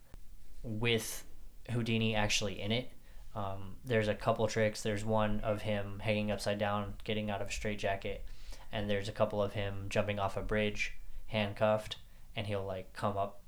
[0.63, 1.25] with
[1.71, 2.91] Houdini actually in it.
[3.35, 4.83] Um, there's a couple tricks.
[4.83, 8.25] There's one of him hanging upside down, getting out of a straitjacket,
[8.73, 10.95] and there's a couple of him jumping off a bridge,
[11.27, 11.97] handcuffed,
[12.37, 13.41] and he'll like come up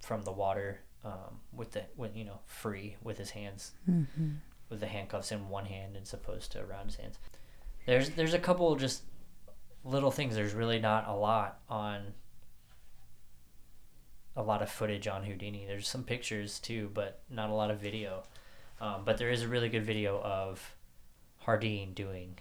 [0.00, 4.30] from the water um, with the with you know free with his hands, mm-hmm.
[4.68, 7.18] with the handcuffs in one hand and supposed to around his hands.
[7.86, 9.02] There's there's a couple just
[9.84, 10.34] little things.
[10.34, 12.14] There's really not a lot on
[14.36, 15.66] a lot of footage on Houdini.
[15.66, 18.24] There's some pictures too, but not a lot of video.
[18.80, 20.74] Um, but there is a really good video of
[21.46, 22.38] Hardeen doing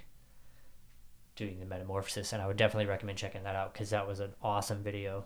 [1.36, 4.34] doing the metamorphosis, and I would definitely recommend checking that out because that was an
[4.41, 5.26] awesome video.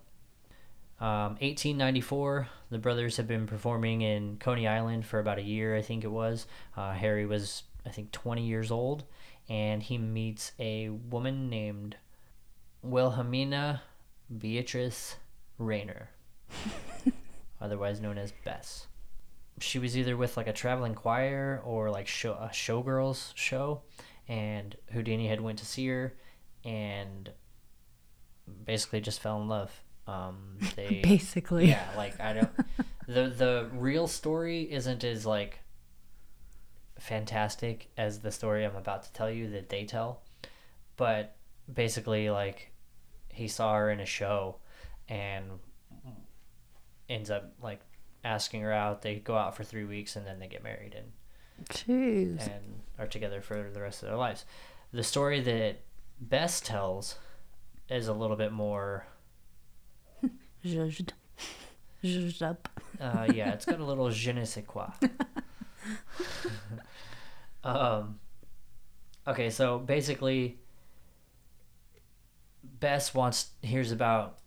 [1.00, 5.84] Um, 1894, the brothers have been performing in Coney Island for about a year, I
[5.84, 6.48] think it was.
[6.76, 9.04] Uh, Harry was, I think, 20 years old,
[9.48, 11.98] and he meets a woman named
[12.82, 13.84] Wilhelmina
[14.36, 15.18] Beatrice
[15.60, 16.08] Rahner,
[17.62, 18.88] otherwise known as Bess.
[19.60, 23.82] She was either with like a traveling choir or like show, a showgirls show,
[24.28, 26.16] and Houdini had went to see her,
[26.66, 27.32] and
[28.66, 29.84] basically just fell in love.
[30.08, 32.50] Um, they basically yeah, like I don't.
[33.08, 35.60] the The real story isn't as like
[37.00, 40.24] fantastic as the story I'm about to tell you that they tell,
[40.96, 41.36] but
[41.72, 42.72] basically like
[43.32, 44.58] he saw her in a show
[45.10, 45.44] and
[47.10, 47.82] ends up like
[48.24, 49.02] asking her out.
[49.02, 51.12] They go out for three weeks and then they get married and
[51.70, 52.42] Jeez.
[52.42, 54.46] and are together for the rest of their lives.
[54.92, 55.82] The story that
[56.20, 57.16] Bess tells
[57.90, 59.06] is a little bit more
[60.66, 61.12] zhuzhed,
[62.04, 62.68] zhuzhed up.
[63.00, 64.88] uh, yeah, it's got a little je ne sais quoi.
[67.64, 68.20] um,
[69.28, 70.58] okay, so basically,
[72.64, 74.38] Bess wants hears about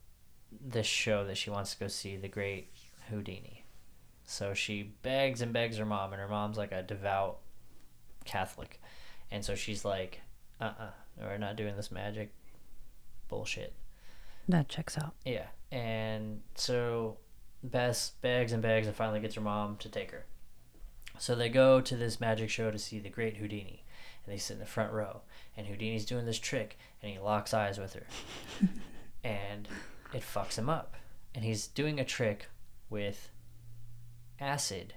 [0.60, 2.72] this show that she wants to go see, The Great
[3.08, 3.64] Houdini.
[4.24, 7.38] So she begs and begs her mom, and her mom's like a devout
[8.24, 8.80] Catholic,
[9.30, 10.20] and so she's like,
[10.60, 12.32] "Uh, uh-uh, uh, we are not doing this magic
[13.28, 13.74] bullshit."
[14.48, 15.14] That checks out.
[15.24, 17.18] Yeah, and so
[17.62, 20.24] Bess begs and begs, and finally gets her mom to take her.
[21.18, 23.84] So they go to this magic show to see the Great Houdini,
[24.24, 25.20] and they sit in the front row.
[25.56, 28.06] And Houdini's doing this trick and he locks eyes with her.
[29.22, 29.68] And
[30.14, 30.96] it fucks him up.
[31.34, 32.48] And he's doing a trick
[32.88, 33.28] with
[34.40, 34.94] acid.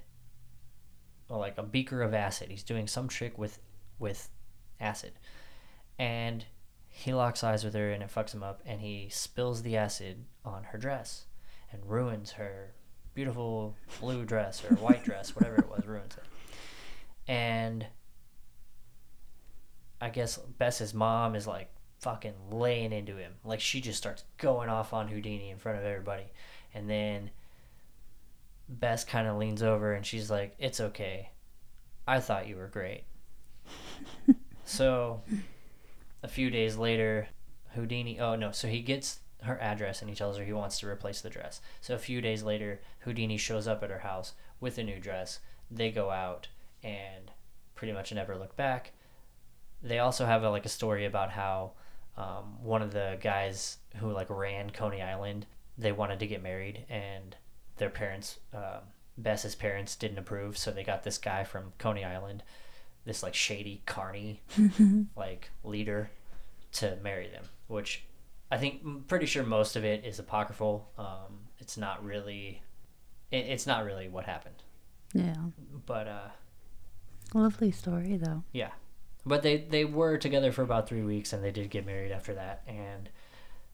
[1.28, 2.50] Or like a beaker of acid.
[2.50, 3.60] He's doing some trick with
[4.00, 4.30] with
[4.80, 5.12] acid.
[6.00, 6.46] And
[6.96, 10.26] he locks eyes with her and it fucks him up and he spills the acid
[10.46, 11.26] on her dress
[11.72, 12.74] and ruins her
[13.16, 16.24] beautiful blue dress or white dress whatever it was ruins it
[17.28, 17.86] and
[20.04, 21.70] I guess Bess's mom is like
[22.02, 23.36] fucking laying into him.
[23.46, 26.26] Like she just starts going off on Houdini in front of everybody.
[26.74, 27.32] And then
[28.68, 31.30] Bess kind of leans over and she's like, It's okay.
[32.06, 33.06] I thought you were great.
[34.66, 35.22] so
[36.24, 37.28] a few days later,
[37.76, 40.88] Houdini, oh no, so he gets her address and he tells her he wants to
[40.88, 41.62] replace the dress.
[41.82, 45.40] So a few days later, Houdini shows up at her house with a new dress.
[45.70, 46.48] They go out
[46.82, 47.32] and
[47.76, 48.94] pretty much never look back
[49.84, 51.74] they also have a, like a story about how
[52.18, 55.46] um, one of the guys who like ran Coney Island,
[55.78, 57.36] they wanted to get married, and
[57.78, 58.82] their parents, um,
[59.18, 62.44] Bess's parents, didn't approve, so they got this guy from Coney Island,
[63.06, 64.42] this like shady carny
[65.16, 66.10] like leader,
[66.74, 67.44] to marry them.
[67.68, 68.04] Which
[68.52, 70.90] I think I'm pretty sure most of it is apocryphal.
[70.98, 72.62] Um, it's not really,
[73.32, 74.64] it, it's not really what happened,
[75.14, 75.36] Yeah.
[75.86, 76.28] but uh,
[77.34, 78.44] Lovely story, though.
[78.52, 78.72] yeah,
[79.26, 82.34] but they they were together for about three weeks, and they did get married after
[82.36, 82.62] that.
[82.68, 83.10] And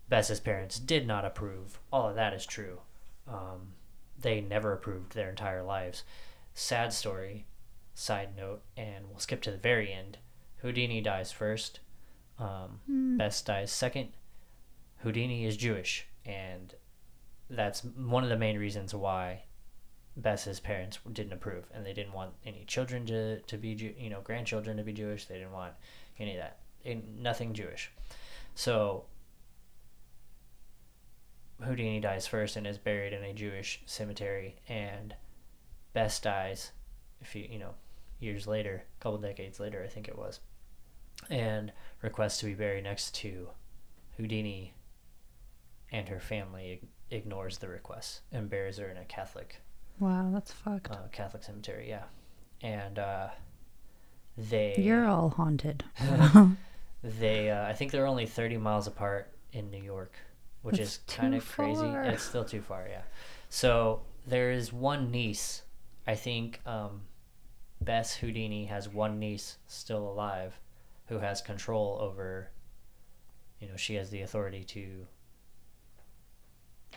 [0.07, 1.79] Bess's parents did not approve.
[1.91, 2.79] All of that is true.
[3.27, 3.73] Um,
[4.19, 6.03] they never approved their entire lives.
[6.53, 7.45] Sad story.
[7.99, 10.19] Side note, and we'll skip to the very end.
[10.61, 11.81] Houdini dies first.
[12.39, 12.79] Um,
[13.17, 14.11] Bess dies second.
[14.99, 16.75] Houdini is Jewish, and
[17.49, 19.43] that's one of the main reasons why
[20.15, 24.09] Bess's parents didn't approve, and they didn't want any children to, to be, Jew- you
[24.09, 25.25] know, grandchildren to be Jewish.
[25.25, 25.73] They didn't want
[26.17, 27.91] any of that, and nothing Jewish.
[28.55, 29.03] So
[31.61, 35.15] Houdini dies first and is buried in a Jewish cemetery, and
[35.91, 36.71] Bess dies,
[37.19, 37.73] if you you know,
[38.19, 40.39] years later, a couple decades later, I think it was,
[41.29, 43.49] and requests to be buried next to
[44.17, 44.73] Houdini,
[45.91, 49.61] and her family ignores the request and buries her in a Catholic
[49.99, 50.89] Wow, that's fucked.
[50.91, 52.03] uh, Catholic cemetery, yeah.
[52.61, 53.27] And uh,
[54.37, 55.83] they You're all haunted.
[57.03, 60.13] they uh, I think they're only 30 miles apart in New York,
[60.61, 61.85] which That's is kind of crazy.
[61.85, 63.01] It's still too far, yeah.
[63.49, 65.63] So there is one niece.
[66.07, 67.01] I think um,
[67.81, 70.59] Bess Houdini has one niece still alive,
[71.07, 72.49] who has control over.
[73.59, 75.05] You know, she has the authority to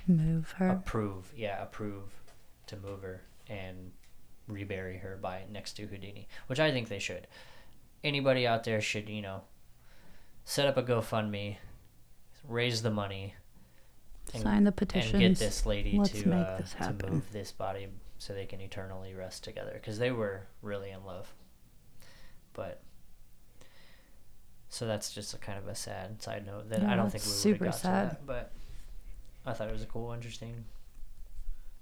[0.06, 0.68] Move her.
[0.70, 2.10] approve yeah approve
[2.66, 3.92] to move her and
[4.48, 7.28] rebury her by next to houdini which i think they should
[8.02, 9.42] anybody out there should you know
[10.44, 11.56] set up a gofundme
[12.48, 13.34] raise the money
[14.34, 17.32] and, Sign the petitions, and get this lady Let's to make uh, this to move
[17.32, 17.88] this body
[18.22, 21.34] so they can eternally rest together because they were really in love
[22.52, 22.80] but
[24.68, 27.24] so that's just a kind of a sad side note that Yeah, I don't think
[27.24, 28.10] we would have got to sad.
[28.12, 28.52] that, but
[29.44, 30.64] I thought it was a cool, interesting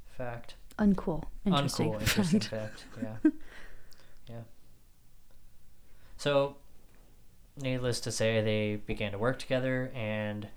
[0.09, 0.55] fact.
[0.77, 1.23] Uncool.
[1.47, 1.93] Interesting.
[1.93, 2.85] Uncool, interesting fact.
[3.01, 3.21] fact.
[3.25, 3.31] Yeah,
[4.29, 4.41] yeah.
[6.17, 6.57] So,
[7.61, 10.49] needless to say, they began to work together, and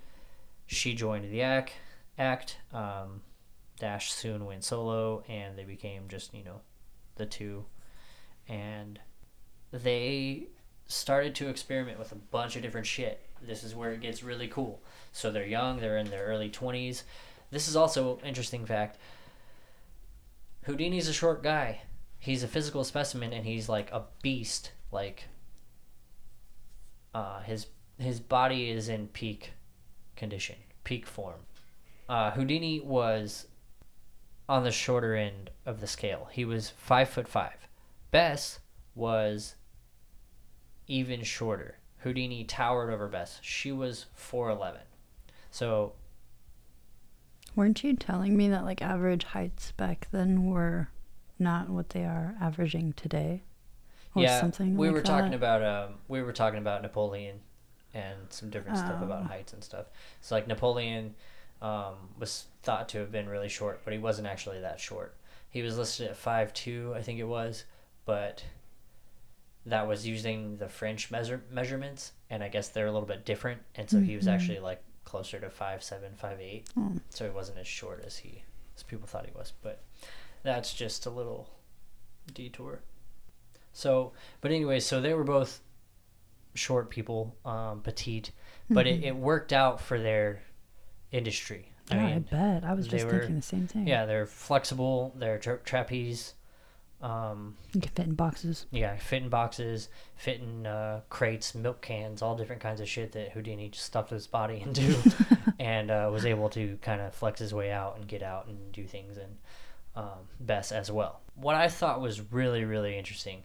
[0.66, 1.74] she joined the act.
[2.18, 2.56] Act.
[2.72, 3.22] Um,
[3.78, 6.60] Dash soon went solo, and they became just you know,
[7.16, 7.64] the two,
[8.48, 9.00] and
[9.72, 10.48] they
[10.86, 13.20] started to experiment with a bunch of different shit.
[13.42, 14.82] This is where it gets really cool.
[15.12, 17.02] So they're young, they're in their early 20s.
[17.50, 18.98] This is also interesting fact.
[20.66, 21.82] Houdini's a short guy.
[22.18, 24.72] He's a physical specimen and he's like a beast.
[24.90, 25.24] Like
[27.14, 27.66] uh his
[27.98, 29.52] his body is in peak
[30.16, 31.40] condition, peak form.
[32.08, 33.46] Uh Houdini was
[34.48, 36.28] on the shorter end of the scale.
[36.32, 37.68] He was five foot five.
[38.10, 38.60] Bess
[38.94, 39.54] was
[40.86, 41.78] even shorter.
[41.98, 43.38] Houdini towered over Bess.
[43.42, 44.82] She was four eleven.
[45.50, 45.94] So
[47.56, 50.88] Weren't you telling me that like average heights back then were
[51.38, 53.42] not what they are averaging today?
[54.14, 57.40] Or yeah, something we like were talking about um, we were talking about Napoleon
[57.94, 59.28] and some different stuff about Oh.
[59.28, 59.86] heights and stuff.
[60.20, 61.14] So like Napoleon
[61.62, 65.14] um, was thought to have been really short, but he wasn't actually that short.
[65.50, 67.64] He was listed at five two, I think it was,
[68.04, 68.44] but
[69.66, 73.62] that was using the French measure measurements, and I guess they're a little bit different,
[73.76, 74.32] and so he was Mhm.
[74.34, 76.68] actually like closer to five seven, five eight.
[76.76, 76.92] Oh.
[77.10, 78.42] So he wasn't as short as he
[78.76, 79.52] as people thought he was.
[79.62, 79.82] But
[80.42, 81.48] that's just a little
[82.32, 82.80] detour.
[83.72, 85.60] So, but anyway, so they were both
[86.54, 88.30] short people, um, petite,
[88.70, 89.04] but it, Mhm.
[89.06, 90.42] it worked out for their
[91.14, 91.70] industry.
[91.90, 92.64] I Yeah, I bet.
[92.64, 93.86] I was just were- thinking the same thing.
[93.86, 95.14] yeah, they're flexible.
[95.16, 96.34] They're tra- trapeze.
[97.02, 98.64] Um, You can fit in boxes.
[98.70, 103.12] yeah, fit in boxes, fit in uh, crates, milk cans, all different kinds of shit
[103.12, 104.96] that Houdini just stuffed his body into,
[105.58, 108.72] and uh, was able to kind of flex his way out and get out and
[108.72, 109.36] do things, and
[109.96, 111.20] um, Bess as well.
[111.34, 113.42] What I thought was really really interesting.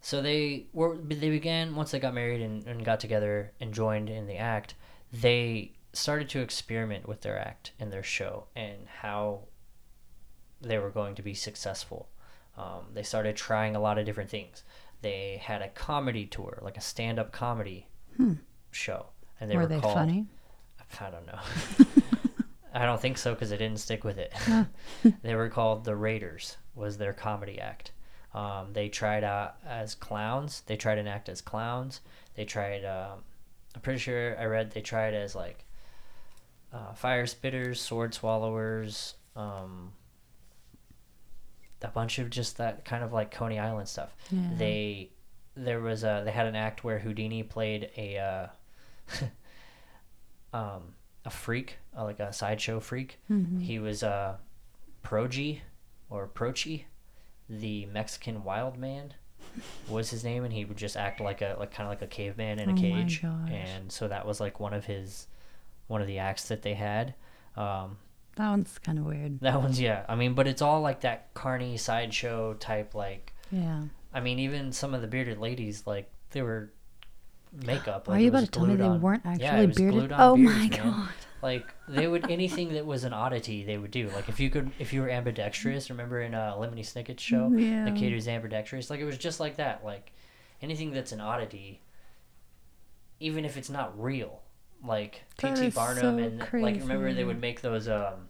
[0.00, 4.08] So they were they began once they got married and, and got together and joined
[4.08, 4.74] in the act.
[5.12, 9.40] They started to experiment with their act and their show and how
[10.60, 12.08] they were going to be successful.
[12.56, 14.62] Um, they started trying a lot of different things.
[15.00, 18.34] They had a comedy tour, like a stand-up comedy Hmm.
[18.70, 19.06] show,
[19.40, 19.94] and they were were, they called.
[19.94, 20.26] funny?
[21.00, 21.38] I don't know.
[22.74, 24.32] I don't think so because they didn't stick with it.
[25.22, 26.56] They were called the Raiders.
[26.74, 27.92] Was their comedy act.
[28.34, 30.62] Um, they tried out as clowns.
[30.66, 32.00] They tried an act as clowns.
[32.34, 33.20] They tried um,
[33.74, 35.64] I'm pretty sure I read they tried as like
[36.72, 39.92] uh, fire spitters, sword swallowers, um,
[41.82, 44.14] a bunch of just that kind of like Coney Island stuff.
[44.30, 44.40] Yeah.
[44.56, 45.10] They
[45.54, 48.46] there was a they had an act where Houdini played a uh,
[50.56, 50.94] um,
[51.24, 53.18] a freak, uh, like a sideshow freak.
[53.30, 53.62] Mhm.
[53.62, 54.36] He was uh,
[55.04, 55.60] Proji
[56.10, 56.84] or Prochi,
[57.48, 59.14] the Mexican wild man
[59.88, 62.06] was his name, and he would just act like a like kind of like a
[62.06, 63.50] caveman in Oh a my cage, gosh.
[63.50, 65.26] and so that was like one of his
[65.92, 67.14] one of the acts that they had.
[67.56, 67.98] Um,
[68.36, 69.38] That one's kind of weird.
[69.40, 70.04] that one's yeah.
[70.08, 72.94] I mean, but it's all like that carny sideshow type.
[72.94, 73.82] Like, Yeah.
[74.14, 76.72] I mean, even some of the bearded ladies, like they were
[77.64, 78.08] makeup.
[78.08, 80.12] Are you about to tell me they on- weren't Yeah, actually was bearded?
[80.16, 80.70] Oh beards, my man.
[80.70, 81.08] god.
[81.42, 84.08] Like they would anything that was an oddity, they would do.
[84.10, 87.84] Like if you could, if you were ambidextrous, remember in uh, Lemony Snicket's show, Yeah.
[87.84, 88.88] the kid who's ambidextrous.
[88.90, 89.84] Like it was just like that.
[89.84, 90.12] Like
[90.62, 91.80] anything that's an oddity,
[93.20, 94.41] even if it's not real.
[94.84, 95.70] Like P.T.
[95.70, 98.28] Barnum so and like remember they would make those um.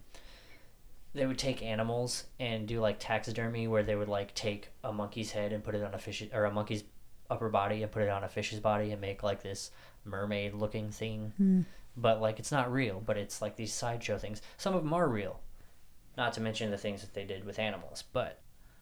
[1.14, 5.30] They would take animals and do like taxidermy, where they would like take a monkey's
[5.32, 6.84] head and put it on a fish or a monkey's
[7.30, 9.70] upper body and put it on a fish's body and make like this
[10.04, 11.60] mermaid looking thing Hmm.
[11.96, 15.08] but like it's not real but it's like these sideshow things some of them are
[15.08, 15.40] real
[16.18, 18.40] not to mention the things that they did with animals but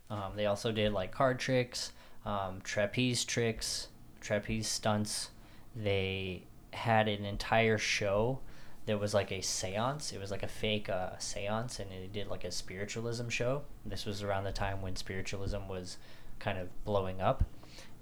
[0.08, 1.92] um, they also did like card tricks
[2.26, 3.86] um, trapeze tricks
[4.20, 5.30] trapeze stunts
[5.76, 6.42] they
[6.72, 8.40] had an entire show
[8.86, 12.28] that was like a seance it was like a fake uh, seance and they did
[12.28, 15.96] like a spiritualism show this was around the time when spiritualism was
[16.38, 17.44] kind of blowing up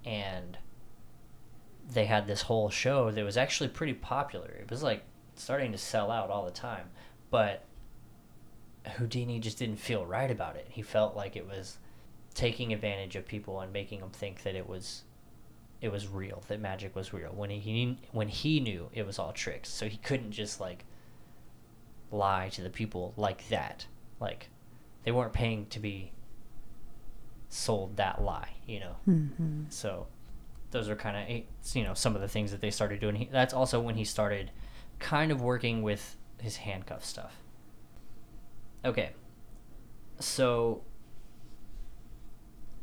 [0.05, 0.59] and
[1.91, 4.49] they had this whole show that was actually pretty popular.
[4.49, 5.03] It was like
[5.35, 6.91] starting to sell out all the time,
[7.31, 7.65] but
[8.97, 10.67] Houdini just didn't feel right about it.
[10.71, 11.79] He felt like it was
[12.35, 15.03] taking advantage of people and making them think that it was
[15.81, 19.19] it was real, that magic was real when he, he when he knew it was
[19.19, 19.69] all tricks.
[19.69, 20.85] So he couldn't just like
[22.11, 23.87] lie to the people like that.
[24.21, 24.49] Like
[25.05, 26.13] they weren't paying to be
[27.49, 28.97] sold that lie, you know.
[29.07, 29.73] Mhm.
[29.73, 30.07] So
[30.71, 33.15] those are kind of you know some of the things that they started doing.
[33.17, 34.51] He, that's also when he started
[34.99, 37.37] kind of working with his handcuff stuff.
[38.85, 39.11] Okay.
[40.21, 40.83] So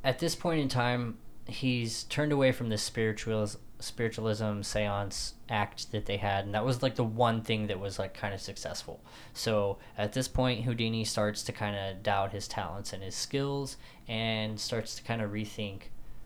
[0.04, 1.18] at this point in time,
[1.48, 6.82] he's turned away from this spiritualism spiritualism seance act that they had and that was
[6.82, 9.02] like the one thing that was like kind of successful.
[9.34, 13.78] So at this point houdini starts to kind of doubt his talents and his skills
[14.08, 15.84] and starts to kind of rethink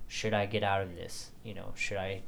[0.07, 1.31] should i get out of this?
[1.43, 2.21] You know should i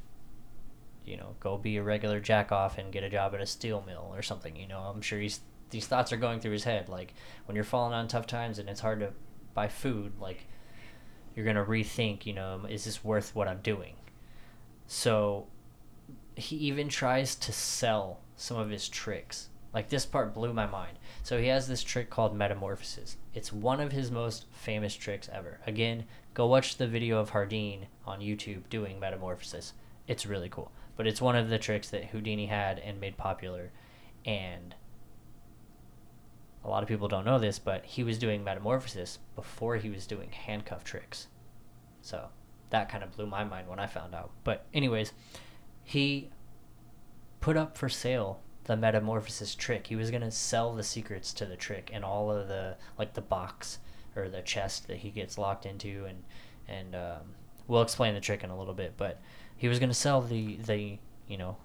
[1.06, 3.84] you know go be a regular jack off and get a job at a steel
[3.86, 4.56] mill or something?
[4.56, 7.14] You know i'm sure he's these thoughts are going through his head like
[7.46, 9.14] when you're falling on tough times and it's hard to
[9.54, 10.46] buy food like
[11.36, 13.96] you're gonna rethink you know um, is this worth what i'm doing?
[14.88, 15.48] So
[16.36, 19.50] he even tries to sell some of his tricks.
[19.74, 20.98] Like this part blew my mind.
[21.24, 23.16] So he has this trick called metamorphosis.
[23.34, 25.60] It's one of his most famous tricks ever.
[25.66, 29.74] Again go watch the video of Hardeen on youtube doing metamorphosis.
[30.08, 30.72] It's really cool.
[30.98, 33.72] But it's one of the tricks that houdini had and made popular.
[34.26, 34.76] And
[36.64, 40.06] a lot of people don't know this, but he was doing metamorphosis before he was
[40.06, 41.28] doing handcuff tricks.
[42.02, 42.28] So
[42.70, 44.32] that kind of blew my mind when I found out.
[44.44, 45.12] But, anyways,
[45.84, 46.30] he
[47.40, 49.88] put up for sale the metamorphosis trick.
[49.88, 53.14] He was going to sell the secrets to the trick and all of the, like
[53.14, 53.80] the box
[54.16, 56.06] or the chest that he gets locked into.
[56.06, 56.24] And,
[56.68, 57.22] and um,
[57.68, 58.94] we'll explain the trick in a little bit.
[58.98, 59.20] But
[59.58, 61.58] he was going to sell the, the, you know,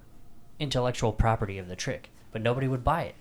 [0.59, 2.11] intellectual property of the trick.
[2.33, 3.15] But nobody would buy it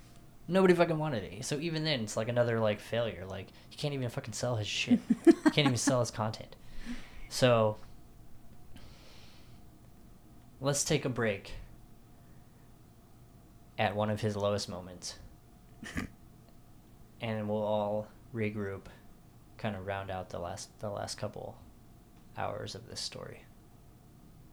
[0.48, 1.46] nobody fucking wanted it.
[1.46, 3.26] So even then, it's like another like failure.
[3.28, 5.00] Like he can't even fucking sell his shit.
[5.26, 6.56] you can't even sell his content.
[7.30, 7.78] So
[10.62, 11.54] let's take a break
[13.78, 15.16] at one of his lowest moments,
[17.22, 18.86] and we'll all regroup,
[19.58, 21.58] kind of round out the last the last couple
[22.38, 23.44] hours of this story.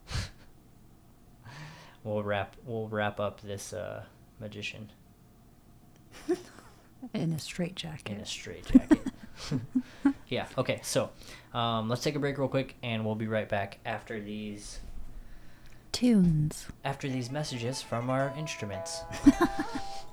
[2.03, 4.03] we'll wrap we'll wrap up this uh,
[4.39, 4.89] magician
[7.13, 8.13] In a straight jacket.
[8.13, 9.01] in a straight jacket.
[10.29, 10.47] yeah.
[10.57, 10.79] Okay.
[10.83, 11.09] So,
[11.53, 14.79] um, let's take a break real quick, and we'll be right back after these
[15.91, 16.67] Tunes.
[16.83, 19.01] after these messages from our instruments.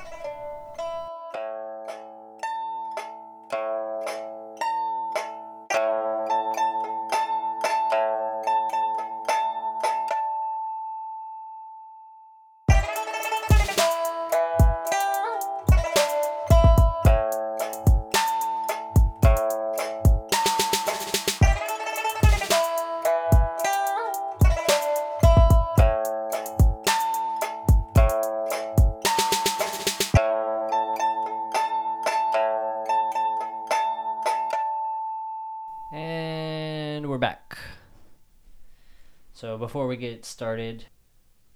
[39.71, 40.87] before we get started,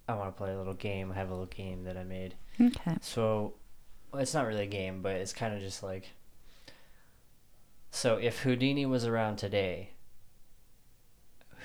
[0.06, 1.10] I want to play a little game.
[1.10, 2.36] I have a little game that I made.
[2.60, 2.94] Okay.
[3.00, 3.54] So
[4.12, 6.10] well, it's not really a game, but it's kind of just like.
[7.90, 9.94] So if Houdini was around today,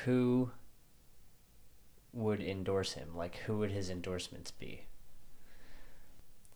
[0.06, 0.50] who
[2.14, 3.10] would endorse him?
[3.16, 4.88] Like, who would his endorsements be?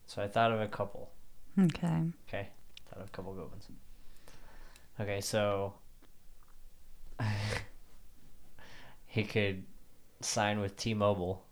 [0.08, 1.12] So I thought of a couple.
[1.60, 2.02] Okay.
[2.28, 2.48] Okay,
[2.90, 3.68] thought of a couple good ones.
[5.00, 5.76] Okay, so
[9.06, 9.66] he could
[10.22, 11.44] sign with T-Mobile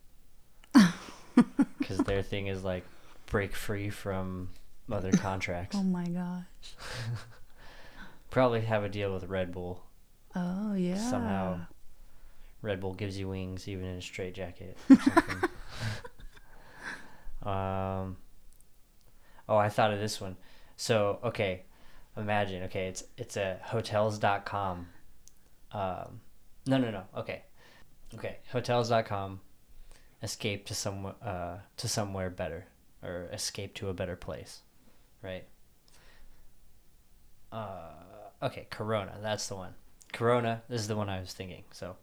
[1.80, 2.86] because their thing is like
[3.26, 4.50] break free from
[4.92, 5.76] other contracts.
[5.76, 6.44] Oh my gosh.
[8.30, 9.84] Probably have a deal with Red Bull.
[10.36, 10.98] Oh yeah.
[10.98, 11.62] Somehow.
[12.62, 14.78] Red Bull gives you wings even in a straight jacket.
[17.44, 18.18] um.
[19.50, 20.38] Oh, I thought of this one.
[20.78, 21.64] So okay,
[22.16, 22.64] imagine.
[22.64, 24.88] Okay, it's it's a hotels.com.
[25.74, 26.22] Um,
[26.68, 27.04] no, no, no.
[27.18, 27.44] Okay,
[28.16, 28.38] okay.
[28.52, 29.40] Hotels.com.
[30.24, 32.66] Escape to some uh to somewhere better,
[33.02, 34.62] or escape to a better place,
[35.24, 35.46] right?
[37.52, 37.90] Uh,
[38.44, 39.18] okay, Corona.
[39.22, 39.74] That's the one.
[40.14, 40.62] Corona.
[40.70, 41.64] This is the one I was thinking.
[41.72, 41.96] So,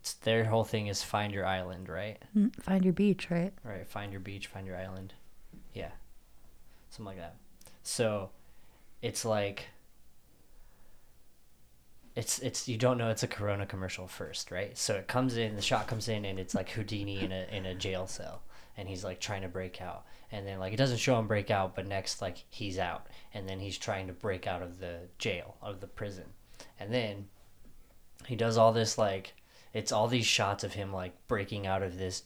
[0.00, 2.20] it's their whole thing is find your island, right?
[2.36, 3.52] Mm, Find your beach, right?
[3.62, 3.86] Right.
[3.86, 4.46] Find your beach.
[4.46, 5.12] Find your island.
[5.74, 5.90] Yeah,
[6.90, 7.36] something like that.
[7.82, 8.30] So,
[9.02, 9.66] it's like.
[12.16, 14.76] It's it's you don't know it's a Corona commercial first, right?
[14.76, 17.66] So it comes in, the shot comes in, and it's like Houdini in a in
[17.66, 18.42] a jail cell,
[18.76, 21.50] and he's like trying to break out, and then like it doesn't show him break
[21.50, 25.00] out, but next like he's out, and then he's trying to break out of the
[25.18, 26.24] jail, of the prison,
[26.80, 27.26] and then
[28.26, 29.34] he does all this like
[29.74, 32.22] it's all these shots of him like breaking out of this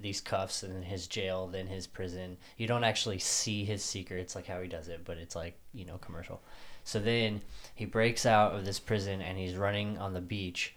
[0.00, 2.36] these cuffs and then his jail then his prison.
[2.56, 5.84] You don't actually see his secrets like how he does it but it's like you
[5.84, 6.42] know commercial
[6.84, 7.40] so then
[7.74, 10.74] he breaks out of this prison and he's running on the beach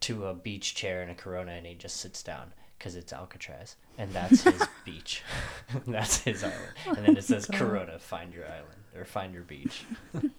[0.00, 3.76] to a beach chair and a corona and he just sits down because it's alcatraz
[3.98, 5.22] and that's his beach.
[5.86, 6.74] That's his island.
[6.86, 9.84] And then it says corona find your island or find your beach.
[10.12, 10.30] That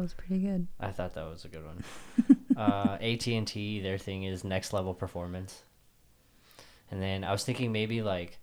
[0.00, 0.66] was pretty good.
[0.80, 1.84] I thought that was a good one.
[2.56, 5.62] uh, AT and T, their thing is next level performance,
[6.90, 8.38] and then I was thinking maybe like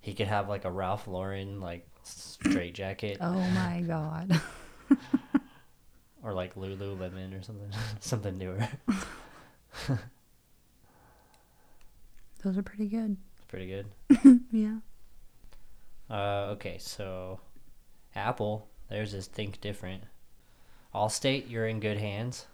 [0.00, 4.40] he could have like a Ralph Lauren like straight jacket Oh my god.
[6.22, 7.70] or like Lululemon or something,
[8.00, 8.68] something newer.
[12.42, 13.16] Those are pretty good.
[13.48, 13.86] Pretty good.
[14.52, 14.76] Yeah.
[16.08, 17.40] Uh, okay, so
[18.14, 20.04] Apple, theirs is think different.
[20.94, 22.46] Allstate, you're in good hands.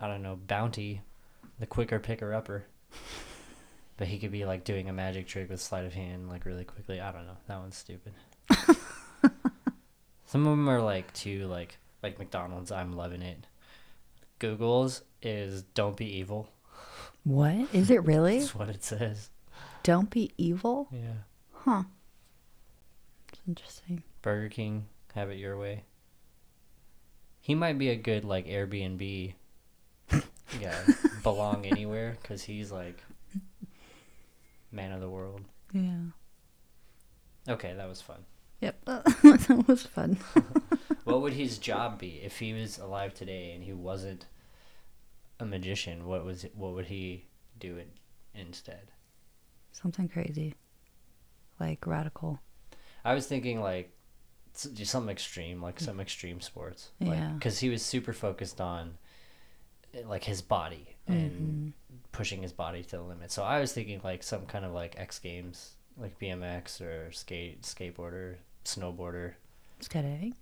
[0.00, 1.02] I don't know, Bounty,
[1.58, 2.66] the quicker picker upper.
[3.98, 6.64] But he could be like doing a magic trick with sleight of hand like really
[6.64, 7.00] quickly.
[7.00, 7.36] I don't know.
[7.48, 8.14] That one's stupid.
[10.26, 12.72] Some of them are like too like like McDonald's.
[12.72, 13.46] I'm loving it.
[14.38, 16.48] Google's is don't be evil.
[17.24, 17.74] What?
[17.74, 18.38] Is it really?
[18.38, 19.30] That's what it says.
[19.82, 20.88] Don't be evil?
[20.92, 21.24] Yeah.
[21.52, 21.82] Huh.
[23.32, 24.04] It's interesting.
[24.22, 25.84] Burger King, have it your way.
[27.40, 29.34] He might be a good like Airbnb
[30.60, 30.76] yeah,
[31.22, 33.02] Belong anywhere because he's like
[34.70, 35.42] man of the world.
[35.72, 35.98] Yeah.
[37.48, 38.24] Okay, that was fun.
[38.60, 38.76] Yep.
[38.84, 40.18] that was fun.
[41.04, 44.26] What would his job be if he was alive today and he wasn't
[45.40, 46.06] a magician?
[46.06, 47.24] What was it, what would he
[47.58, 47.88] do it
[48.34, 48.90] instead?
[49.72, 50.54] Something crazy.
[51.58, 52.40] Like radical.
[53.06, 53.90] I was thinking like
[54.54, 56.90] s- do something extreme, like some extreme sports.
[56.98, 57.30] Yeah.
[57.38, 58.98] Because he was super focused on
[60.04, 61.72] like his body and
[62.12, 63.30] pushing his body to the limit.
[63.32, 67.62] So I was thinking like some kind of like X Games, like BMX or skate,
[67.62, 69.34] skateboarder, snowboarder.
[69.80, 70.34] Skydiving?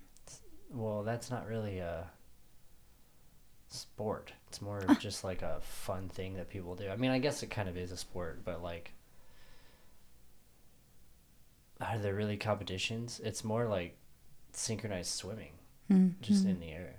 [0.73, 2.11] Well, that's not really a
[3.69, 4.33] sport.
[4.49, 6.89] It's more of just like a fun thing that people do.
[6.89, 8.93] I mean, I guess it kind of is a sport, but like,
[11.81, 13.21] are there really competitions?
[13.23, 13.97] It's more like
[14.53, 15.53] synchronized swimming,
[15.91, 16.15] Mm.
[16.21, 16.97] just in the air.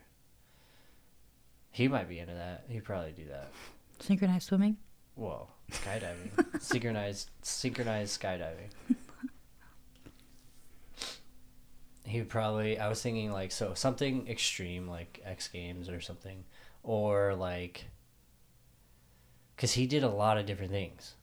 [1.78, 2.64] He might be into that.
[2.70, 3.52] He'd probably do that.
[4.00, 4.78] Synchronized swimming?
[5.14, 8.72] Whoa, skydiving, synchronized, synchronized skydiving.
[12.04, 12.80] He would probably.
[12.80, 16.46] I was thinking like so something extreme like X Games or something,
[16.82, 17.86] or like.
[19.56, 21.14] Because he did a lot of different things,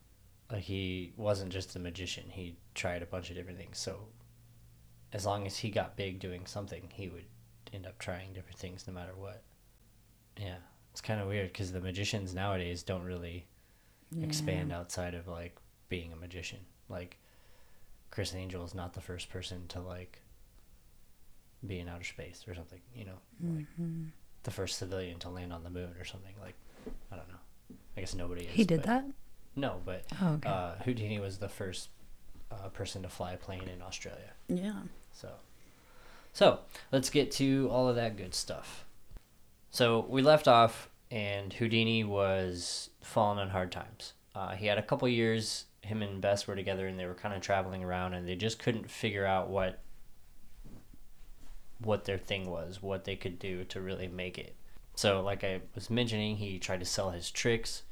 [0.53, 2.27] like he wasn't just a magician.
[2.31, 3.79] He tried a bunch of different things.
[3.79, 4.07] So,
[5.13, 7.27] as long as he got big doing something, he would
[7.73, 9.43] end up trying different things no matter what.
[10.39, 10.57] Yeah,
[10.93, 13.47] it's kind of weird because the magicians nowadays don't really
[14.23, 15.57] expand outside of like
[15.89, 16.61] being a magician.
[16.89, 17.17] Like
[18.11, 20.21] Criss Angel is not the first person to like
[21.67, 22.81] be in outer space or something.
[22.95, 23.19] You know,
[23.55, 24.05] like Mm-hmm.
[24.45, 26.35] the first civilian to land on the moon or something.
[26.41, 26.55] Like
[27.11, 27.77] I don't know.
[27.97, 28.43] I guess nobody.
[28.45, 29.05] Is, He did that?
[29.57, 30.49] No, but Oh, okay.
[30.49, 31.89] uh, Houdini was the first
[32.51, 34.33] uh, person to fly a plane in Australia.
[34.49, 34.83] yeah.
[35.13, 35.29] So,
[36.33, 36.59] so
[36.91, 38.85] let's get to all of that good stuff.
[39.75, 44.13] So we left off, and Houdini was falling on hard times.
[44.33, 45.65] Uh, he had a couple years.
[45.81, 48.61] Him and Bess were together, and they were kind of traveling around, and they just
[48.61, 49.81] couldn't figure out what
[51.81, 54.55] what their thing was, what they could do to really make it.
[54.95, 57.83] So, like I was mentioning, he tried to sell his tricks.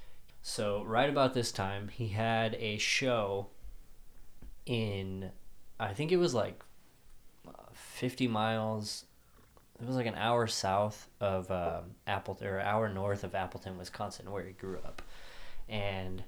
[0.40, 3.48] So, right about this time, he had a show
[4.66, 5.32] in,
[5.80, 6.62] I think it was like
[7.74, 9.06] 50 miles
[9.82, 14.30] it was like an hour south of um, appleton or hour north of appleton wisconsin
[14.30, 15.02] where he grew up.
[15.68, 16.22] And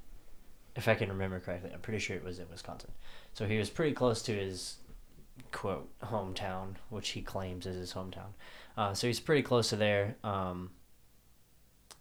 [0.75, 2.91] if i can remember correctly i'm pretty sure it was in wisconsin.
[3.33, 4.79] So he was pretty close to his
[5.53, 8.33] quote hometown which he claims is his hometown.
[8.77, 10.71] Uh, so he's pretty close to there um,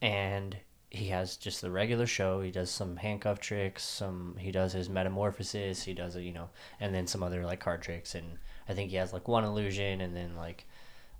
[0.01, 0.57] and
[0.89, 2.41] he has just the regular show.
[2.41, 6.49] He does some handcuff tricks some he does his metamorphosis he does a you know
[6.79, 8.15] and then some other like card tricks.
[8.15, 10.65] And I think he has like one illusion and then like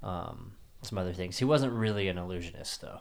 [0.03, 1.38] um, some other things.
[1.38, 2.99] He wasn't really an illusionist though.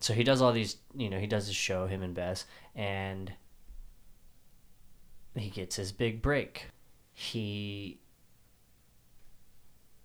[0.00, 2.44] So he does all these, you know, he does his show, him and Bess,
[2.74, 3.32] and
[5.34, 6.68] he gets his big break.
[7.12, 7.98] He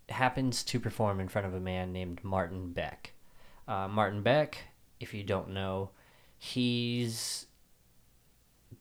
[0.10, 3.14] happens to perform in front of a man named Martin Beck.
[3.68, 4.58] Uh, Martin Beck,
[5.00, 5.92] if you don't know,
[6.38, 7.46] he's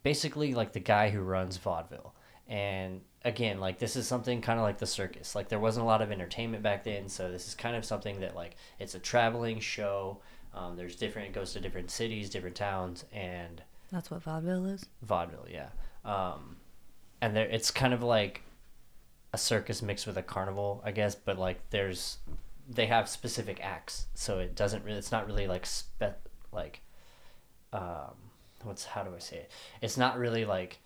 [0.03, 2.15] basically like the guy who runs vaudeville.
[2.47, 5.35] And again, like this is something kind of like the circus.
[5.35, 8.21] Like there wasn't a lot of entertainment back then, so this is kind of something
[8.21, 10.19] that like it's a traveling show.
[10.55, 11.29] Um, there's different.
[11.29, 14.87] It goes to different cities, different towns, and That's what vaudeville is?
[15.03, 15.47] vaudeville.
[15.49, 15.69] Yeah,
[16.05, 16.57] um,
[17.21, 18.43] and there it's kind of like
[19.33, 21.15] a circus mixed with a carnival, I guess.
[21.15, 22.19] But like there's
[22.69, 24.99] they have specific acts, so it doesn't really.
[24.99, 26.81] It's not really like spe- like
[27.73, 28.15] um,
[28.63, 29.51] what's how do I say it?
[29.83, 30.79] It's not really like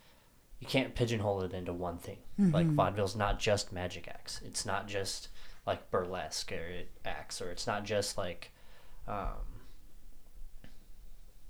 [0.63, 2.19] you can't pigeonhole it into one thing.
[2.37, 4.39] Like vaudeville's not just magic acts.
[4.45, 5.27] It's not just
[5.67, 8.51] like burlesque or acts, or it's not just like
[9.05, 9.43] um,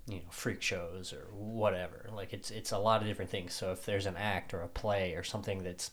[0.08, 2.10] you know freak shows or whatever.
[2.12, 3.54] Like it's it's a lot of different things.
[3.54, 5.92] So if there's an act or a play or something that's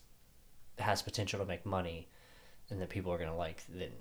[0.79, 2.09] has potential to make money
[2.71, 3.93] and that people are gonna like, then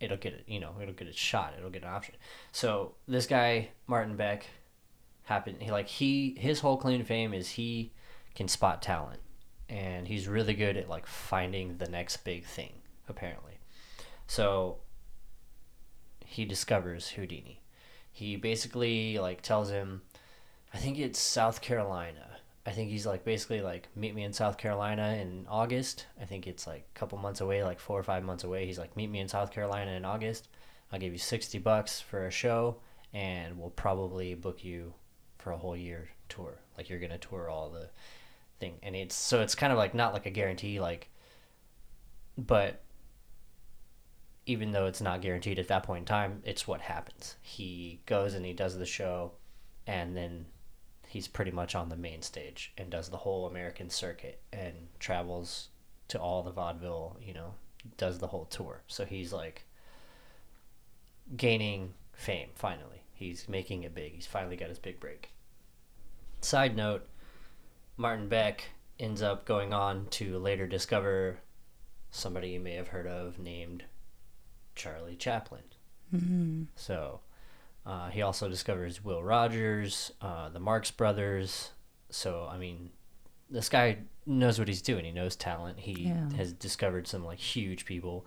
[0.00, 0.42] it'll get it.
[0.48, 1.54] You know, it'll get a shot.
[1.56, 2.16] It'll get an option.
[2.50, 4.46] So this guy Martin Beck
[5.22, 5.62] happened.
[5.62, 7.92] He like he his whole claim to fame is he
[8.34, 9.20] can spot talent.
[9.68, 12.72] And he's really good at like finding the next big thing
[13.08, 13.58] apparently.
[14.26, 14.78] So
[16.24, 17.60] he discovers houdini.
[18.10, 20.02] He basically like tells him
[20.74, 22.38] i think it's south carolina.
[22.64, 26.06] I think he's like basically like meet me in south carolina in august.
[26.20, 28.66] I think it's like a couple months away like four or five months away.
[28.66, 30.48] He's like meet me in south carolina in august.
[30.90, 32.76] I'll give you 60 bucks for a show
[33.12, 34.94] and we'll probably book you
[35.38, 36.60] for a whole year tour.
[36.76, 37.88] Like you're gonna tour all the
[38.62, 41.08] thing and it's so it's kind of like not like a guarantee like
[42.38, 42.82] but
[44.46, 47.36] even though it's not guaranteed at that point in time it's what happens.
[47.42, 49.32] He goes and he does the show
[49.86, 50.46] and then
[51.06, 55.68] he's pretty much on the main stage and does the whole american circuit and travels
[56.08, 57.54] to all the vaudeville you know
[57.96, 58.82] does the whole tour.
[58.86, 59.66] So he's like
[61.36, 63.04] gaining fame finally.
[63.14, 64.14] He's making it big.
[64.14, 65.30] He's finally got his big break.
[66.40, 67.06] Side note
[67.96, 68.64] Martin Beck
[68.98, 71.38] ends up going on to later discover
[72.10, 73.84] somebody you may have heard of named
[74.74, 75.62] Charlie Chaplin.
[76.14, 76.64] Mm-hmm.
[76.76, 77.20] So
[77.86, 81.70] uh, he also discovers Will Rogers, uh, the Marx Brothers.
[82.10, 82.90] So I mean,
[83.50, 85.04] this guy knows what he's doing.
[85.04, 85.80] He knows talent.
[85.80, 86.30] He Yeah.
[86.36, 88.26] has discovered some like huge people.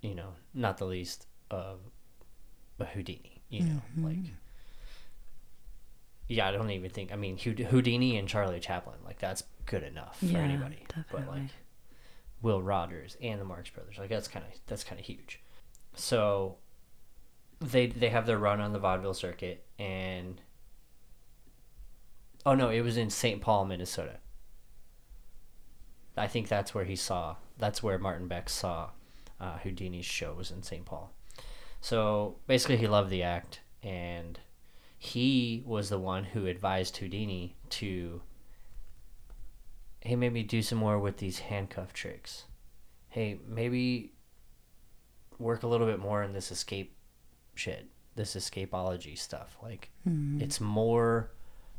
[0.00, 1.80] You know, not the least of
[2.94, 3.42] Houdini.
[3.50, 4.04] You know, Mhm.
[4.04, 4.32] like
[6.30, 7.12] yeah, I don't even think.
[7.12, 10.86] I mean, Houdini and Charlie Chaplin, like that's good enough for Yeah, anybody.
[11.10, 11.42] But like
[12.40, 15.40] Will Rogers and the Marx Brothers, like that's kind of that's kind of huge.
[15.94, 16.58] So
[17.60, 20.40] they they have their run on the vaudeville circuit, and
[22.46, 23.40] oh no, it was in St.
[23.40, 24.18] Paul, Minnesota.
[26.16, 27.36] I think that's where he saw.
[27.58, 28.90] That's where Martin Beck saw
[29.40, 30.84] uh, Houdini's show was in St.
[30.84, 31.12] Paul.
[31.80, 34.38] So basically, he loved the act, and
[35.02, 38.20] he was the one who advised Houdini to.
[40.02, 42.44] Hey, maybe do some more with these handcuff tricks.
[43.08, 44.12] Hey, maybe
[45.38, 46.94] work a little bit more in this escape
[47.54, 49.56] shit, this escapology stuff.
[49.62, 50.42] Like, Mm-hmm.
[50.42, 51.30] it's more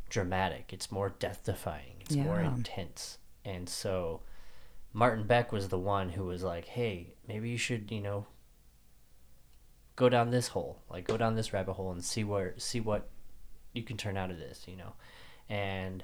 [0.10, 3.18] dramatic, it's more death defying, it's more intense.
[3.46, 4.22] And so
[4.94, 8.26] Martin Beck was the one who was like, "Hey, maybe you should, you know,
[9.96, 13.10] go down this hole, like go down this rabbit hole and see where see what
[13.74, 14.94] you can turn out of this, you know."
[15.50, 16.04] And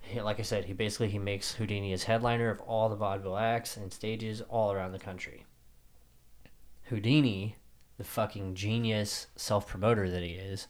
[0.00, 3.36] he, like I said, he basically he makes Houdini his headliner of all the vaudeville
[3.36, 5.44] acts and stages all around the country.
[6.84, 7.56] Houdini,
[7.98, 10.66] the fucking genius self promoter that he is,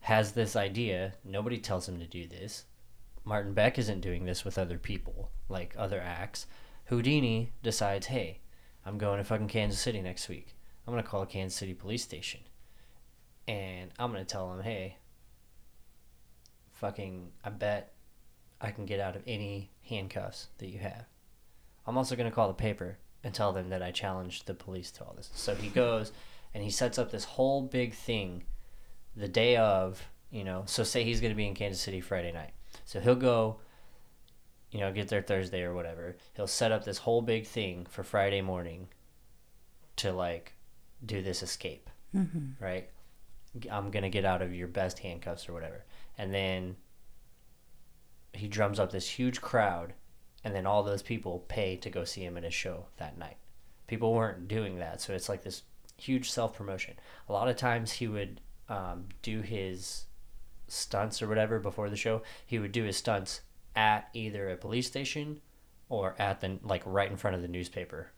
[0.00, 1.14] has this idea.
[1.24, 2.66] Nobody tells him to do this.
[3.24, 6.46] Martin Beck isn't doing this with other people, like other acts.
[6.84, 8.40] Houdini decides, hey,
[8.86, 10.56] I'm going to fucking Kansas City next week.
[10.86, 12.40] I'm going to call a Kansas City police station.
[13.48, 14.96] And I'm going to tell them, hey,
[16.72, 17.92] fucking, I bet
[18.60, 21.06] I can get out of any handcuffs that you have.
[21.86, 24.90] I'm also going to call the paper and tell them that I challenged the police
[24.92, 25.30] to all this.
[25.34, 26.12] So he goes
[26.52, 28.44] and he sets up this whole big thing
[29.16, 32.32] the day of, you know, so say he's going to be in Kansas City Friday
[32.32, 32.52] night.
[32.84, 33.60] So he'll go,
[34.74, 36.16] you know, get there Thursday or whatever.
[36.34, 38.88] He'll set up this whole big thing for Friday morning
[39.96, 40.54] to like
[41.06, 42.62] do this escape, Mm-hmm.
[42.62, 42.90] right?
[43.70, 45.84] I'm going to get out of your best handcuffs or whatever.
[46.18, 46.74] And then
[48.32, 49.94] he drums up this huge crowd
[50.42, 53.36] and then all those people pay to go see him at his show that night.
[53.86, 55.62] People weren't doing that, so it's like this
[55.98, 56.94] huge self promotion.
[57.28, 60.06] A lot of times he would um, do his
[60.66, 62.22] stunts or whatever before the show.
[62.44, 63.42] He would do his stunts
[63.76, 65.40] at either a police station
[65.88, 68.08] or at the like right in front of the newspaper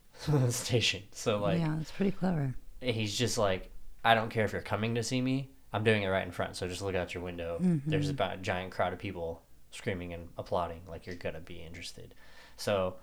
[0.48, 1.02] station.
[1.12, 2.54] So like yeah, it's pretty clever.
[2.80, 3.70] he's just like,
[4.04, 5.50] I don't care if you're coming to see me.
[5.72, 6.56] I'm doing it right in front.
[6.56, 7.58] So just look out your window.
[7.60, 7.90] Mm-hmm.
[7.90, 10.82] There's about a giant crowd of people screaming and applauding.
[10.88, 12.14] Like you're gonna be interested.
[12.56, 12.96] So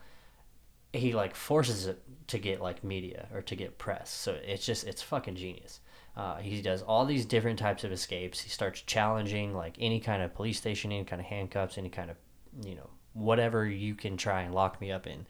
[0.94, 4.12] he like forces it to get like media or to get press.
[4.12, 5.80] So it's just it's fucking genius.
[6.16, 8.42] Uh, he does all these different types of escapes.
[8.42, 12.10] He starts challenging like any kind of police station, any kind of handcuffs, any kind
[12.10, 12.18] of
[12.64, 15.26] you know whatever you can try and lock me up in.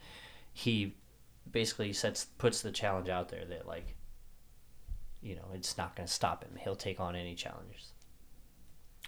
[0.52, 0.96] He
[1.50, 3.94] basically sets puts the challenge out there that like
[5.22, 6.52] you know it's not going to stop him.
[6.58, 7.92] He'll take on any challenges.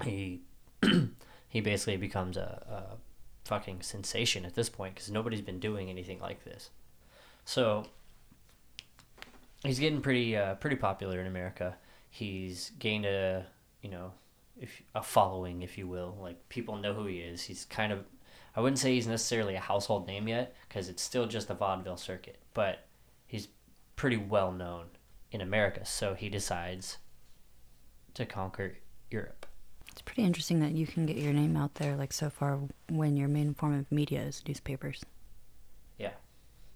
[0.02, 0.42] He
[1.48, 6.20] he basically becomes a, a fucking sensation at this point because nobody's been doing anything
[6.20, 6.70] like this.
[7.44, 7.86] So
[9.64, 11.76] he's getting pretty uh, pretty popular in America.
[12.10, 13.46] He's gained a
[13.80, 14.12] you know
[14.60, 16.16] if a following, if you will.
[16.20, 17.42] Like people know who he is.
[17.42, 18.04] He's kind of
[18.54, 21.96] I wouldn't say he's necessarily a household name yet because it's still just the vaudeville
[21.96, 22.86] circuit, but
[23.26, 23.48] he's
[23.96, 24.86] pretty well known
[25.30, 25.84] in America.
[25.84, 26.98] So he decides
[28.14, 28.74] to conquer
[29.10, 29.46] Europe.
[29.90, 33.16] It's pretty interesting that you can get your name out there like so far when
[33.16, 35.02] your main form of media is newspapers.
[35.98, 36.12] Yeah.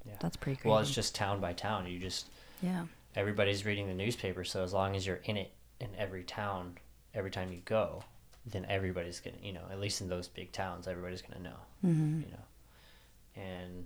[0.07, 0.15] Yeah.
[0.21, 0.69] That's pretty crazy.
[0.69, 1.87] Well, it's just town by town.
[1.87, 2.27] You just
[2.63, 2.85] yeah.
[3.15, 6.77] everybody's reading the newspaper, so as long as you're in it in every town,
[7.15, 8.03] every time you go,
[8.47, 12.21] then everybody's gonna, you know, at least in those big towns, everybody's gonna know, Mm-hmm.
[12.21, 13.85] you know, and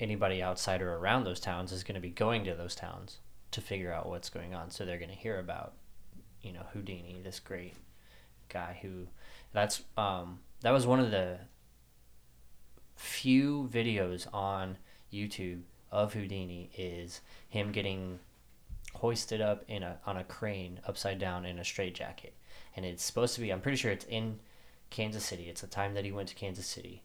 [0.00, 3.18] anybody outside or around those towns is gonna be going to those towns
[3.50, 5.74] to figure out what's going on, so they're gonna hear about,
[6.42, 7.74] you know, Houdini, this great
[8.48, 9.06] guy who,
[9.52, 11.38] that's um that was one of the
[12.96, 14.78] few videos on
[15.12, 15.62] YouTube
[15.94, 18.18] of Houdini is him getting
[18.96, 22.34] hoisted up in a on a crane upside down in a straitjacket.
[22.76, 24.40] And it's supposed to be I'm pretty sure it's in
[24.90, 25.48] Kansas City.
[25.48, 27.02] It's the time that he went to Kansas City.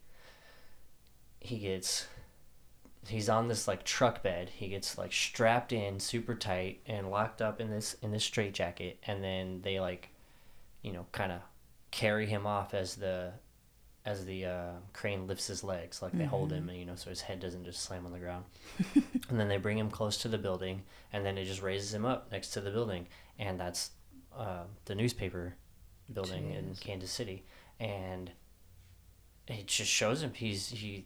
[1.39, 2.07] He gets
[3.07, 4.49] he's on this like truck bed.
[4.49, 8.97] He gets like strapped in super tight and locked up in this in this straitjacket
[9.05, 10.09] and then they like
[10.81, 11.41] you know kind of
[11.91, 13.33] carry him off as the
[14.09, 17.11] as the uh, crane lifts his legs, like they hold him, and you know, so
[17.11, 18.43] his head doesn't just slam on the ground.
[19.29, 20.81] and then they bring him close to the building,
[21.13, 23.05] and then it just raises him up next to the building,
[23.37, 23.91] and that's
[24.35, 25.53] uh, the newspaper
[26.11, 27.43] building in Kansas City,
[27.79, 28.31] and
[29.47, 31.05] it just shows him he's he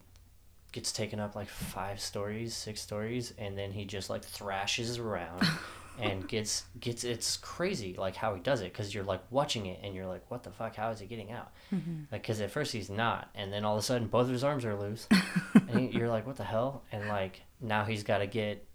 [0.71, 5.45] gets taken up like five stories, six stories, and then he just like thrashes around
[5.99, 9.79] and gets gets it's crazy like how he does it because you're like watching it
[9.83, 11.51] and you're like what the fuck how is he getting out?
[11.73, 12.03] Mm-hmm.
[12.11, 14.43] Like because at first he's not and then all of a sudden both of his
[14.43, 15.07] arms are loose
[15.53, 16.83] and he- you're like what the hell?
[16.91, 18.65] And like now he's got to get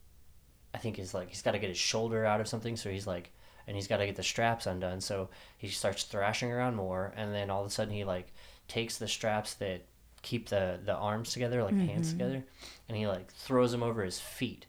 [0.74, 3.06] i think he's like he's got to get his shoulder out of something so he's
[3.06, 3.30] like
[3.66, 5.28] and he's got to get the straps undone so
[5.58, 8.32] he starts thrashing around more and then all of a sudden he like
[8.66, 9.84] takes the straps that
[10.22, 12.18] keep the the arms together like the hands mm-hmm.
[12.18, 12.44] together
[12.88, 14.66] and he like throws them over his feet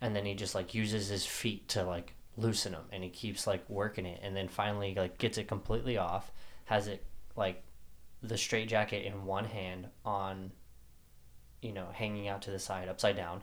[0.00, 3.46] and then he just like uses his feet to like loosen them and he keeps
[3.46, 6.30] like working it and then finally like gets it completely off
[6.66, 7.04] has it
[7.36, 7.62] like
[8.22, 10.50] the straight jacket in one hand on
[11.62, 13.42] you know hanging out to the side upside down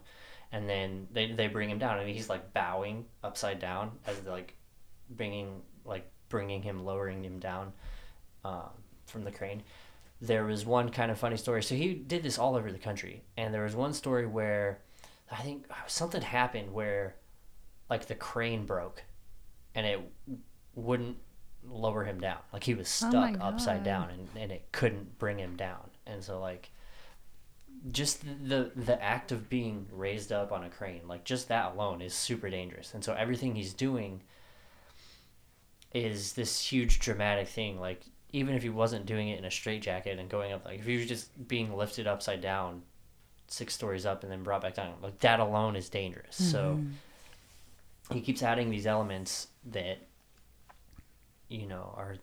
[0.52, 4.56] and then they, they bring him down and he's like bowing upside down as like
[5.10, 7.74] bringing like bringing him lowering him down
[8.46, 8.70] um,
[9.06, 9.62] from the crane
[10.22, 11.62] there was one kind of funny story.
[11.62, 14.80] So he did this all over the country, and there was one story where
[15.32, 17.16] I think uh, something happened where
[17.90, 19.04] like the crane broke,
[19.74, 20.00] and it
[20.76, 21.18] wouldn't
[21.68, 22.40] lower him down.
[22.54, 25.90] Like he was Oh stuck my upside down, and, and it couldn't bring him down.
[26.06, 26.72] And so like
[27.92, 32.02] just the the act of being raised up on a crane, like just that alone
[32.02, 32.94] is super dangerous.
[32.94, 34.22] And so everything he's doing
[35.94, 37.80] is this huge dramatic thing.
[37.80, 40.86] Like even if he wasn't doing it in a straitjacket and going up, like if
[40.86, 42.82] he was just being lifted upside down,
[43.48, 46.36] six stories up and then brought back down, like that alone is dangerous.
[46.36, 48.14] So mm-hmm.
[48.14, 50.00] he keeps adding these elements that
[51.48, 52.18] you know are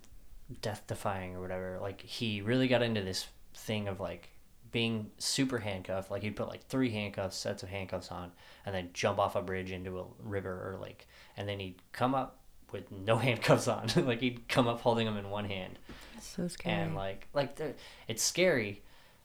[0.61, 1.79] death defying or whatever.
[1.81, 4.29] Like he really got into this thing of like
[4.71, 6.11] being super handcuffed.
[6.11, 8.33] Like he'd put like three handcuffs, sets of handcuffs on,
[8.67, 12.15] and then jump off a bridge into a river or lake, and then he'd come
[12.15, 12.39] up
[12.73, 13.89] with no handcuffs on.
[14.07, 15.79] like he'd come up holding them in one hand,
[16.21, 16.75] So scary.
[16.75, 17.75] and like like the,
[18.09, 18.83] it's scary.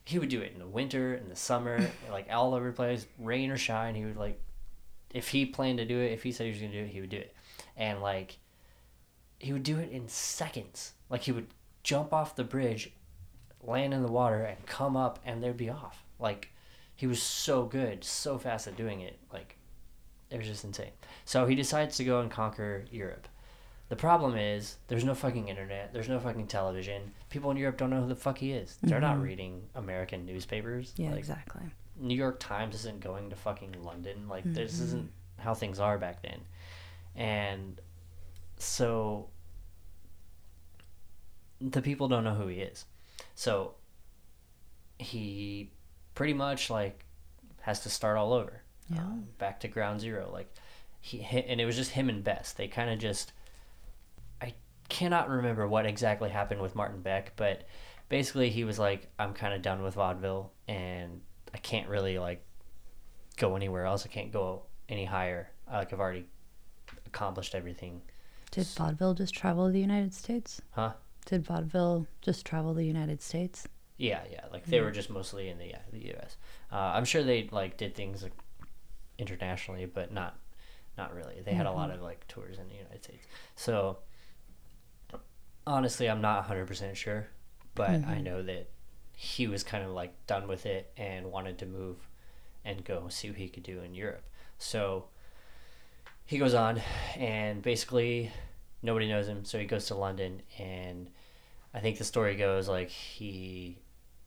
[0.08, 3.06] He would do it in the winter, in the summer, like all over the place,
[3.20, 3.94] rain or shine.
[3.94, 4.42] He would like,
[5.14, 7.02] if he planned to do it, if he said he was gonna do it, he
[7.02, 7.36] would do it,
[7.76, 8.38] and like,
[9.38, 10.94] he would do it in seconds.
[11.10, 11.48] Like he would
[11.84, 12.94] jump off the bridge,
[13.62, 16.06] land in the water, and come up, and they'd be off.
[16.20, 16.54] Like,
[16.96, 19.20] he was so good, so fast at doing it.
[19.32, 19.58] Like,
[20.30, 20.92] it was just insane.
[21.26, 23.28] So he decides to go and conquer Europe.
[23.90, 25.94] The problem is there's no fucking internet.
[25.94, 27.14] There's no fucking television.
[27.30, 28.78] People in Europe don't know who the fuck he is.
[28.84, 30.94] They're not reading American newspapers.
[30.98, 31.62] yeah, like, exactly.
[32.00, 34.28] New York Times isn't going to fucking London.
[34.28, 36.40] Like this isn't how things are back then.
[37.16, 37.80] And
[38.58, 39.30] so
[41.62, 42.86] the people don't know who he is.
[43.36, 43.76] So
[45.00, 45.72] he
[46.14, 47.06] pretty much like
[47.62, 48.62] has to start all over.
[48.90, 49.00] Yeah.
[49.00, 50.30] Um, back to ground zero.
[50.32, 50.54] Like
[51.00, 52.54] he and it was just him and Bess.
[52.54, 53.32] They kind of just
[54.90, 57.68] cannot remember what exactly happened with Martin Beck, but
[58.10, 61.22] basically he was like I'm kind of done with vaudeville and
[61.54, 62.46] I can't really like
[63.38, 64.06] go anywhere else.
[64.06, 65.52] I can't go any higher.
[65.68, 66.26] I, like I've already
[67.06, 68.02] accomplished everything.
[68.52, 70.62] Did vaudeville just travel the United States?
[70.72, 70.94] Huh?
[71.26, 73.68] Did vaudeville just travel the United States?
[73.98, 74.46] Yeah, yeah.
[74.52, 76.38] Like they were just mostly in the yeah, the U.S.
[76.72, 78.34] Uh, I'm sure they like did things like
[79.18, 80.38] internationally, but not
[80.98, 81.42] not really.
[81.44, 83.26] They had a lot of like tours in the United States.
[83.56, 84.00] So
[85.68, 87.28] honestly, I'm not 100 percent sure,
[87.76, 88.24] but I mm-hmm.
[88.24, 88.70] know that
[89.14, 91.98] he was kind of like done with it and wanted to move
[92.64, 94.24] and go see what he could do in Europe.
[94.58, 95.06] So
[96.26, 96.82] he goes on,
[97.18, 98.32] and basically
[98.82, 99.46] nobody knows him.
[99.46, 101.10] So he goes to London, and
[101.74, 103.78] I think the story goes like he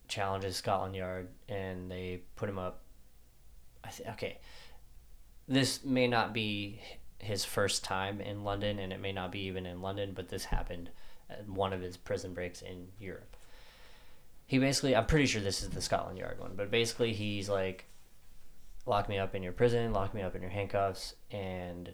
[0.07, 2.81] challenges Scotland Yard, and they put him up.
[3.83, 4.39] I th- okay,
[5.47, 6.81] this may not be
[7.19, 10.45] his first time in London, and it may not be even in London, but this
[10.45, 10.89] happened
[11.31, 13.35] Uh, one of his prison breaks in Europe.
[14.45, 17.85] He basically, I'm pretty sure this is the Scotland Yard one, but basically he's like,
[18.85, 21.93] lock me up in your prison, lock me up in your handcuffs, and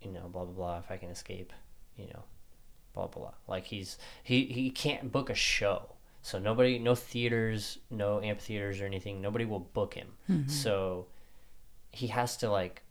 [0.00, 0.78] you know, blah blah blah.
[0.78, 1.52] If I can escape,
[1.96, 2.22] you know,
[2.94, 3.34] blah blah blah.
[3.48, 8.84] Like he's he he can't book a show, so nobody, no theaters, no amphitheaters or
[8.86, 9.20] anything.
[9.20, 10.08] Nobody will book him.
[10.30, 10.48] Mm-hmm.
[10.48, 11.06] So
[11.90, 12.82] he has to like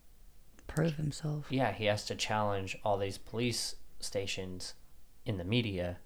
[0.68, 1.46] Prove himself.
[1.50, 4.74] yeah, he has to challenge all these police stations
[5.26, 5.98] in the media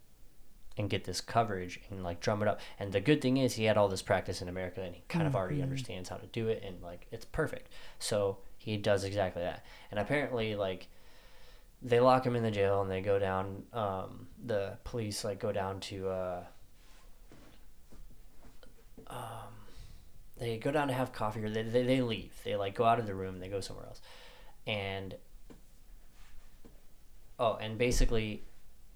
[0.78, 2.60] and get this coverage and like drum it up.
[2.80, 5.28] And the good thing is he had all this practice in America and he kind
[5.28, 7.70] of already understands how to do it and like it's perfect.
[8.00, 9.66] So he does exactly that.
[9.92, 10.88] And apparently like
[11.82, 15.52] they lock him in the jail and they go down um the police like go
[15.52, 16.44] down to uh
[19.08, 19.54] um
[20.38, 22.34] they go down to have coffee or they, they, they leave.
[22.46, 24.02] They like go out of the room, they go somewhere else
[24.66, 25.16] and
[27.40, 28.44] oh and basically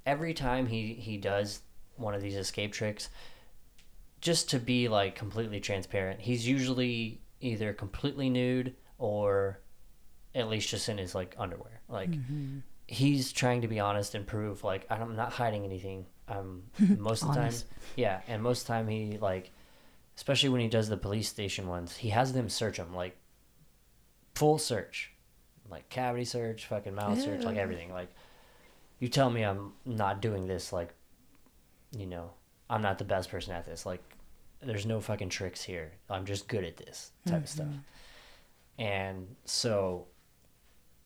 [0.06, 1.62] every time he he does
[1.96, 3.10] one of these escape tricks
[4.22, 9.60] just to be like completely transparent he's usually either completely nude or
[10.36, 11.82] at least just in his like underwear.
[11.88, 12.10] Like
[12.88, 16.06] he's trying to be honest and prove like i'm not hiding anything.
[16.28, 16.64] Um
[16.98, 17.54] most of the time
[17.96, 19.52] yeah and most of the time he like
[20.16, 23.18] especially when he does the police station ones he has them search him like
[24.36, 25.12] full search.
[25.70, 27.92] Like cavity search, fucking mouth search, like everything.
[27.92, 28.14] Like,
[29.00, 30.94] you tell me I'm not doing this, like,
[31.98, 32.32] you know,
[32.70, 33.86] I'm not the best person at this.
[33.86, 34.02] Like,
[34.62, 35.92] there's no fucking tricks here.
[36.10, 37.68] I'm just good at this type of stuff.
[38.80, 40.08] And so,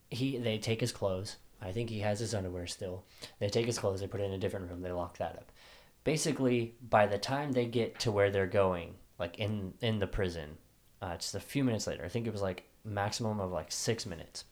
[0.09, 1.37] he they take his clothes.
[1.61, 3.03] I think he has his underwear still.
[3.39, 3.99] They take his clothes.
[3.99, 4.81] They put it in a different room.
[4.81, 5.51] They lock that up.
[6.03, 10.57] Basically, by the time they get to where they're going, like in in the prison,
[11.01, 12.05] uh, just a few minutes later.
[12.05, 14.45] I think it was like maximum of like six minutes.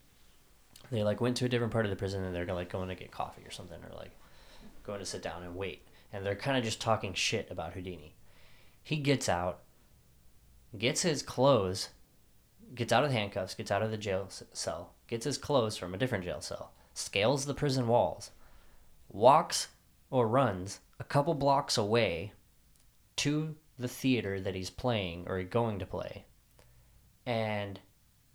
[0.92, 2.96] They like went to a different part of the prison and they're like going to
[2.96, 4.12] get coffee or something or like
[4.84, 5.88] going to sit down and wait.
[6.14, 8.16] And they're kind of just talking shit about Houdini.
[8.84, 9.62] He gets out,
[10.78, 11.90] gets his clothes,
[12.74, 15.94] gets out of the handcuffs, gets out of the jail cell, gets his clothes from
[15.94, 18.32] a different jail cell, scales the prison walls,
[19.10, 19.70] walks
[20.12, 22.32] or runs a couple blocks away
[23.18, 26.26] to the theater that he's playing or going to play
[27.26, 27.80] and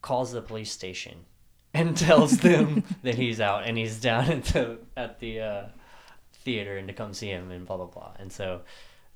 [0.02, 1.24] calls the police station
[1.74, 5.62] and tells them that he's out and he's down at the at the uh,
[6.44, 8.12] theater and to come see him and blah blah blah.
[8.18, 8.62] And so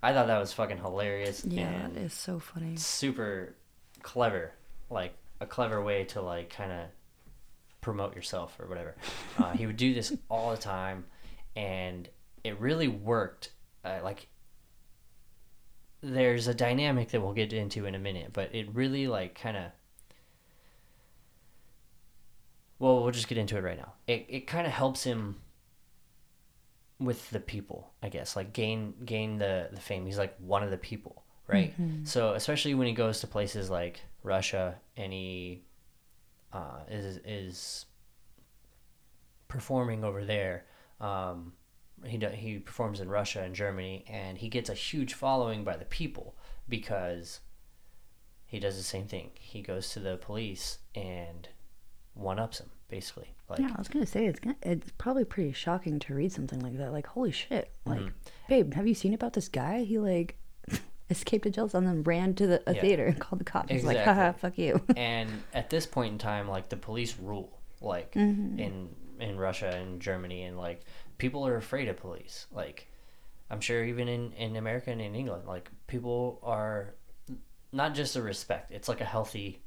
[0.03, 2.77] I thought that was fucking hilarious Yeah, that is so funny.
[2.77, 3.55] super
[4.03, 4.53] clever,
[4.91, 6.87] like a clever way to like kind of
[7.81, 8.95] promote yourself or whatever.
[9.37, 11.05] Uh, he would do this all the time,
[11.57, 12.09] and
[12.45, 13.51] it really worked.
[13.85, 14.29] Uh, like
[16.03, 19.57] there's a dynamic that we'll get into in a minute, but it really like kind
[19.57, 19.65] of.
[22.85, 23.95] Well, we'll just get into it right now.
[24.07, 25.41] It it kind of helps him
[26.99, 28.37] with the people, I guess.
[28.37, 30.05] Like gain gain the the fame.
[30.05, 31.73] He's like one of the people, right?
[32.05, 35.63] So especially when he goes to places like Russia and he
[36.53, 37.87] uh, is is
[39.49, 40.67] performing over there.
[41.01, 41.55] Um,
[42.05, 45.87] he he performs in Russia and Germany, and he gets a huge following by the
[45.87, 46.35] people
[46.69, 47.41] because
[48.45, 49.31] he does the same thing.
[49.41, 51.49] He goes to the police and
[52.15, 53.29] one ups him, basically.
[53.49, 56.61] Like yeah, I was gonna say it's gonna, it's probably pretty shocking to read something
[56.61, 56.93] like that.
[56.93, 57.71] Like, holy shit!
[57.85, 58.09] Like, Mm-hmm.
[58.49, 59.85] babe, have you seen about this guy?
[59.85, 60.37] He like
[61.11, 62.81] escaped a jail cell and then ran to the a Yeah.
[62.81, 63.71] theater and called the cops.
[63.71, 64.81] He's like, haha, fuck you.
[64.97, 68.89] and at this point in time like the police rule like in
[69.21, 70.81] in Russia and Germany and like
[71.19, 72.89] people are afraid of police like
[73.51, 76.95] I'm sure even in in America and in England like people are
[77.73, 79.61] not just a respect it's like a healthy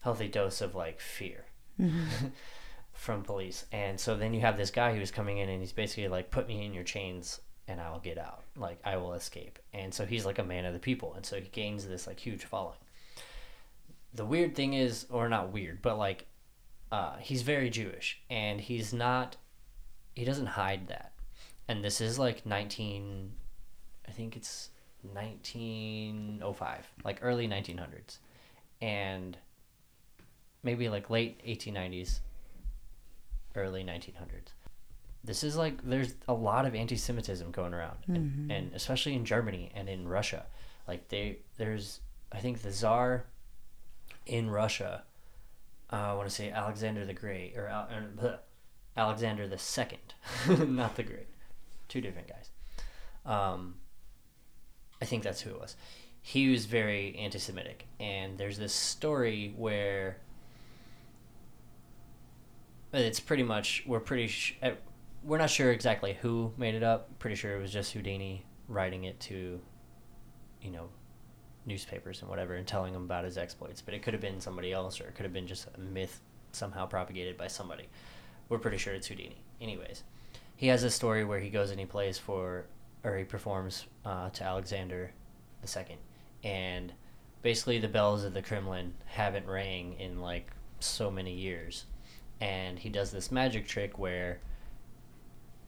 [0.00, 1.44] healthy dose of like fear
[2.92, 3.64] from police.
[3.72, 6.46] And so then you have this guy who's coming in and he's basically like put
[6.46, 8.42] me in your chains and I will get out.
[8.56, 9.58] Like I will escape.
[9.72, 11.14] And so he's like a man of the people.
[11.14, 12.78] And so he gains this like huge following.
[14.14, 16.26] The weird thing is or not weird but like
[16.92, 19.36] uh, he's very jewish and he's not
[20.14, 21.12] he doesn't hide that.
[21.68, 23.32] And this is like 19
[24.08, 24.70] i think it's
[25.02, 28.18] 1905 like early 1900s
[28.82, 29.38] and
[30.62, 32.20] maybe like late 1890s
[33.56, 34.52] early 1900s
[35.22, 39.70] this is like there's a lot of anti-semitism going around and, and especially in germany
[39.74, 40.46] and in russia.
[40.88, 42.00] Like they there's
[42.32, 43.24] i think the czar
[44.26, 45.02] in Russia,
[45.92, 48.38] uh, I want to say Alexander the Great or or, bleh,
[48.96, 50.14] Alexander the Second,
[50.48, 51.28] not the Great,
[51.88, 52.50] two different guys.
[53.26, 53.76] Um,
[55.02, 55.76] I think that's who it was.
[56.22, 60.18] He was very anti-Semitic, and there's this story where
[62.92, 64.58] it's pretty much we're pretty sh-
[65.22, 67.18] we're not sure exactly who made it up.
[67.18, 69.60] Pretty sure it was just Houdini writing it to,
[70.62, 70.88] you know,
[71.66, 73.80] newspapers and whatever and telling them about his exploits.
[73.80, 76.20] But it could have been somebody else or it could have been just a myth
[76.52, 77.88] somehow propagated by somebody.
[78.48, 79.42] We're pretty sure it's Houdini.
[79.60, 80.02] Anyways,
[80.56, 82.66] he has a story where he goes and he plays for,
[83.04, 85.12] or he performs uh, to Alexander
[85.62, 85.98] the Second,
[86.42, 86.92] and
[87.42, 90.50] basically the bells of the Kremlin haven't rang in like
[90.80, 91.84] so many years,
[92.40, 94.40] and he does this magic trick where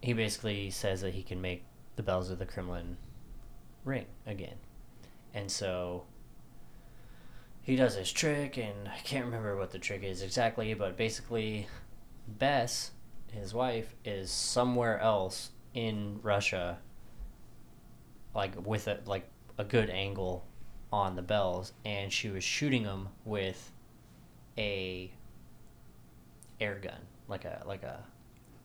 [0.01, 1.65] he basically says that he can make
[1.97, 2.97] the bells of the Kremlin
[3.85, 4.57] ring again.
[5.35, 6.05] And so
[7.63, 11.69] he does his trick, and I can't remember what the trick is exactly, but basically,
[12.27, 12.91] Bess,
[13.29, 16.79] his wife, is somewhere else in Russia,
[18.35, 19.29] like with a like
[19.59, 20.45] a good angle
[20.93, 23.73] on the bells, and she was shooting them with
[24.59, 25.13] a
[26.63, 28.03] air gun, like a like a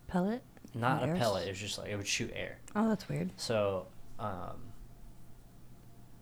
[0.07, 0.41] Pellet?
[0.74, 1.19] not a Airs?
[1.19, 1.48] pellet.
[1.48, 2.57] It was just like it would shoot air.
[2.76, 3.32] Oh, that's weird.
[3.38, 3.88] So
[4.19, 4.57] um,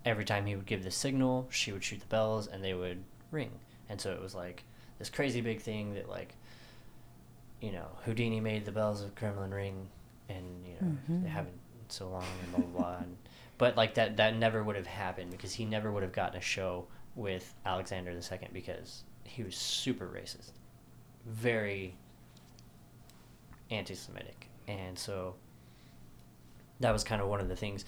[0.06, 3.04] every time he would give the signal, she would shoot the bells and they would
[3.32, 3.52] ring.
[3.90, 4.64] And so it was like
[5.00, 6.36] this crazy big thing that like
[7.62, 9.88] you know Houdini made the bells of Kremlin ring,
[10.30, 11.24] and you know Mhm.
[11.24, 12.98] they haven't so long and blah blah blah.
[12.98, 13.18] And,
[13.58, 16.42] but like that that never would have happened because he never would have gotten a
[16.42, 20.52] show with Alexander II because he was super racist,
[21.26, 21.96] very
[23.72, 25.36] anti-Semitic, and so
[26.80, 27.86] that was kind of one of the things.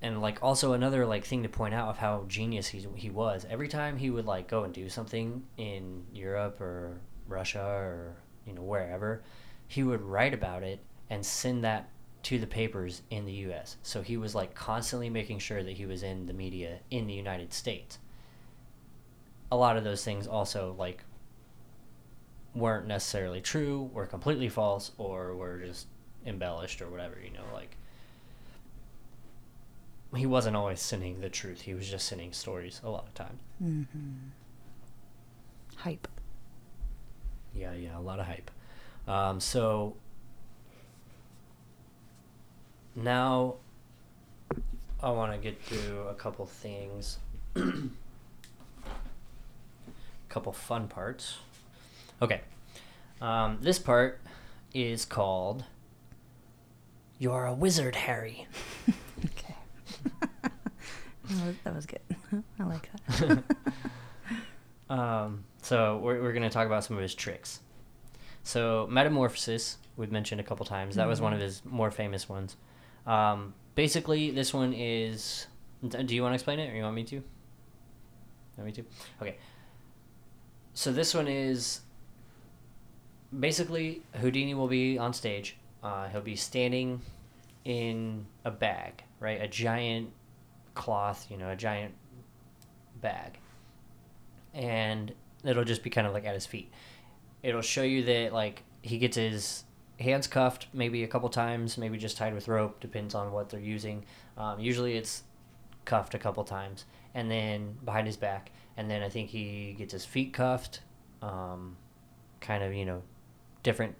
[0.00, 3.46] And like also another like thing to point out of how genius he, he was
[3.48, 8.52] every time he would like go and do something in europe or russia or you
[8.52, 9.22] know wherever
[9.68, 11.88] he would write about it and send that
[12.24, 15.86] to the papers in the us so he was like constantly making sure that he
[15.86, 17.98] was in the media in the united states.
[19.52, 21.04] A lot of those things also like
[22.54, 25.86] weren't necessarily true were completely false or were just
[26.26, 27.76] embellished or whatever you know like
[30.14, 31.62] he wasn't always sending the truth.
[31.62, 33.40] He was just sending stories a lot of times.
[33.62, 34.28] Mm-hmm.
[35.76, 36.08] Hype.
[37.54, 38.50] Yeah, yeah, a lot of hype.
[39.08, 39.96] Um, so
[42.94, 43.54] now
[45.02, 47.18] I want to get to a couple things,
[47.56, 47.62] a
[50.28, 51.38] couple fun parts.
[52.22, 52.40] Okay,
[53.20, 54.20] um, this part
[54.72, 55.64] is called
[57.18, 58.46] "You're a Wizard, Harry."
[59.24, 59.54] Okay.
[60.42, 62.00] that, was, that was good.
[62.58, 63.44] I like that.
[64.92, 67.60] Um, so we're, we're going to talk about some of his tricks.
[68.42, 70.96] So metamorphosis, we've mentioned a couple times.
[70.96, 72.56] That was one of his more famous ones.
[73.06, 75.46] Um, basically, this one is.
[75.82, 77.22] Do you want to explain it, or you want me to?
[78.56, 78.84] Want me to?
[79.20, 79.36] Okay.
[80.74, 81.80] So this one is.
[83.38, 85.56] Basically, Houdini will be on stage.
[85.82, 87.00] Uh, he'll be standing
[87.64, 89.40] in a bag, right?
[89.40, 90.10] A giant
[90.74, 91.94] cloth, you know, a giant
[93.00, 93.38] bag
[94.54, 95.12] and
[95.44, 96.70] it'll just be kind of like at his feet.
[97.42, 99.64] It'll show you that like he gets his
[99.98, 103.60] hands cuffed maybe a couple times, maybe just tied with rope, depends on what they're
[103.60, 104.04] using.
[104.36, 105.22] Um, usually it's
[105.84, 106.84] cuffed a couple times,
[107.14, 110.80] and then behind his back, and then I think he gets his feet cuffed.
[111.20, 111.76] Um,
[112.40, 113.02] kind of you know,
[113.62, 113.94] different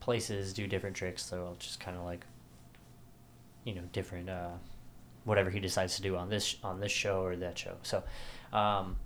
[0.00, 2.24] places do different tricks, so it'll just kind of like
[3.64, 4.50] you know different uh,
[5.24, 7.76] whatever he decides to do on this on this show or that show.
[7.82, 8.02] So.
[8.52, 8.96] Um,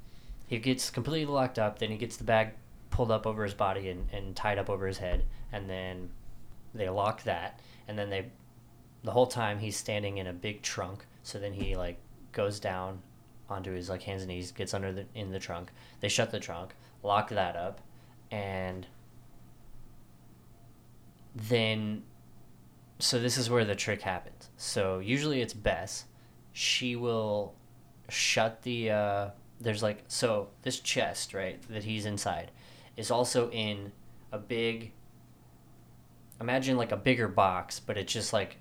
[0.50, 1.78] he gets completely locked up.
[1.78, 2.54] Then he gets the bag
[2.90, 5.24] pulled up over his body and, and tied up over his head.
[5.52, 6.10] And then
[6.74, 7.60] they lock that.
[7.86, 8.26] And then they,
[9.04, 11.06] the whole time he's standing in a big trunk.
[11.22, 11.98] So then he like
[12.32, 13.00] goes down
[13.48, 15.70] onto his like hands and knees, gets under the in the trunk.
[16.00, 16.74] They shut the trunk,
[17.04, 17.80] lock that up,
[18.32, 18.88] and
[21.34, 22.02] then
[22.98, 24.50] so this is where the trick happens.
[24.56, 26.04] So usually it's Bess.
[26.52, 27.54] She will
[28.08, 29.30] shut the uh,
[29.60, 32.50] there's like so this chest right that he's inside
[32.96, 33.92] is also in
[34.32, 34.92] a big
[36.40, 38.56] imagine like a bigger box but it's just like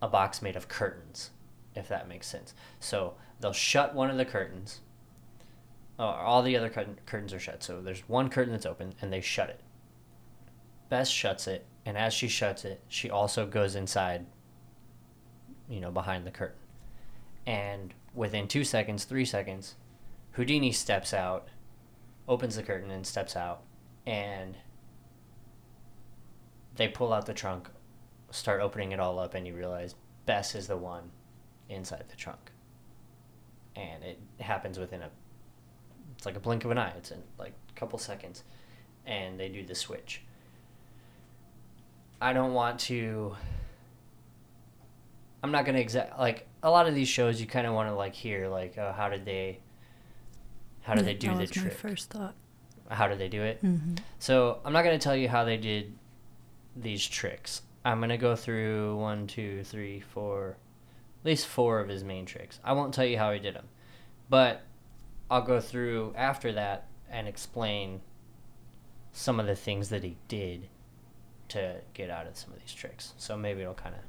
[0.00, 1.30] a box made of curtains
[1.74, 2.54] if that makes sense.
[2.78, 4.80] So they'll shut one of the curtains.
[5.98, 7.62] Oh, all the other curtain, curtains are shut.
[7.62, 9.60] So there's one curtain that's open and they shut it.
[10.88, 14.26] Bess shuts it and as she shuts it she also goes inside
[15.68, 16.58] you know behind the curtain
[17.46, 19.74] and within two seconds three seconds
[20.34, 21.46] Houdini steps out,
[22.26, 23.62] opens the curtain and steps out,
[24.04, 24.56] and
[26.74, 27.70] they pull out the trunk,
[28.32, 29.94] start opening it all up, and you realize
[30.26, 31.10] Bess is the one
[31.68, 32.50] inside the trunk.
[33.76, 35.10] And it happens within a,
[36.16, 36.94] it's like a blink of an eye.
[36.96, 38.42] It's in like a couple seconds,
[39.06, 40.23] and they do the switch.
[42.20, 43.36] I don't want to.
[45.42, 47.40] I'm not gonna exact like a lot of these shows.
[47.40, 49.60] You kind of want to like hear like, oh, how did they
[50.84, 51.64] how do they do that the was trick?
[51.64, 52.34] my first thought.
[52.90, 53.64] How do they do it?
[53.64, 53.94] Mm-hmm.
[54.18, 55.94] So I'm not going to tell you how they did
[56.76, 57.62] these tricks.
[57.86, 60.58] I'm going to go through one, two, three, four,
[61.22, 62.60] at least four of his main tricks.
[62.62, 63.68] I won't tell you how he did them,
[64.28, 64.62] but
[65.30, 68.02] I'll go through after that and explain
[69.12, 70.68] some of the things that he did
[71.48, 73.12] to get out of some of these tricks.
[73.16, 74.00] So maybe it'll kind of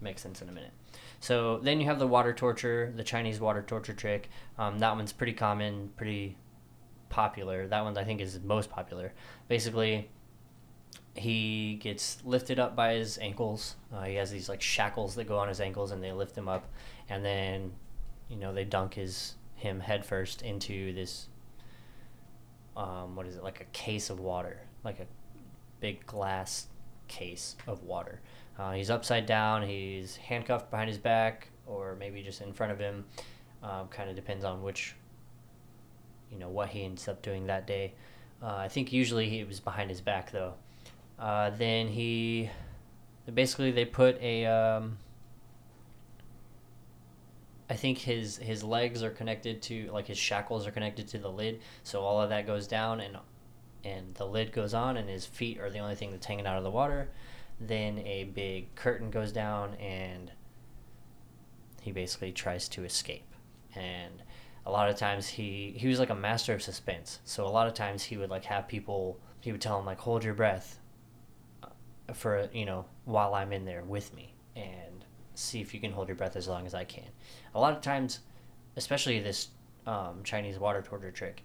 [0.00, 0.72] make sense in a minute.
[1.20, 4.28] So then you have the water torture, the Chinese water torture trick.
[4.58, 6.36] Um, that one's pretty common, pretty
[7.08, 7.68] popular.
[7.68, 9.12] That one I think is most popular.
[9.48, 10.10] Basically,
[11.14, 13.76] he gets lifted up by his ankles.
[13.94, 16.48] Uh, he has these like shackles that go on his ankles, and they lift him
[16.48, 16.66] up,
[17.08, 17.72] and then,
[18.28, 21.28] you know, they dunk his him headfirst into this.
[22.76, 25.06] Um, what is it like a case of water, like a
[25.80, 26.68] big glass
[27.12, 28.20] case of water.
[28.58, 29.62] Uh, he's upside down.
[29.62, 33.04] He's handcuffed behind his back, or maybe just in front of him.
[33.62, 34.96] Um, kind of depends on which,
[36.30, 37.94] you know, what he ends up doing that day.
[38.42, 40.54] Uh, I think usually he was behind his back though.
[41.18, 42.50] Uh, then he,
[43.32, 44.46] basically they put a.
[44.46, 44.98] Um,
[47.70, 51.30] I think his his legs are connected to like his shackles are connected to the
[51.30, 53.16] lid, so all of that goes down and
[53.84, 56.56] and the lid goes on and his feet are the only thing that's hanging out
[56.56, 57.10] of the water.
[57.60, 60.30] Then a big curtain goes down and
[61.80, 63.34] he basically tries to escape.
[63.74, 64.22] And
[64.64, 67.18] a lot of times he he was like a master of suspense.
[67.24, 69.98] So a lot of times he would like have people he would tell them like
[69.98, 70.78] hold your breath
[71.62, 75.04] uh, for you know while I'm in there with me and
[75.34, 77.08] see if you can hold your breath as long as I can.
[77.54, 78.20] A lot of times,
[78.76, 79.48] especially this
[79.86, 81.42] um, Chinese water torture trick,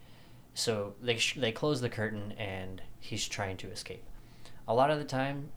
[0.58, 4.04] so they sh- they close the curtain and he's trying to escape.
[4.68, 5.50] A lot of the time,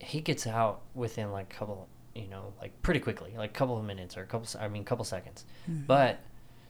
[0.00, 3.76] he gets out within like a couple you know, like pretty quickly, like a couple
[3.76, 5.44] of minutes or a couple, I mean, a couple seconds.
[5.68, 5.86] Mhm.
[5.86, 6.20] But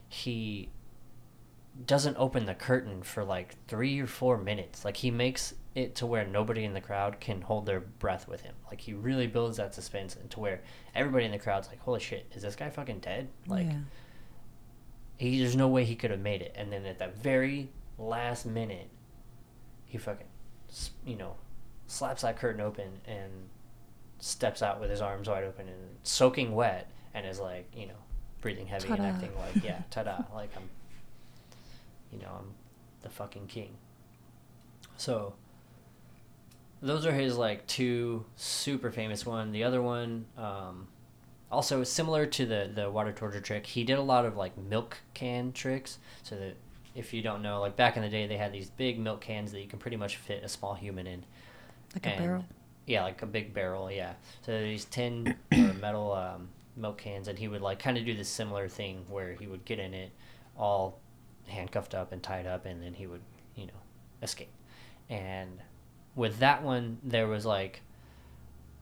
[0.08, 0.70] he
[1.86, 4.84] doesn't open the curtain for like three or four minutes.
[4.84, 8.40] Like he makes it to where nobody in the crowd can hold their breath with
[8.40, 8.54] him.
[8.70, 10.62] Like he really builds that suspense into where
[10.94, 13.78] everybody in the crowd's like, "Holy shit, is this guy fucking dead?" Like yeah.
[15.24, 16.54] He, there's no way he could have made it.
[16.56, 18.88] And then at that very last minute,
[19.86, 20.26] he fucking,
[21.06, 21.36] you know,
[21.86, 23.30] slaps that curtain open and
[24.18, 27.94] steps out with his arms wide open and soaking wet and is like, you know,
[28.40, 29.02] breathing heavy Ta-da.
[29.02, 30.68] and acting like, yeah, ta-da, like I'm,
[32.12, 32.54] you know, I'm
[33.02, 33.70] the fucking king.
[34.96, 35.34] So
[36.82, 39.52] those are his like two super famous one.
[39.52, 40.88] The other one, um,
[41.54, 43.66] also similar to the the water torture trick.
[43.66, 45.98] He did a lot of like milk can tricks.
[46.22, 46.56] So that
[46.94, 49.52] if you don't know, like back in the day, they had these big milk cans
[49.52, 51.24] that you can pretty much fit a small human in.
[51.94, 52.44] Like a barrel.
[52.86, 53.90] Yeah, like a big barrel.
[53.90, 54.14] Yeah.
[54.42, 58.14] So these tin or metal um, milk cans, and he would like kind of do
[58.14, 60.10] this similar thing where he would get in it,
[60.56, 61.00] all
[61.46, 63.22] handcuffed up and tied up, and then he would,
[63.56, 63.72] you know,
[64.22, 64.52] escape.
[65.08, 65.60] And
[66.14, 67.82] with that one, there was like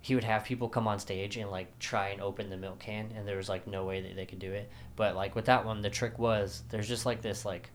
[0.02, 3.10] he would have people come on stage and like try and open the milk can,
[3.16, 4.70] and there was like no way that they could do it.
[4.96, 7.70] But like with that one, the trick was there's just like this like.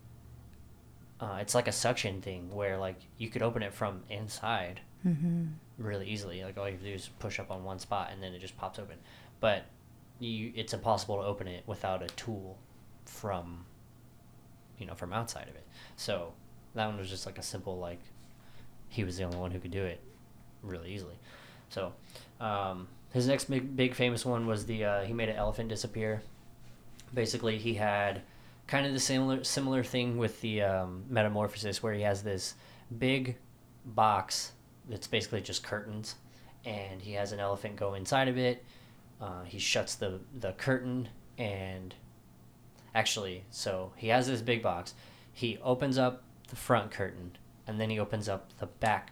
[1.20, 5.46] Uh, it's like a suction thing where like you could open it from inside Mm-hmm.
[5.78, 6.44] really easily.
[6.44, 8.40] Like all you have to do is push up on one spot and then it
[8.40, 8.98] just pops open.
[9.40, 9.66] But
[10.20, 12.58] you, it's impossible to open it without a tool
[13.06, 13.66] from,
[14.80, 15.66] you know, from outside of it.
[15.96, 16.34] So
[16.74, 18.00] that one was just like a simple like,
[18.90, 20.02] he was the only one who could do it,
[20.64, 21.16] really easily.
[21.70, 21.94] So,
[22.40, 26.22] um, his next big big famous one was the uh, he made an elephant disappear.
[27.14, 28.22] Basically, he had
[28.68, 32.56] kind of the similar similar thing with the um, metamorphosis, where he has this
[32.98, 33.38] big
[33.86, 34.52] box
[34.90, 36.16] that's basically just curtains,
[36.66, 38.64] and he has an elephant go inside of it.
[39.20, 41.96] Uh, he shuts the the curtain, and
[42.94, 44.94] actually, so he has this big box.
[45.34, 49.12] He opens up the front curtain, and then he opens up the back.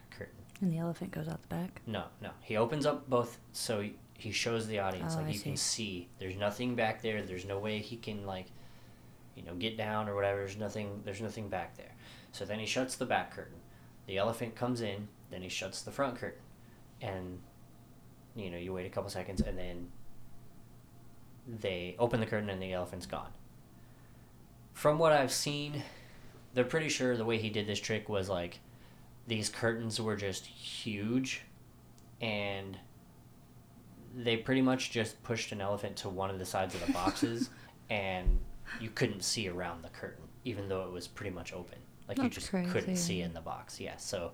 [0.60, 1.82] And the elephant goes out the back.
[1.86, 2.30] No, no.
[2.40, 5.56] He opens up both so he, he shows the audience Oh, like I you can
[5.56, 5.84] see.
[5.84, 6.08] see.
[6.18, 7.22] There's nothing back there.
[7.22, 8.46] There's no way he can like
[9.34, 10.38] you know get down or whatever.
[10.38, 11.94] There's nothing there's nothing back there.
[12.32, 13.58] So then he shuts the back curtain.
[14.06, 16.40] The elephant comes in, then he shuts the front curtain.
[17.02, 17.40] And
[18.34, 19.88] you know, you wait a couple seconds and then
[21.46, 23.30] they open the curtain and the elephant's gone.
[24.72, 25.82] From what I've seen,
[26.54, 28.58] they're pretty sure the way he did this trick was like
[29.26, 31.42] these curtains were just huge
[32.20, 32.78] and
[34.14, 37.50] they pretty much just pushed an elephant to one of the sides of the boxes
[37.90, 38.38] and
[38.80, 41.78] you couldn't see around the curtain even though it was pretty much open
[42.08, 44.32] like you That's just couldn't see in the box yeah so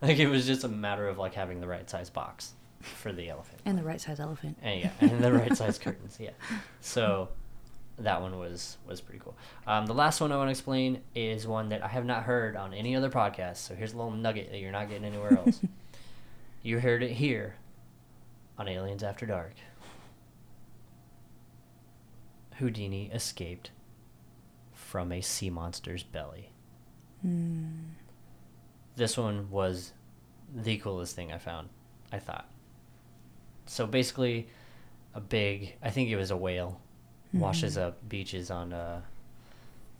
[0.00, 3.28] like it was just a matter of like having the right size box for the
[3.28, 4.56] elephant And the right size elephant.
[4.62, 6.16] and yeah, and the right size curtains.
[6.18, 6.30] Yeah.
[6.80, 7.28] So
[8.00, 9.36] that one was was pretty cool.
[9.66, 12.56] Um, the last one I want to explain is one that I have not heard
[12.56, 13.58] on any other podcast.
[13.58, 15.60] So here's a little nugget that you're not getting anywhere else.
[16.62, 17.56] you heard it here
[18.58, 19.54] on Aliens After Dark.
[22.56, 23.70] Houdini escaped
[24.74, 26.52] from a sea monster's belly.
[27.26, 27.90] Mm.
[28.96, 29.92] This one was
[30.54, 31.68] the coolest thing I found,
[32.12, 32.50] I thought.
[33.66, 34.48] So basically,
[35.14, 36.80] a big, I think it was a whale,
[37.32, 37.82] washes Mhm.
[37.82, 39.02] up beaches on, uh,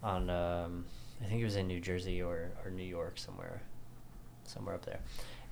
[0.03, 0.87] on, um,
[1.23, 3.61] I think it was in New Jersey or, or New York somewhere,
[4.45, 5.01] somewhere up there.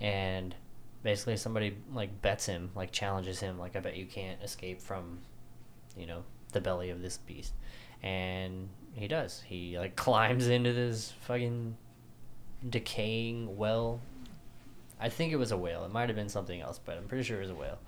[0.00, 0.54] And
[1.02, 5.18] basically somebody like bets him, like challenges him, like I bet you can't escape from,
[5.96, 7.52] you know, the belly of this beast.
[8.02, 9.42] And he does.
[9.42, 11.76] He like climbs into this fucking
[12.68, 14.00] decaying well.
[15.00, 15.84] I think it was a whale.
[15.84, 17.78] It might have been something else, but I'm pretty sure it was a whale.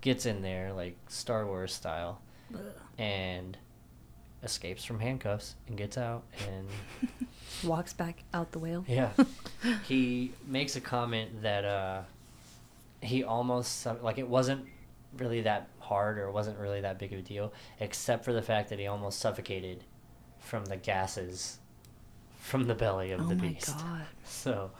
[0.00, 2.22] Gets in there like Star Wars style
[2.98, 3.56] and
[4.42, 6.66] escapes from handcuffs and gets out and
[7.64, 8.84] Walks back out the whale.
[8.88, 9.10] yeah.
[9.86, 12.02] he makes a comment that uh
[13.02, 14.64] he almost like it wasn't
[15.18, 18.70] really that hard or wasn't really that big of a deal except for the fact
[18.70, 19.84] that he almost suffocated
[20.38, 21.58] from the gases
[22.38, 23.76] from the belly of oh the my beast.
[23.76, 24.06] god.
[24.24, 24.70] So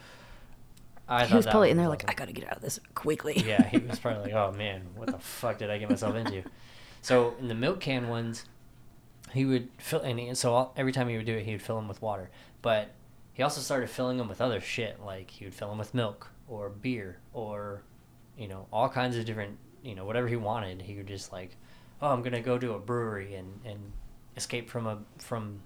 [1.07, 2.09] I he was probably in there like.
[2.09, 3.43] I gotta get out of this quickly.
[3.45, 6.41] yeah, he was probably like, "Oh man, what the fuck did I get myself into?"
[7.01, 8.45] So in the milk can ones,
[9.33, 11.61] he would fill, and he, so all, every time he would do it, he would
[11.61, 12.29] fill them with water.
[12.61, 12.91] But
[13.33, 16.29] he also started filling them with other shit, like he would fill them with milk
[16.47, 17.83] or beer or,
[18.37, 20.81] you know, all kinds of different, you know, whatever he wanted.
[20.81, 21.55] He would just like,
[22.01, 23.91] "Oh, I'm gonna go to a brewery and and
[24.37, 25.61] escape from a from."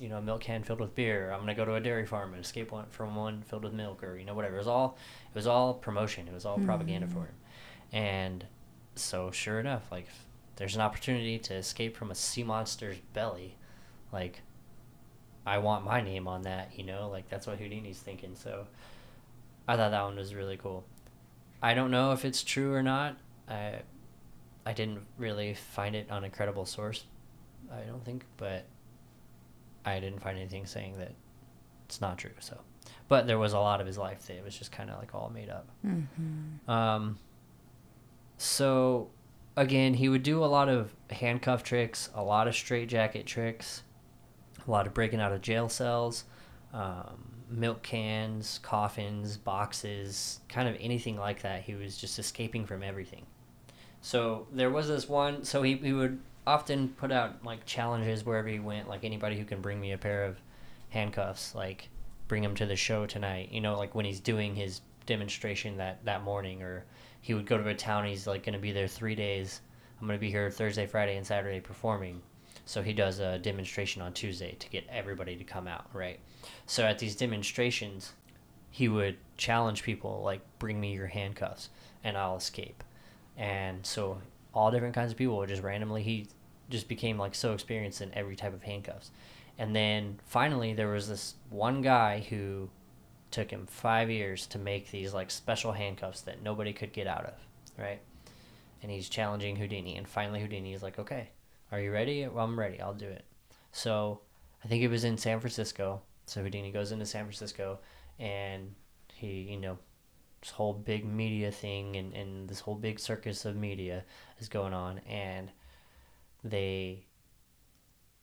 [0.00, 1.30] You know, a milk can filled with beer.
[1.30, 4.02] I'm gonna go to a dairy farm and escape one from one filled with milk,
[4.02, 4.54] or you know, whatever.
[4.54, 4.96] It was all,
[5.30, 6.26] it was all promotion.
[6.26, 7.26] It was all propaganda for Mm.
[7.26, 7.34] him
[7.92, 8.46] and
[8.94, 10.06] so sure enough, like
[10.60, 13.56] there's an opportunity to escape from a sea monster's belly,
[14.12, 14.42] like
[15.46, 18.36] I want my name on that, you know, like that's what Houdini's thinking.
[18.36, 18.66] So
[19.66, 20.84] I thought that one was really cool.
[21.62, 23.16] I don't know if it's true or not.
[23.48, 23.76] I
[24.66, 27.04] I didn't really find it on a credible source.
[27.72, 28.66] I don't think, but
[29.86, 31.12] I didn't find anything saying that
[31.86, 32.32] it's not true.
[32.38, 32.60] So,
[33.08, 35.14] but there was a lot of his life that it was just kind of like
[35.14, 35.70] all made up.
[35.86, 36.70] Mm-hmm.
[36.70, 37.18] Um,
[38.36, 39.08] so
[39.60, 43.82] again, he would do a lot of handcuff tricks, a lot of straitjacket tricks,
[44.66, 46.24] a lot of breaking out of jail cells,
[46.72, 51.62] um, milk cans, coffins, boxes, kind of anything like that.
[51.62, 53.26] He was just escaping from everything.
[54.00, 55.44] So there was this one.
[55.44, 59.44] So he, he would often put out like challenges wherever he went, like anybody who
[59.44, 60.38] can bring me a pair of
[60.88, 61.90] handcuffs, like
[62.28, 63.50] bring him to the show tonight.
[63.52, 66.86] You know, like when he's doing his demonstration that that morning, or
[67.20, 68.06] he would go to a town.
[68.06, 69.60] He's like going to be there three days.
[70.00, 72.22] I'm going to be here Thursday, Friday, and Saturday performing.
[72.64, 76.20] So he does a demonstration on Tuesday to get everybody to come out, right?
[76.66, 78.12] So at these demonstrations,
[78.70, 81.70] he would challenge people like, "Bring me your handcuffs,
[82.04, 82.84] and I'll escape."
[83.36, 84.22] And so
[84.54, 86.02] all different kinds of people would just randomly.
[86.02, 86.28] He
[86.68, 89.10] just became like so experienced in every type of handcuffs.
[89.58, 92.70] And then finally, there was this one guy who
[93.30, 97.24] took him five years to make these like special handcuffs that nobody could get out
[97.24, 97.34] of,
[97.78, 98.00] right?
[98.82, 101.30] And he's challenging Houdini, and finally Houdini is like, "Okay,
[101.70, 102.26] are you ready?
[102.26, 102.80] Well, I'm ready.
[102.80, 103.24] I'll do it."
[103.72, 104.20] So
[104.64, 106.02] I think it was in San Francisco.
[106.26, 107.78] So Houdini goes into San Francisco,
[108.18, 108.74] and
[109.14, 109.78] he, you know,
[110.40, 114.04] this whole big media thing and, and this whole big circus of media
[114.38, 115.50] is going on, and
[116.42, 117.04] they,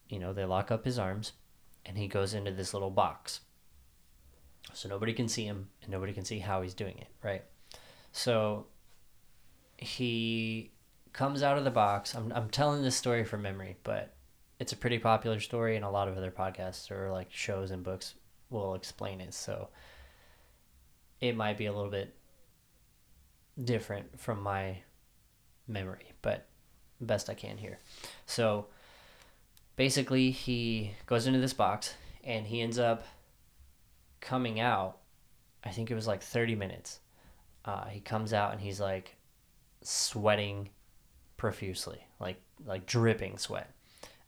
[0.09, 1.33] you know, they lock up his arms,
[1.85, 3.41] and he goes into this little box
[4.73, 7.43] so nobody can see him and nobody can see how he's doing it right?
[8.11, 8.67] So
[9.77, 10.71] he
[11.13, 12.15] comes out of the box.
[12.15, 14.13] I'm, I'm telling this story from memory but
[14.59, 17.83] it's a pretty popular story and a lot of other podcasts or like shows and
[17.83, 18.15] books
[18.49, 19.33] will explain it.
[19.33, 19.69] So
[21.21, 22.15] it might be a little bit
[23.63, 24.77] different from my
[25.67, 26.47] memory but
[27.01, 27.79] best i can here.
[28.25, 28.67] So
[29.75, 33.05] basically he goes into this box and he ends up
[34.21, 34.97] coming out,
[35.63, 36.99] I think it was like 30 minutes.
[37.65, 39.15] Uh, he comes out and he's like
[39.81, 40.69] sweating
[41.35, 43.69] profusely, like like dripping sweat.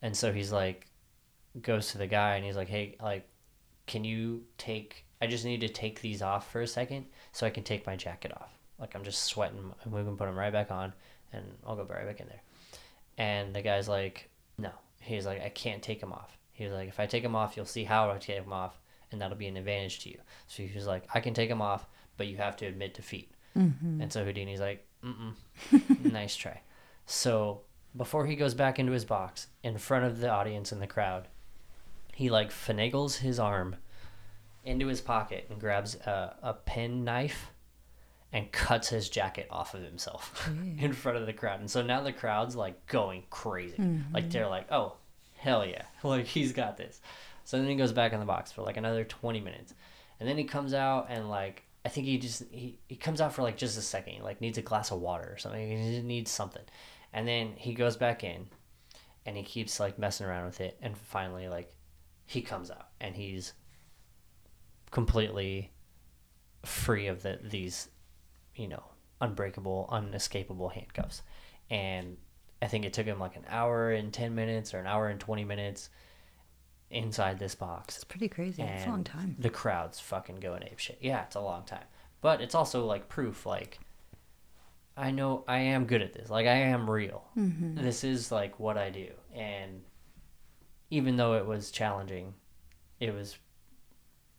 [0.01, 0.87] And so he's like
[1.61, 3.27] goes to the guy and he's like, "Hey, like
[3.87, 7.49] can you take I just need to take these off for a second so I
[7.49, 8.57] can take my jacket off.
[8.79, 10.93] Like I'm just sweating and we can put them right back on
[11.33, 12.41] and I'll go right back in there."
[13.17, 14.71] And the guy's like, "No."
[15.01, 17.65] He's like, "I can't take them off." He's like, "If I take them off, you'll
[17.65, 18.78] see how I take them off."
[19.11, 20.19] And that'll be an advantage to you.
[20.47, 21.87] So he was like, I can take him off,
[22.17, 23.31] but you have to admit defeat.
[23.57, 24.01] Mm-hmm.
[24.01, 25.33] And so Houdini's like, mm
[26.11, 26.61] nice try.
[27.05, 27.61] So
[27.95, 31.27] before he goes back into his box, in front of the audience and the crowd,
[32.13, 33.75] he like finagles his arm
[34.63, 37.51] into his pocket and grabs a, a pen knife
[38.31, 41.59] and cuts his jacket off of himself in front of the crowd.
[41.59, 43.77] And so now the crowd's like going crazy.
[43.77, 44.13] Mm-hmm.
[44.13, 44.95] Like they're like, oh,
[45.37, 45.83] hell yeah.
[46.03, 47.01] Like he's got this.
[47.49, 49.73] So then he goes back in the box for like another 20 minutes.
[50.19, 53.33] And then he comes out and like I think he just he, he comes out
[53.33, 54.13] for like just a second.
[54.13, 55.67] He like needs a glass of water or something.
[55.67, 56.61] He needs something.
[57.11, 58.49] And then he goes back in
[59.25, 61.73] and he keeps like messing around with it and finally like
[62.27, 63.53] he comes out and he's
[64.91, 65.71] completely
[66.63, 67.89] free of the these
[68.55, 68.83] you know
[69.21, 71.23] unbreakable unescapable handcuffs
[71.69, 72.17] and
[72.61, 75.19] i think it took him like an hour and 10 minutes or an hour and
[75.19, 75.89] 20 minutes
[76.91, 78.63] inside this box It's pretty crazy.
[78.63, 79.35] It's a long time.
[79.37, 80.97] The crowd's fucking going ape shit.
[81.01, 81.85] Yeah, it's a long time,
[82.21, 83.45] but it's also like proof.
[83.45, 83.79] Like,
[84.97, 86.29] I know I am good at this.
[86.29, 87.25] Like, I am real.
[87.37, 87.83] Mm-hmm.
[87.83, 89.81] This is like what I do, and
[90.89, 92.33] even though it was challenging,
[92.99, 93.37] it was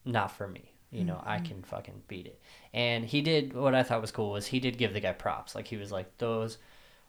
[0.05, 0.75] not for me.
[0.93, 2.43] You know, I can fucking beat it.
[2.75, 5.55] And he did what I thought was cool was he did give the guy props.
[5.55, 6.59] Like he was like, those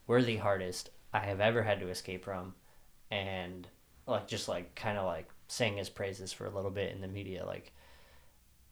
[0.06, 2.54] were the hardest I have ever had to escape from,
[3.10, 3.68] and
[4.06, 7.08] like just like kind of like sang his praises for a little bit in the
[7.10, 7.46] media.
[7.46, 7.74] Like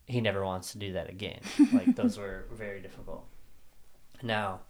[0.05, 1.41] he never wants to do that again.
[1.73, 3.25] like those were very difficult.
[4.23, 4.61] Now,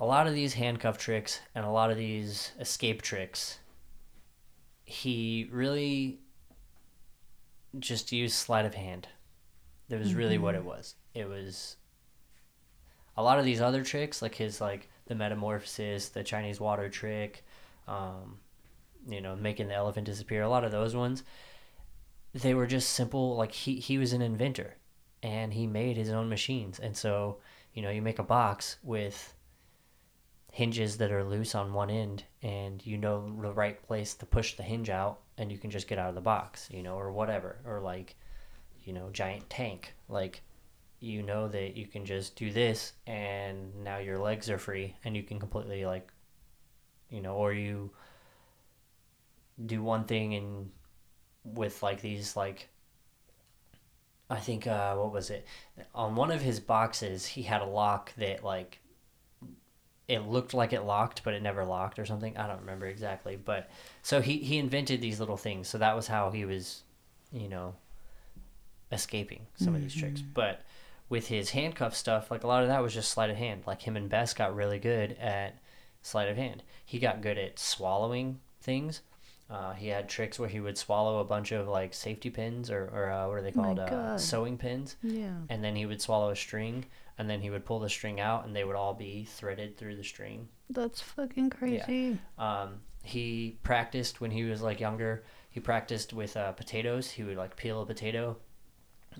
[0.00, 3.60] a lot of these handcuff tricks and a lot of these escape tricks,
[4.84, 6.18] he really
[7.78, 9.06] just used sleight of hand.
[9.88, 10.96] That was really what it was.
[11.14, 11.76] It was
[13.16, 17.44] a lot of these other tricks, like his like the metamorphosis, the Chinese water trick,
[17.86, 18.38] um,
[19.06, 20.42] you know, making the elephant disappear.
[20.42, 21.22] A lot of those ones,
[22.32, 23.36] they were just simple.
[23.36, 24.76] Like he he was an inventor,
[25.22, 26.78] and he made his own machines.
[26.78, 27.38] And so
[27.74, 29.34] you know, you make a box with
[30.52, 34.54] hinges that are loose on one end and you know the right place to push
[34.54, 37.10] the hinge out and you can just get out of the box, you know, or
[37.10, 37.56] whatever.
[37.64, 38.16] Or like,
[38.84, 39.94] you know, giant tank.
[40.08, 40.42] Like
[41.00, 45.16] you know that you can just do this and now your legs are free and
[45.16, 46.12] you can completely like
[47.10, 47.90] you know, or you
[49.66, 50.70] do one thing and
[51.44, 52.68] with like these like
[54.30, 55.46] I think uh what was it?
[55.94, 58.78] On one of his boxes he had a lock that like
[60.08, 62.36] it looked like it locked but it never locked or something.
[62.36, 63.70] I don't remember exactly, but
[64.02, 65.68] so he he invented these little things.
[65.68, 66.82] So that was how he was,
[67.32, 67.74] you know,
[68.90, 70.20] escaping some of these tricks.
[70.20, 70.62] But
[71.08, 73.64] with his handcuff stuff, like a lot of that was just sleight of hand.
[73.66, 75.58] Like him and Bess got really good at
[76.02, 76.62] sleight of hand.
[76.84, 79.02] He got good at swallowing things.
[79.50, 82.90] Uh, he had tricks where he would swallow a bunch of like safety pins or,
[82.92, 83.78] or uh, what are they called?
[83.78, 84.96] Uh, sewing pins.
[85.02, 85.34] Yeah.
[85.50, 86.86] And then he would swallow a string
[87.18, 89.96] and then he would pull the string out and they would all be threaded through
[89.96, 90.48] the string.
[90.70, 92.18] That's fucking crazy.
[92.38, 95.24] Um, he practiced when he was like younger.
[95.50, 97.10] He practiced with uh, potatoes.
[97.10, 98.38] He would like peel a potato,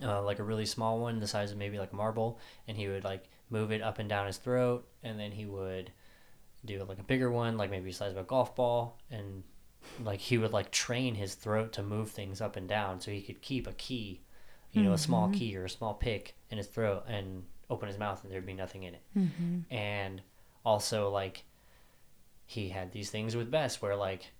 [0.02, 2.88] uh, like a really small one, the size of maybe like a marble, and he
[2.88, 5.92] would like move it up and down his throat, and then he would
[6.64, 9.42] do like a bigger one, like maybe the size of a golf ball, and
[10.04, 13.22] like he would like train his throat to move things up and down, so he
[13.22, 14.20] could keep a key,
[14.72, 17.98] you know, a small key or a small pick in his throat, and open his
[17.98, 19.74] mouth, and there'd be nothing in it Mm-hmm.
[19.74, 20.22] and
[20.64, 21.44] also like
[22.46, 24.32] he had these things with Bess where like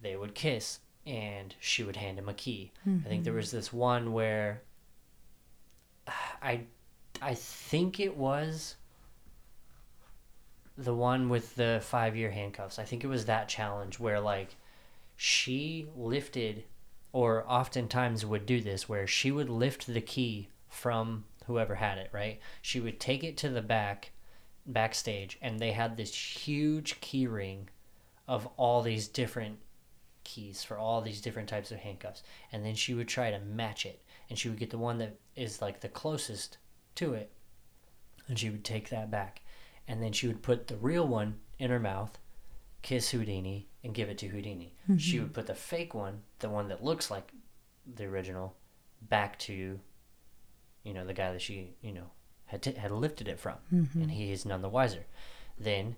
[0.00, 2.72] they would kiss and she would hand him a key.
[2.86, 4.62] I think there was this one where
[6.42, 6.62] I
[7.20, 8.76] I think it was
[10.78, 12.78] the one with the 5-year handcuffs.
[12.78, 14.56] I think it was that challenge where like
[15.16, 16.64] she lifted
[17.12, 22.10] or oftentimes would do this where she would lift the key from whoever had it,
[22.12, 22.40] right?
[22.60, 24.12] She would take it to the back
[24.66, 27.68] backstage and they had this huge key ring
[28.26, 29.58] of all these different
[30.24, 33.86] keys for all these different types of handcuffs and then she would try to match
[33.86, 36.58] it and she would get the one that is like the closest
[36.96, 37.30] to it
[38.26, 39.40] and she would take that back
[39.86, 42.18] and then she would put the real one in her mouth
[42.82, 44.74] kiss houdini and give it to houdini.
[44.98, 45.22] She mm-hmm.
[45.22, 47.32] would put the fake one the one that looks like
[47.94, 48.54] the original
[49.00, 49.78] back to
[50.82, 52.10] you know the guy that she you know
[52.46, 53.54] had t- had lifted it from.
[53.72, 54.02] Mm-hmm.
[54.02, 55.06] And he is none the wiser.
[55.58, 55.96] Then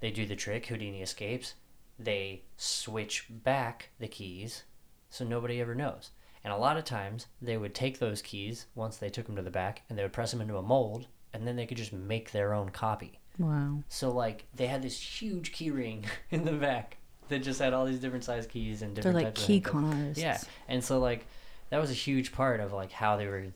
[0.00, 0.66] they do the trick.
[0.66, 1.54] Houdini escapes.
[1.98, 4.64] They switch back the keys
[5.10, 6.10] so nobody ever knows.
[6.44, 9.42] And a lot of times they would take those keys once they took them to
[9.42, 11.92] the back and they would press them into a mold and then they could just
[11.92, 13.18] make their own copy.
[13.38, 13.82] Wow.
[13.88, 17.84] so like they had this huge key ring in the back that just had all
[17.86, 19.14] these different size keys and different.
[19.16, 19.72] They're like types of key handcuffs.
[19.72, 20.18] connors.
[20.18, 20.38] Yeah,
[20.68, 21.26] and so like
[21.70, 23.46] that was a huge part of like how they were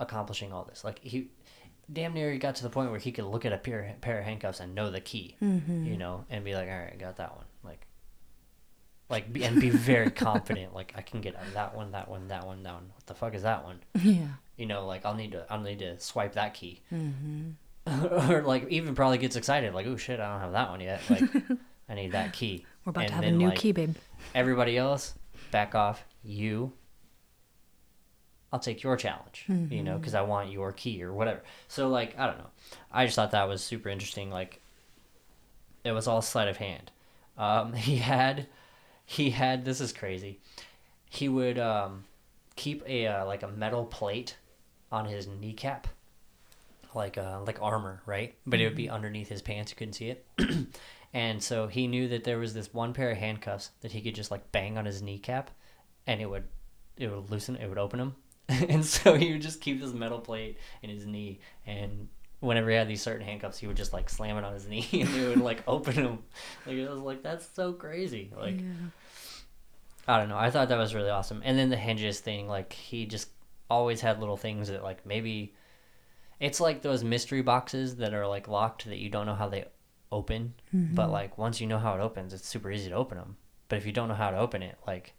[0.00, 0.84] accomplishing all this.
[0.84, 1.28] Like he,
[1.92, 4.18] damn near, he got to the point where he could look at a pair pair
[4.18, 5.86] of handcuffs and know the key, Mm-hmm.
[5.86, 7.86] you know, and be like, all right, I got that one, like,
[9.08, 12.46] like be, and be very confident, like I can get that one, that one, that
[12.46, 12.90] one, that one.
[12.94, 13.80] What the fuck is that one?
[14.02, 14.26] Yeah.
[14.56, 17.50] You know, like I'll need to, I'll need to swipe that key, Mm-hmm.
[18.30, 21.00] or like even probably gets excited, like, oh shit, I don't have that one yet,
[21.10, 21.22] like.
[21.88, 22.64] I need that key.
[22.84, 23.94] We're about And to have a new like, key, babe.
[24.34, 25.14] everybody else
[25.50, 26.04] back off.
[26.24, 26.72] You
[28.52, 31.40] i'll take your challenge you know because i want your key or whatever.
[31.68, 32.50] So like i don't know.
[32.92, 34.60] I just thought that was super interesting like
[35.84, 36.90] it was all sleight of hand.
[37.38, 38.46] Um, he had
[39.04, 40.38] he had this is crazy.
[41.10, 42.04] He would um,
[42.56, 44.36] keep a uh, like a metal plate
[44.90, 45.88] on his kneecap
[46.94, 48.34] like uh, like armor right?
[48.46, 49.72] But it would be underneath his pants.
[49.72, 50.26] You couldn't see it
[51.14, 54.14] and so he knew that there was this one pair of handcuffs that he could
[54.14, 55.50] just like bang on his kneecap
[56.06, 56.44] and it would
[56.96, 58.14] it would loosen it would open him
[58.48, 62.08] and so he would just keep this metal plate in his knee and
[62.40, 64.88] whenever he had these certain handcuffs he would just like slam it on his knee
[64.92, 66.18] and it would like open him
[66.66, 68.88] like it was like that's so crazy like yeah.
[70.08, 70.36] I don't know.
[70.36, 71.42] I thought that was really awesome.
[71.44, 73.28] And then the hinges thing, like he just
[73.70, 75.54] always had little things that like maybe
[76.40, 79.64] it's like those mystery boxes that are like locked that you don't know how they
[80.12, 81.12] open, but mm-hmm.
[81.12, 83.36] like once you know how it opens, it's super easy to open them.
[83.68, 85.14] But if you don't know how to open it, like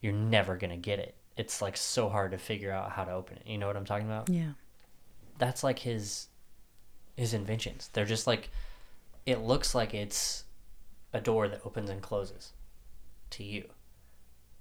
[0.00, 1.14] you're never to get it.
[1.36, 3.46] It's like so hard to figure out how to open it.
[3.46, 4.28] You know what I'm talking about?
[4.28, 4.52] Yeah.
[5.38, 6.28] That's like his
[7.16, 7.88] his inventions.
[7.92, 8.50] They're just like
[9.26, 10.44] it looks like it's
[11.12, 12.52] a door that opens and closes
[13.30, 13.64] to you.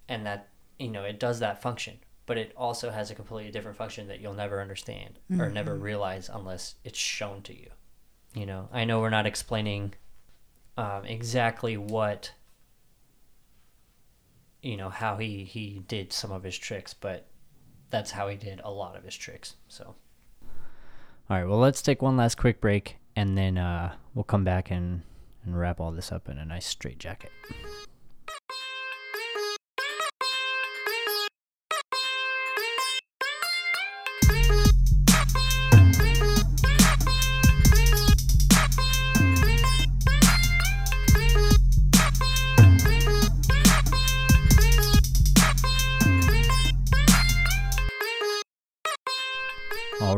[0.07, 0.49] And that,
[0.80, 4.19] you know, it does that function, but it also has a completely different function that
[4.19, 5.84] you'll never understand or never mm-hmm.
[5.84, 7.69] realize unless it's shown to you.
[8.34, 9.94] You know, I know we're not explaining
[10.78, 12.32] um, exactly what
[14.62, 17.26] you know how he he did some of his tricks, but
[17.90, 19.56] that's how he did a lot of his tricks.
[19.68, 19.96] So,
[20.44, 24.70] all right, well, let's take one last quick break, and then uh, we'll come back
[24.70, 25.02] and,
[25.44, 27.32] and wrap all this up in a nice straight jacket.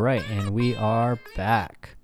[0.01, 1.95] Right, and we are back.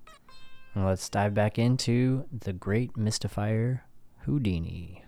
[0.76, 3.80] Let's dive back into the great mystifier
[4.20, 5.04] Houdini.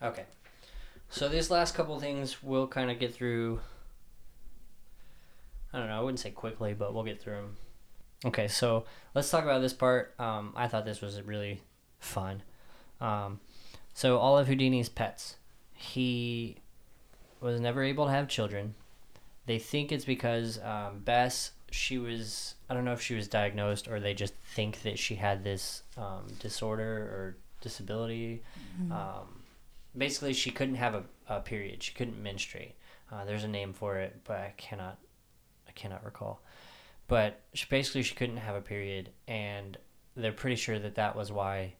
[0.00, 0.24] Okay.
[1.08, 3.60] So these last couple things we'll kind of get through
[5.72, 7.56] I don't know, I wouldn't say quickly, but we'll get through them.
[8.24, 8.84] Okay, so
[9.14, 10.14] let's talk about this part.
[10.18, 11.62] Um, I thought this was really
[11.98, 12.42] fun.
[13.00, 13.40] Um,
[13.94, 15.36] so all of Houdini's pets,
[15.72, 16.56] he
[17.40, 18.74] was never able to have children.
[19.46, 23.88] They think it's because um, Bess, she was, I don't know if she was diagnosed
[23.88, 28.42] or they just think that she had this um, disorder or disability.
[28.92, 29.42] Um,
[29.96, 31.82] basically, she couldn't have a, a period.
[31.82, 32.76] She couldn't menstruate.
[33.12, 34.98] Uh, there's a name for it, but I cannot,
[35.68, 36.42] I cannot recall.
[37.08, 39.76] But she, basically, she couldn't have a period, and
[40.16, 41.74] they're pretty sure that that was why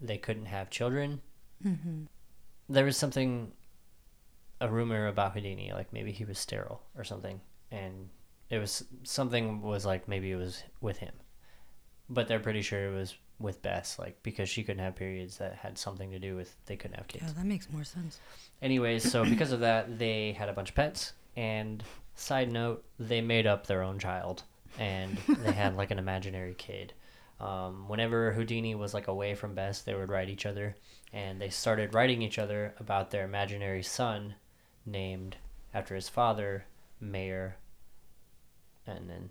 [0.00, 1.20] they couldn't have children.
[1.64, 2.04] Mm-hmm.
[2.68, 3.52] There was something,
[4.60, 7.40] a rumor about Houdini, like maybe he was sterile or something,
[7.70, 8.08] and
[8.50, 11.12] it was something was like maybe it was with him,
[12.08, 15.54] but they're pretty sure it was with Bess, like because she couldn't have periods that
[15.54, 17.24] had something to do with they couldn't have kids.
[17.26, 18.20] Yeah, that makes more sense.
[18.62, 21.12] Anyways, so because of that, they had a bunch of pets.
[21.36, 24.42] And side note, they made up their own child,
[24.78, 26.94] and they had like an imaginary kid.
[27.38, 30.76] Um, whenever Houdini was like away from Bess, they would write each other,
[31.12, 34.34] and they started writing each other about their imaginary son,
[34.86, 35.36] named
[35.74, 36.64] after his father,
[36.98, 37.56] Mayer,
[38.86, 39.30] and then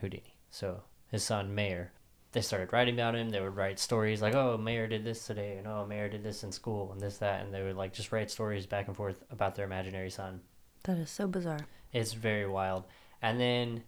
[0.00, 0.36] Houdini.
[0.50, 1.92] So his son, Mayer.
[2.32, 3.30] They started writing about him.
[3.30, 6.42] They would write stories like, "Oh, Mayer did this today," and "Oh, Mayer did this
[6.42, 9.22] in school," and this that, and they would like just write stories back and forth
[9.30, 10.40] about their imaginary son.
[10.84, 11.66] That is so bizarre.
[11.92, 12.84] It's very wild.
[13.22, 13.84] And then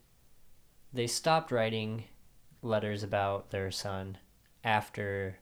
[0.93, 2.05] they stopped writing
[2.63, 4.19] letters about their son
[4.65, 5.39] after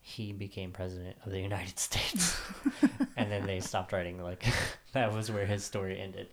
[0.00, 2.40] he became president of the United States.
[3.16, 4.44] and then they stopped writing like
[4.92, 6.28] that was where his story ended.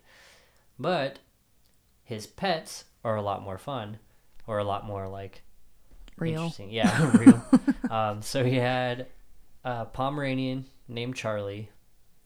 [0.79, 1.19] But
[2.07, 3.99] his pets are a lot more fun
[4.47, 5.43] or a lot more like
[6.17, 6.43] Real.
[6.43, 6.71] Interesting.
[6.71, 7.43] Yeah, real.
[7.91, 9.07] um, so he had
[9.63, 11.69] a Pomeranian named Charlie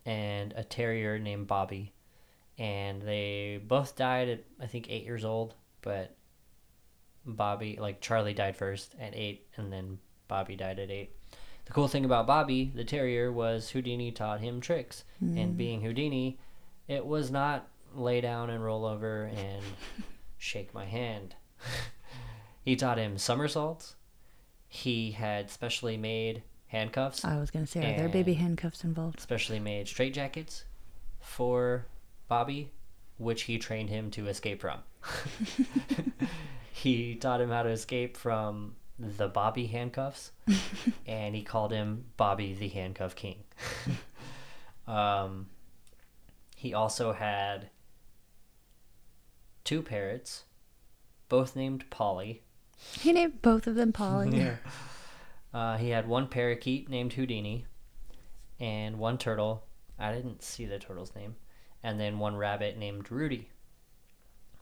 [0.05, 1.91] and a terrier named Bobby.
[2.57, 5.55] And they both died at, I think, eight years old.
[5.81, 6.15] But
[7.25, 9.97] Bobby, like Charlie died first at eight, and then
[10.27, 11.15] Bobby died at eight.
[11.65, 15.03] The cool thing about Bobby, the terrier, was Houdini taught him tricks.
[15.19, 16.39] And being Houdini,
[16.87, 19.63] it was not lay down and roll over and
[20.37, 21.35] shake my hand.
[22.63, 23.95] he taught him somersaults.
[24.67, 29.19] He had specially made handcuffs, I was gonna say, are there baby handcuffs involved?
[29.19, 30.63] specially made straitjackets
[31.19, 31.85] for
[32.29, 32.71] Bobby,
[33.17, 34.79] which he trained him to escape from.
[36.71, 40.31] he taught him how to escape from the Bobby handcuffs,
[41.05, 43.43] and he called him Bobby the Handcuff King.
[44.87, 45.47] um,
[46.55, 47.69] he also had
[49.71, 50.43] two parrots,
[51.29, 52.43] both named Polly.
[52.99, 54.29] He named both of them Polly.
[54.37, 54.55] Yeah.
[55.53, 57.65] Uh, he had one parakeet named Houdini,
[58.59, 59.63] and one turtle.
[59.97, 61.37] I didn't see the turtle's name,
[61.83, 63.47] and then one rabbit named Rudy.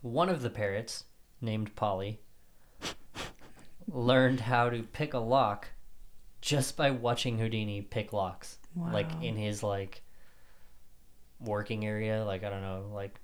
[0.02, 1.06] One of the parrots,
[1.42, 2.20] named Polly,
[3.88, 5.70] learned how to pick a lock
[6.40, 8.60] just by watching Houdini pick locks.
[8.76, 10.04] Like in his like
[11.40, 13.20] working area, like I don't know, like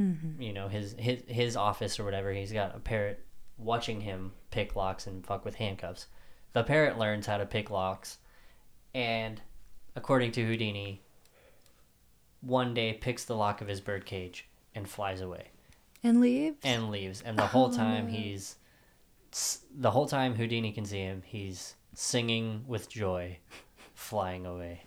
[0.00, 0.42] Mm-hmm.
[0.42, 3.24] you know his his his office or whatever he's got a parrot
[3.58, 6.06] watching him pick locks and fuck with handcuffs
[6.52, 8.18] the parrot learns how to pick locks
[8.92, 9.40] and
[9.94, 11.00] according to houdini
[12.40, 15.48] one day picks the lock of his bird cage and flies away
[16.02, 16.56] And leaves?
[16.64, 18.10] and leaves and the whole time Oh.
[18.10, 18.56] he's
[19.76, 23.38] the whole time houdini can see him he's singing with joy
[23.94, 24.82] flying away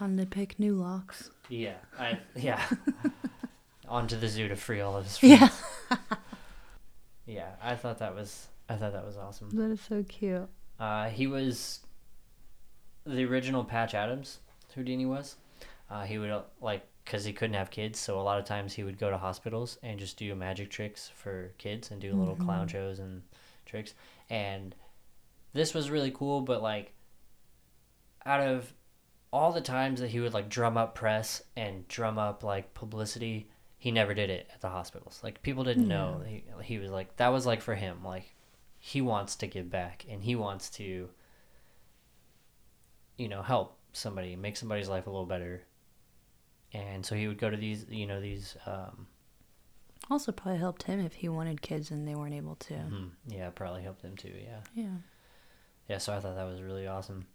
[0.00, 1.30] On to pick new locks.
[1.48, 2.60] yeah i yeah
[3.92, 5.62] onto the zoo to free all of his friends.
[5.90, 5.96] Yeah.
[7.24, 9.50] Yeah, I thought that was I thought that was awesome.
[9.50, 10.48] That is so cute.
[10.80, 11.80] Uh, he was
[13.06, 14.38] the original Patch Adams.
[14.74, 15.36] Houdini was.
[15.88, 18.72] Uh, he would uh, like because he couldn't have kids, so a lot of times
[18.72, 22.36] he would go to hospitals and just do magic tricks for kids and do little
[22.36, 23.22] clown shows and
[23.66, 23.94] tricks.
[24.30, 24.74] And
[25.52, 26.92] this was really cool, but like
[28.24, 28.72] out of
[29.32, 33.48] all the times that he would like drum up press and drum up like publicity,
[33.82, 35.18] he never did it at the hospitals.
[35.24, 36.22] Like people didn't know.
[36.24, 38.04] He he was like that was like for him.
[38.04, 38.26] Like
[38.78, 41.08] he wants to give back and he wants to
[43.16, 45.62] you know help somebody make somebody's life a little better
[46.72, 49.06] and so he would go to these you know these um,
[50.10, 52.74] Also, probably helped him if he wanted kids and they weren't able to.
[52.74, 54.96] mhm, yeah probably helped them too yeah Yeah.
[55.88, 57.26] yeah so i thought that was really awesome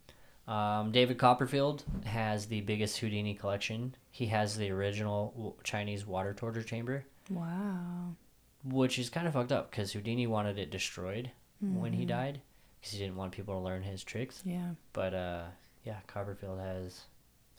[0.48, 6.64] um, david copperfield has the biggest houdini collection he has the original chinese water torture
[6.64, 8.14] chamber Wow.
[8.64, 12.08] which is kind of fucked up because houdini wanted it destroyed when he Mhm.
[12.10, 12.42] died
[12.80, 14.72] because he didn't want people to learn his tricks Yeah.
[14.94, 15.46] but uh
[15.84, 17.02] yeah copperfield has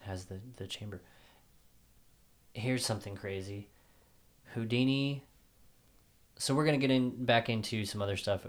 [0.03, 1.01] has the the chamber
[2.55, 3.69] here's something crazy
[4.55, 5.23] houdini
[6.39, 8.47] so we're gonna get in back into some other stuff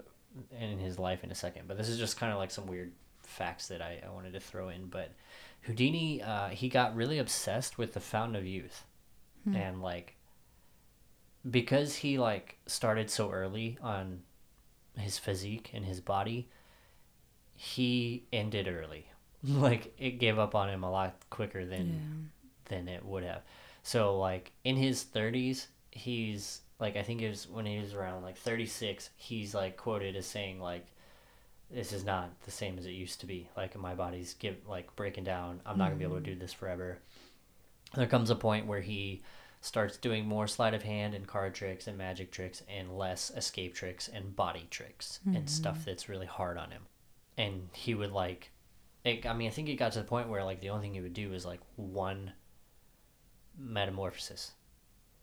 [0.58, 2.92] in his life in a second but this is just kind of like some weird
[3.30, 5.12] facts that i, I wanted to throw in but
[5.62, 8.84] houdini uh, he got really obsessed with the fountain of youth
[9.44, 9.56] Hmm.
[9.56, 10.16] and like
[11.50, 14.20] because he like started so early on
[14.98, 16.48] his physique and his body
[17.56, 19.06] he ended early
[19.44, 21.88] like it gave up on him a lot quicker than
[22.68, 22.76] yeah.
[22.76, 23.40] than it would have
[23.82, 28.22] so like in his 30s he's like i think it was when he was around
[28.22, 30.86] like 36 he's like quoted as saying like
[31.72, 33.48] this is not the same as it used to be.
[33.56, 35.60] Like my body's give like breaking down.
[35.64, 36.24] I'm not gonna be able to mm.
[36.24, 36.98] do this forever.
[37.94, 39.22] There comes a point where he
[39.60, 43.74] starts doing more sleight of hand and card tricks and magic tricks and less escape
[43.74, 45.84] tricks and body tricks and stuff mm-hmm.
[45.84, 46.82] that's really hard on him.
[47.36, 48.52] And he would like
[49.04, 50.94] it, i mean i think it got to the point where like the only thing
[50.94, 52.32] he would do was like one
[53.58, 54.52] metamorphosis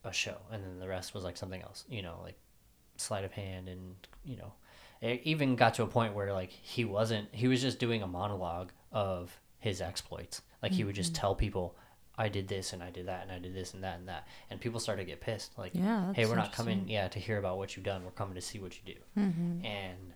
[0.03, 2.38] a show and then the rest was like something else you know like
[2.98, 4.53] sleight of hand and you know
[5.02, 8.07] it even got to a point where like he wasn't he was just doing a
[8.07, 10.41] monologue of his exploits.
[10.61, 11.76] Like he would just tell people
[12.19, 14.28] i did this and i did that and i did this and that and that.
[14.49, 15.57] And people started to get pissed.
[15.57, 16.14] Like Yeah.
[16.14, 18.03] hey we're not coming yeah to hear about what you've done.
[18.03, 19.22] We're coming to see what you do.
[19.22, 19.65] Mm-hmm.
[19.65, 20.14] and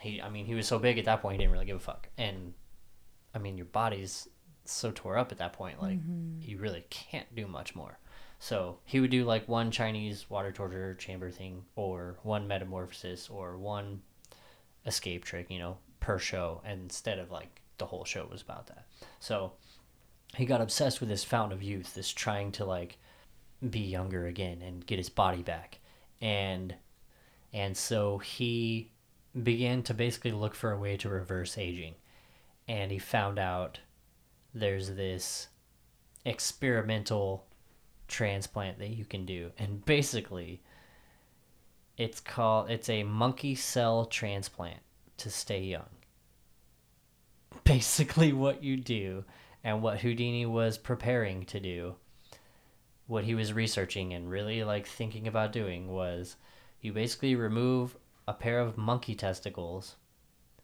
[0.00, 1.80] he i mean he was so big at that point he didn't really give a
[1.80, 2.08] fuck.
[2.18, 2.54] And
[3.34, 4.28] i mean your body's
[4.66, 5.98] so tore up at that point like
[6.40, 7.98] you really can't do much more
[8.38, 13.56] so he would do like one chinese water torture chamber thing or one metamorphosis or
[13.56, 14.02] one
[14.86, 18.66] escape trick you know per show and instead of like the whole show was about
[18.66, 18.86] that.
[19.20, 19.52] So
[20.36, 22.98] he got obsessed with this fountain of youth this trying to like
[23.70, 25.78] be younger again and get his body back.
[26.20, 26.74] And
[27.52, 28.90] and so he
[29.40, 31.94] began to basically look for a way to reverse aging.
[32.66, 33.80] And he found out
[34.54, 35.48] there's this
[36.24, 37.44] experimental
[38.08, 40.62] transplant that you can do and basically
[41.96, 44.80] it's called it's a monkey cell transplant
[45.16, 45.88] to stay young
[47.64, 49.24] basically what you do
[49.62, 51.94] and what Houdini was preparing to do
[53.06, 56.36] what he was researching and really like thinking about doing was
[56.80, 59.96] you basically remove a pair of monkey testicles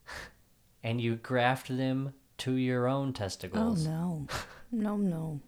[0.82, 3.86] and you graft them to your own testicles.
[3.86, 4.26] Oh no.
[4.72, 5.40] No no.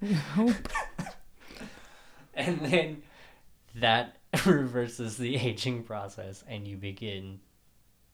[0.00, 0.54] Nope.
[2.34, 3.02] And then
[3.74, 4.16] that
[4.46, 7.40] reverses the aging process and you begin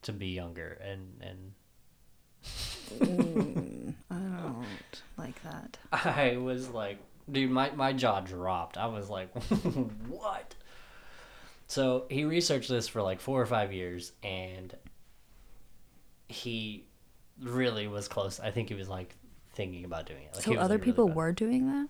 [0.03, 1.53] to be younger and and
[2.99, 4.67] Mm, I don't
[5.17, 5.79] like that.
[5.93, 6.99] I was like,
[7.31, 8.77] dude, my, my jaw dropped.
[8.77, 9.33] I was like,
[10.09, 10.55] what?
[11.67, 14.75] So he researched this for like four or five years and
[16.29, 16.85] he
[17.41, 18.41] really was close.
[18.41, 19.15] I think he was like
[19.55, 20.35] thinking about doing it.
[20.35, 21.17] Like, so was, other like, people bad.
[21.17, 21.89] were doing that?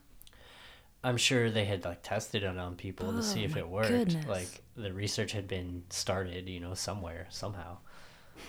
[1.03, 3.89] I'm sure they had like tested it on people to see Oh, if it worked.
[3.89, 4.27] goodness.
[4.27, 7.78] Like the research had been started, you know, somewhere, somehow.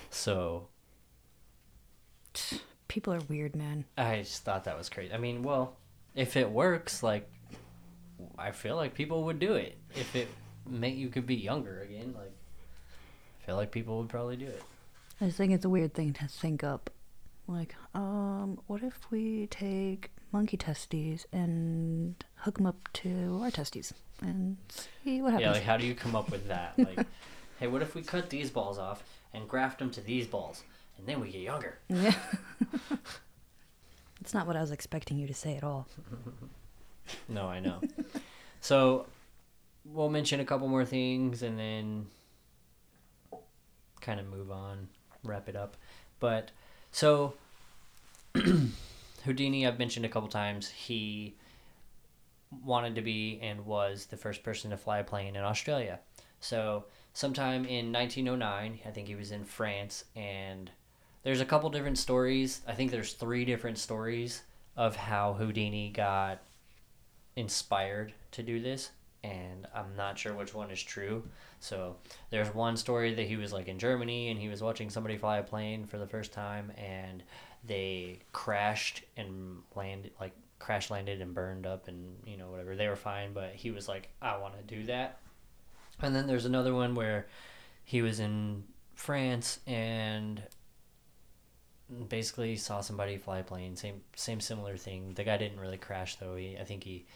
[0.10, 0.70] So
[2.88, 3.86] People are weird, man.
[3.98, 5.14] I just thought that was crazy.
[5.14, 5.76] I mean, well,
[6.16, 7.30] if it works, like,
[8.38, 9.78] I feel like people would do it.
[9.96, 10.28] If it
[10.70, 12.32] meant you could be younger again, like,
[13.42, 14.64] I feel like people would probably do it.
[15.20, 16.90] I just think it's a weird thing to think up.
[17.48, 23.94] Like, um, what if we take monkey testes and hook them up to our testes
[24.22, 24.58] and
[25.04, 25.46] see what happens?
[25.48, 26.74] Yeah, like, how do you come up with that?
[26.78, 27.06] Like,
[27.60, 29.04] hey, what if we cut these balls off
[29.34, 30.64] and graft them to these balls,
[30.98, 31.78] and then we get younger?
[31.90, 32.14] Yeah.
[34.22, 35.88] It's not what I was expecting you to say at all.
[37.30, 37.82] No, I know.
[38.62, 39.06] so,
[39.86, 42.08] we'll mention a couple more things and then
[44.02, 44.88] kind of move on,
[45.24, 45.78] wrap it up.
[46.20, 46.50] But
[46.96, 47.34] so
[49.26, 51.36] Houdini, I've mentioned a couple times, he
[52.64, 56.00] wanted to be and was the first person to fly a plane in Australia.
[56.40, 60.72] So, sometime in 1909, I think he was in France and
[61.24, 62.62] there's a couple different stories.
[62.66, 64.44] I think there's three different stories
[64.78, 66.44] of how Houdini got
[67.36, 68.92] inspired to do this
[69.22, 71.28] and I'm not sure which one is true.
[71.66, 71.96] So
[72.30, 75.40] there's one story that he was like in Germany and he was watching somebody fly
[75.40, 77.24] a plane for the first time and
[77.64, 82.76] they crashed and landed like crash landed and burned up and you know whatever.
[82.76, 85.20] They were fine but he was like I want to do that.
[86.02, 87.28] And then there's another one where
[87.84, 88.64] he was in
[88.94, 90.44] France and
[92.10, 95.14] basically saw somebody fly a plane same same similar thing.
[95.16, 96.36] The guy didn't really crash though.
[96.36, 97.08] He i think he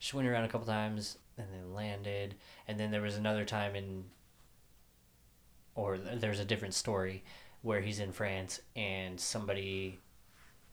[0.00, 2.34] just went around a couple times and then landed.
[2.68, 4.04] And then there was another time in
[5.74, 7.24] or there's a different story
[7.62, 9.98] where he's in france and somebody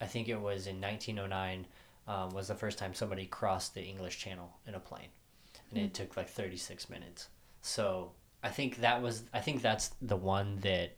[0.02, 1.66] i think it was in 1909
[2.06, 5.08] um, was the first time somebody crossed the english channel in a plane.
[5.72, 7.30] And it took like 36 minutes.
[7.62, 8.12] So
[8.44, 10.98] i think that was i think that's the one that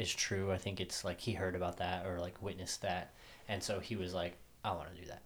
[0.00, 0.50] is true.
[0.50, 3.12] I think it's like he heard about that or like witnessed that,
[3.48, 5.22] and so he was like, "I want to do that,"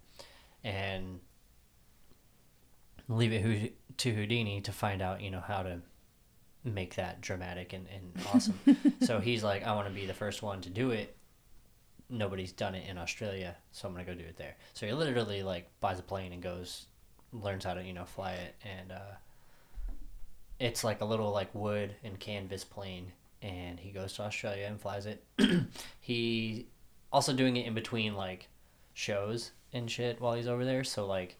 [0.63, 1.19] and
[3.07, 5.81] leave it to Houdini to find out, you know, how to
[6.63, 8.59] make that dramatic and, and awesome.
[9.01, 11.15] so he's like, "I want to be the first one to do it."
[12.09, 14.55] Nobody's done it in Australia, so I'm gonna go do it there.
[14.73, 16.85] So he literally like buys a plane and goes,
[17.31, 19.15] learns how to you know fly it, and uh,
[20.59, 23.11] it's like a little like wood and canvas plane
[23.45, 25.23] and he goes to Australia and flies it.
[26.01, 26.67] he
[27.11, 28.49] also doing it in between like
[28.93, 30.83] shows and shit while he's over there.
[30.83, 31.37] So like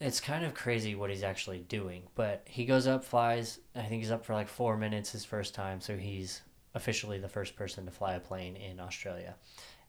[0.00, 2.02] it's kind of crazy what he's actually doing.
[2.14, 3.60] But he goes up, flies.
[3.76, 6.40] I think he's up for like four minutes his first time, so he's
[6.74, 9.34] officially the first person to fly a plane in Australia.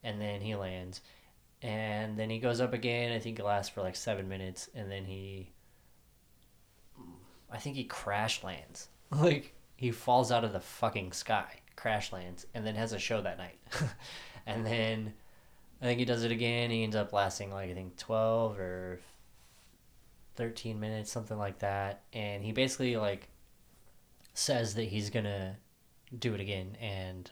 [0.04, 1.02] And then he lands,
[1.62, 3.14] and then he goes up again.
[3.14, 5.52] I think it lasts for like seven minutes, and then he,
[7.50, 8.90] I think he crash lands.
[9.14, 13.22] Like he falls out of the fucking sky, crash lands, and then has a show
[13.22, 13.60] that night.
[14.46, 15.12] and then
[15.82, 16.72] I think he does it again.
[16.72, 19.02] He ends up lasting like I think twelve or
[20.36, 22.04] thirteen minutes, something like that.
[22.14, 23.30] And he basically like
[24.34, 25.58] says that he's gonna
[26.18, 27.30] do it again and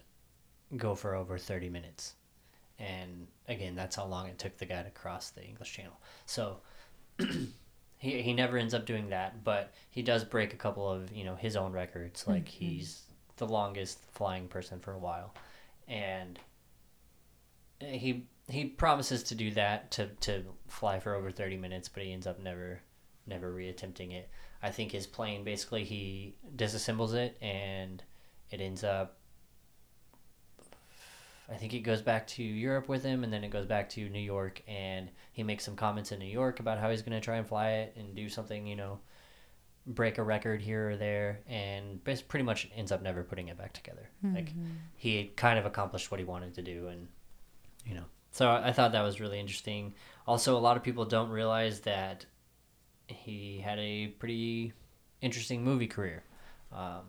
[0.78, 2.16] go for over thirty minutes.
[2.78, 6.00] And again, that's how long it took the guy to cross the English Channel.
[6.26, 6.62] So
[7.98, 11.26] he he never ends up doing that, but he does break a couple of you
[11.26, 12.26] know his own records.
[12.28, 12.66] Like mm-hmm.
[12.66, 13.04] he's
[13.38, 15.34] the longest flying person for a while,
[15.88, 16.40] and
[17.80, 22.14] he he promises to do that to to fly for over thirty minutes, but he
[22.14, 22.80] ends up never
[23.30, 24.30] never reattempting it.
[24.62, 28.04] I think his plane basically he disassembles it and
[28.52, 29.20] it ends up
[31.52, 34.10] I think it goes back to Europe with him, and then it goes back to
[34.10, 37.26] New York, and he makes some comments in New York about how he's going to
[37.26, 39.00] try and fly it and do something, you know,
[39.88, 43.74] break a record here or there, and pretty much ends up never putting it back
[43.74, 44.10] together.
[44.24, 44.36] Mm-hmm.
[44.36, 44.54] Like
[44.96, 47.08] he kind of accomplished what he wanted to do, and
[47.84, 49.96] you know, so I thought that was really interesting.
[50.28, 52.26] Also, a lot of people don't realize that
[53.10, 54.74] he had a pretty
[55.22, 56.24] interesting movie career.
[56.72, 57.04] Um,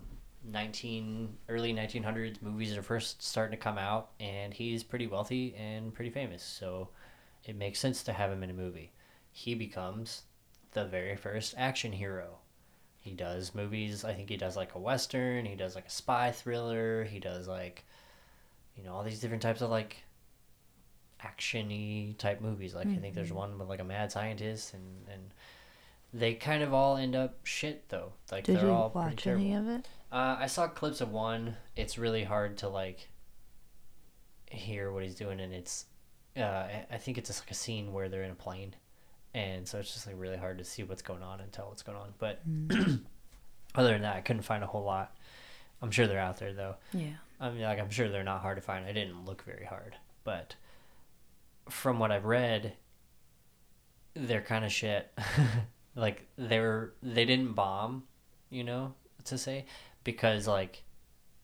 [0.44, 5.92] 19 early 1900s movies are first starting to come out and he's pretty wealthy and
[5.92, 6.88] pretty famous so
[7.44, 8.92] it makes sense to have him in a movie
[9.32, 10.22] he becomes
[10.72, 12.38] the very first action hero
[13.00, 16.32] he does movies i think he does like a western he does like a spy
[16.32, 17.84] thriller he does like
[18.76, 19.96] you know all these different types of like
[21.22, 22.96] actiony type movies like mm-hmm.
[22.96, 23.36] i think there's mm-hmm.
[23.36, 25.34] one with like a mad scientist and and
[26.12, 29.54] they kind of all end up shit though like Did they're you all watch any
[29.54, 31.56] of it uh, I saw clips of one.
[31.76, 33.08] It's really hard to like
[34.50, 35.86] hear what he's doing, and it's
[36.36, 38.74] uh, I think it's just like a scene where they're in a plane,
[39.34, 41.82] and so it's just like really hard to see what's going on and tell what's
[41.82, 42.12] going on.
[42.18, 43.02] But mm.
[43.74, 45.16] other than that, I couldn't find a whole lot.
[45.80, 46.74] I'm sure they're out there though.
[46.92, 47.14] Yeah.
[47.38, 48.84] I mean, like I'm sure they're not hard to find.
[48.84, 50.56] I didn't look very hard, but
[51.68, 52.72] from what I've read,
[54.14, 55.08] they're kind of shit.
[55.94, 58.04] like they're they didn't bomb,
[58.50, 58.94] you know,
[59.24, 59.66] to say
[60.04, 60.82] because like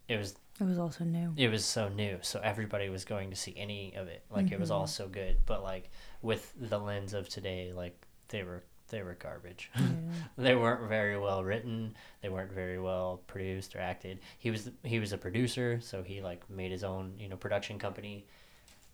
[0.08, 1.34] it was it was also new.
[1.36, 4.24] It was so new, so everybody was going to see any of it.
[4.30, 4.54] Like mm-hmm.
[4.54, 5.02] it was all mm-hmm.
[5.02, 5.90] so good, but like
[6.22, 9.70] with the lens of today, like they were they were garbage.
[9.74, 9.82] Yeah.
[10.38, 11.96] they weren't very well written.
[12.22, 14.20] They weren't very well produced or acted.
[14.38, 17.78] He was he was a producer, so he like made his own you know production
[17.78, 18.26] company,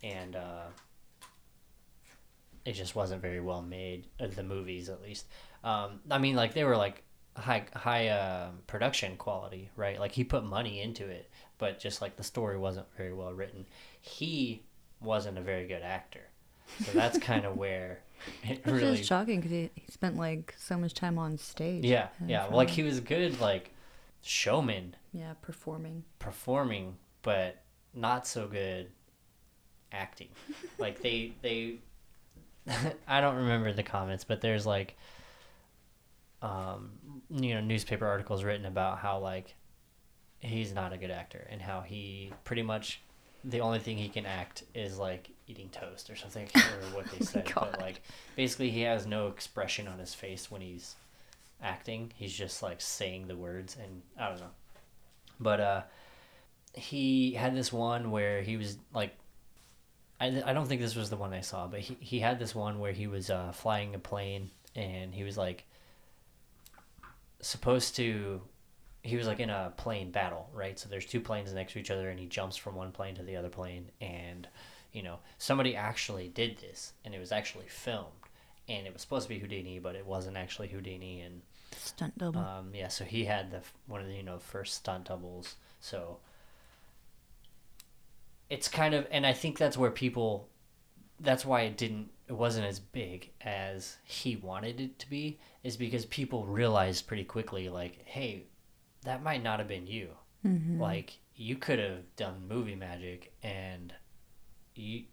[0.03, 0.65] and uh,
[2.65, 4.07] it just wasn't very well made.
[4.19, 5.27] Uh, the movies, at least.
[5.63, 7.03] Um, I mean, like they were like
[7.35, 9.99] high high uh, production quality, right?
[9.99, 13.65] Like he put money into it, but just like the story wasn't very well written.
[14.01, 14.63] He
[15.01, 16.27] wasn't a very good actor,
[16.85, 17.99] so that's kind of where
[18.43, 21.85] it That's really just shocking because he, he spent like so much time on stage.
[21.85, 22.47] Yeah, yeah.
[22.47, 23.71] Well, like he was good, like
[24.21, 24.95] showman.
[25.11, 26.03] Yeah, performing.
[26.19, 27.61] Performing, but
[27.93, 28.89] not so good
[29.91, 30.29] acting.
[30.77, 31.79] like they they.
[33.07, 34.95] I don't remember the comments, but there's like
[36.41, 36.91] um,
[37.29, 39.55] you know newspaper articles written about how like
[40.39, 43.01] he's not a good actor and how he pretty much
[43.45, 46.47] the only thing he can act is like eating toast or something.
[46.55, 48.01] Or what they said but like
[48.35, 50.95] basically he has no expression on his face when he's
[51.61, 52.11] acting.
[52.15, 54.51] He's just like saying the words and i don't know.
[55.39, 55.81] But uh
[56.73, 59.15] he had this one where he was like
[60.19, 62.55] I, I don't think this was the one I saw, but he, he had this
[62.55, 65.65] one where he was uh, flying a plane and he was like
[67.41, 68.41] supposed to
[69.01, 70.79] he was like in a plane battle, right?
[70.79, 73.23] So there's two planes next to each other and he jumps from one plane to
[73.23, 74.47] the other plane and
[74.93, 78.07] you know, somebody actually did this and it was actually filmed
[78.69, 81.41] and it was supposed to be Houdini, but it wasn't actually Houdini and
[81.75, 82.39] Stunt double.
[82.39, 85.55] um, yeah, so he had the one of the you know first stunt doubles.
[85.81, 86.19] So
[88.53, 90.47] it's kind of, and I think that's where people,
[91.19, 95.75] that's why it didn't, it wasn't as big as he wanted it to be, is
[95.77, 98.43] because people realized pretty quickly, like, hey,
[99.03, 100.09] that might not have been you.
[100.45, 100.79] Mhm.
[100.79, 103.93] Like you could have done movie magic, and
[104.75, 105.03] you,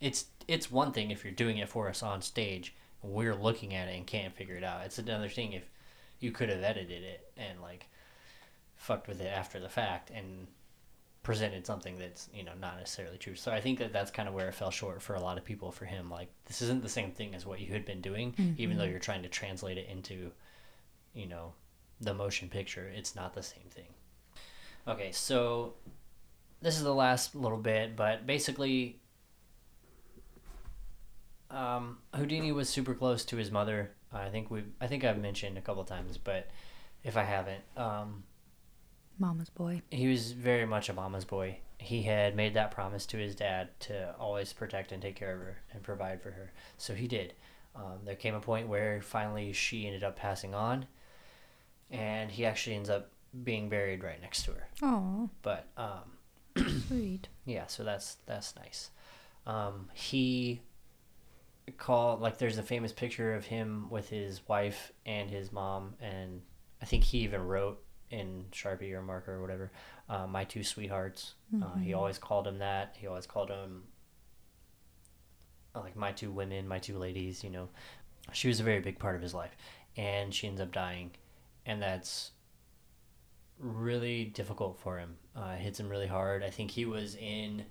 [0.00, 2.74] it's it's one thing if you're doing it for us on stage.
[3.02, 4.84] and We're looking at it and can't figure it out.
[4.84, 5.64] It's another thing if
[6.20, 7.86] you could have edited it and like
[8.76, 10.46] fucked with it after the fact and
[11.26, 13.34] presented something that's you know not necessarily true.
[13.34, 15.44] So I think that that's kind of where it fell short for a lot of
[15.44, 15.72] people.
[15.72, 18.78] For him, like this isn't the same thing as what you had been doing, even
[18.78, 20.30] though you're trying to translate it into,
[21.14, 21.52] you know,
[22.00, 22.88] the motion picture.
[22.94, 23.88] It's not the same thing.
[24.86, 25.74] Okay, so
[26.62, 29.00] this is the last little bit, but basically,
[31.50, 33.90] um, Houdini was super close to his mother.
[34.12, 36.50] I think we, I think I've mentioned a couple times, but
[37.02, 38.22] if I haven't, um,
[39.18, 39.82] Mama's boy.
[39.90, 41.58] he was very much a mama's boy.
[41.78, 45.40] He had made that promise to his dad to always protect and take care of
[45.40, 46.52] her and provide for her.
[46.78, 47.34] So he did.
[47.74, 50.86] Um, there came a point where finally she ended up passing on,
[51.90, 53.10] and he actually ends up
[53.44, 54.68] being buried right next to her.
[54.82, 57.28] Oh, But um, sweet.
[57.44, 58.90] yeah, so that's that's nice.
[59.46, 60.62] Um, he
[61.76, 66.40] called like there's a famous picture of him with his wife and his mom, and
[66.80, 69.70] I think he even wrote in Sharpie or marker or whatever,
[70.08, 72.96] uh, "My two sweethearts." Uh, he always called him that.
[72.98, 73.84] He always called him
[75.74, 77.44] uh, like my two women, my two ladies.
[77.44, 77.68] You know,
[78.32, 79.56] she was a very big part of his life,
[79.96, 81.10] and she ends up dying,
[81.64, 82.32] and that's
[83.58, 85.16] really difficult for him.
[85.34, 86.42] Uh, hits him really hard.
[86.42, 87.64] I think he was in.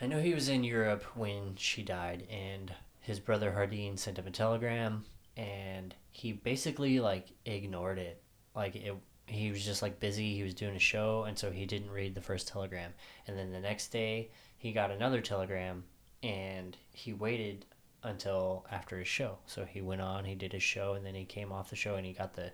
[0.00, 4.26] I know he was in Europe when she died, and his brother Hardeen sent him
[4.26, 5.04] a telegram,
[5.36, 8.22] and he basically like ignored it.
[8.54, 8.94] Like it,
[9.32, 10.34] he was just like busy.
[10.34, 12.92] He was doing a show, and so he didn't read the first telegram.
[13.26, 15.84] And then the next day, he got another telegram,
[16.22, 17.66] and he waited
[18.02, 19.38] until after his show.
[19.46, 21.94] So he went on, he did his show, and then he came off the show,
[21.96, 22.52] and he got the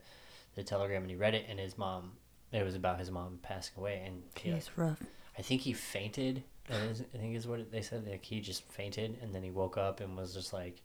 [0.54, 2.12] the telegram, and he read it, and his mom.
[2.50, 5.02] It was about his mom passing away, and he, like, rough.
[5.38, 6.42] I think he fainted.
[6.70, 8.06] Is, I think is what they said.
[8.06, 10.82] Like he just fainted, and then he woke up and was just like,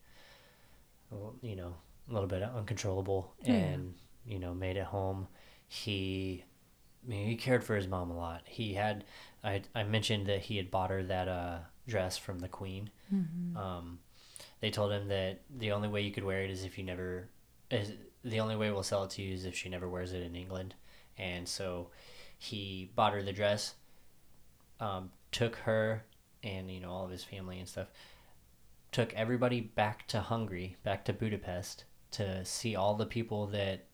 [1.41, 1.73] you know,
[2.09, 3.53] a little bit uncontrollable, Yeah.
[3.53, 3.93] and
[4.25, 5.27] you know, made it home.
[5.67, 6.43] He,
[7.05, 8.43] I mean, he cared for his mom a lot.
[8.45, 9.03] He had,
[9.43, 11.57] I, I mentioned that he had bought her that uh,
[11.87, 12.89] dress from the Queen.
[13.13, 13.57] Mm-hmm.
[13.57, 13.99] Um,
[14.61, 17.27] they told him that the only way you could wear it is if you never,
[17.69, 20.21] is the only way we'll sell it to you is if she never wears it
[20.21, 20.75] in England,
[21.17, 21.89] and so
[22.37, 23.75] he bought her the dress,
[24.79, 26.05] um, took her
[26.43, 27.87] and you know all of his family and stuff,
[28.91, 33.85] took everybody back to Hungary, back to Budapest to see all the people that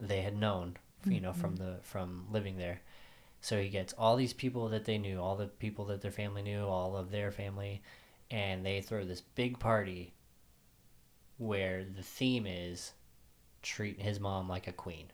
[0.00, 1.64] they had known, you know, from mm-hmm.
[1.64, 2.80] the from living there.
[3.40, 6.42] So he gets all these people that they knew, all the people that their family
[6.42, 7.80] knew, all of their family,
[8.30, 10.12] and they throw this big party
[11.38, 12.92] where the theme is
[13.62, 15.06] treat his mom like a queen.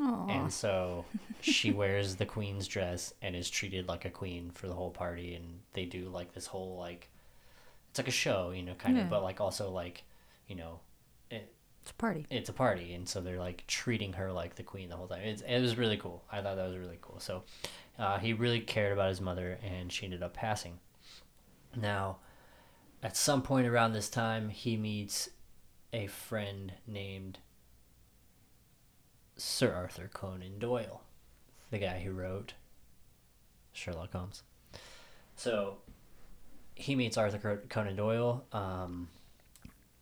[0.00, 0.26] Aw.
[0.28, 1.04] And so
[1.40, 5.34] she wears the queen's dress and is treated like a queen for the whole party
[5.34, 7.08] and they do like this whole like
[7.90, 9.04] it's like a show, you know, kind Yeah.
[9.04, 10.02] of, but like also like,
[10.48, 10.80] you know,
[11.84, 12.26] It's a party.
[12.30, 15.20] it's a party and so they're like treating her like the queen the whole time.
[15.20, 16.24] It's, it was really cool.
[16.32, 17.20] I thought that was really cool.
[17.20, 17.42] So
[17.98, 20.78] uh, he really cared about his mother and she ended up passing.
[21.76, 22.20] Now,
[23.02, 25.28] at some point around this time, he meets
[25.92, 27.40] a friend named
[29.36, 31.02] Sir Arthur Conan Doyle,
[31.70, 32.54] the guy who wrote
[33.74, 34.42] Sherlock Holmes.
[35.36, 35.78] So
[36.74, 38.46] he meets Arthur Conan Doyle.
[38.52, 39.08] Um,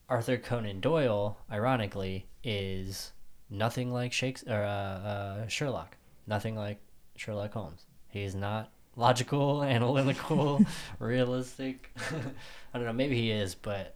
[0.09, 3.13] Arthur Conan Doyle, ironically, is
[3.49, 5.97] nothing like Shakespeare, or, uh, uh, Sherlock.
[6.27, 6.81] Nothing like
[7.17, 7.87] Sherlock Holmes.
[8.09, 10.65] He's not logical, analytical,
[10.99, 11.91] realistic.
[12.75, 12.93] I don't know.
[12.93, 13.95] Maybe he is, but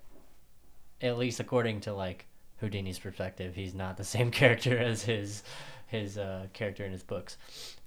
[1.01, 2.27] at least according to like
[2.61, 3.55] Houdini's perspective.
[3.55, 5.43] He's not the same character as his
[5.87, 7.37] his uh, character in his books,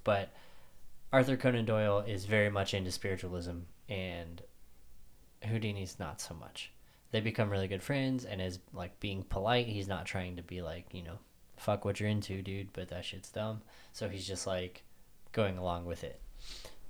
[0.03, 0.29] but
[1.11, 3.57] Arthur Conan Doyle is very much into spiritualism,
[3.89, 4.41] and
[5.43, 6.71] Houdini's not so much.
[7.11, 9.67] They become really good friends, and is like being polite.
[9.67, 11.19] He's not trying to be like you know,
[11.57, 12.73] fuck what you're into, dude.
[12.73, 13.61] But that shit's dumb.
[13.91, 14.83] So he's just like
[15.31, 16.19] going along with it.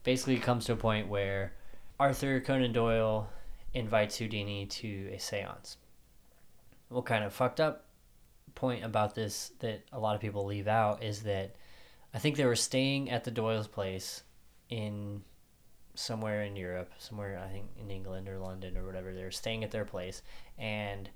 [0.04, 1.54] Basically, it comes to a point where
[2.00, 3.30] Arthur Conan Doyle
[3.74, 5.78] invites Houdini to a séance.
[6.90, 7.86] What kind of fucked up
[8.56, 11.56] point about this that a lot of people leave out is that
[12.14, 14.24] I think they were staying at the Doyle's place
[14.70, 15.22] in
[16.00, 19.14] somewhere in Europe, somewhere I think in England or London or whatever.
[19.14, 20.22] They were staying at their place
[20.58, 21.10] and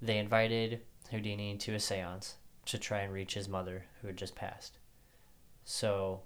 [0.00, 0.80] they invited
[1.10, 2.34] Houdini to a séance
[2.64, 4.78] to try and reach his mother who had just passed.
[5.64, 6.22] So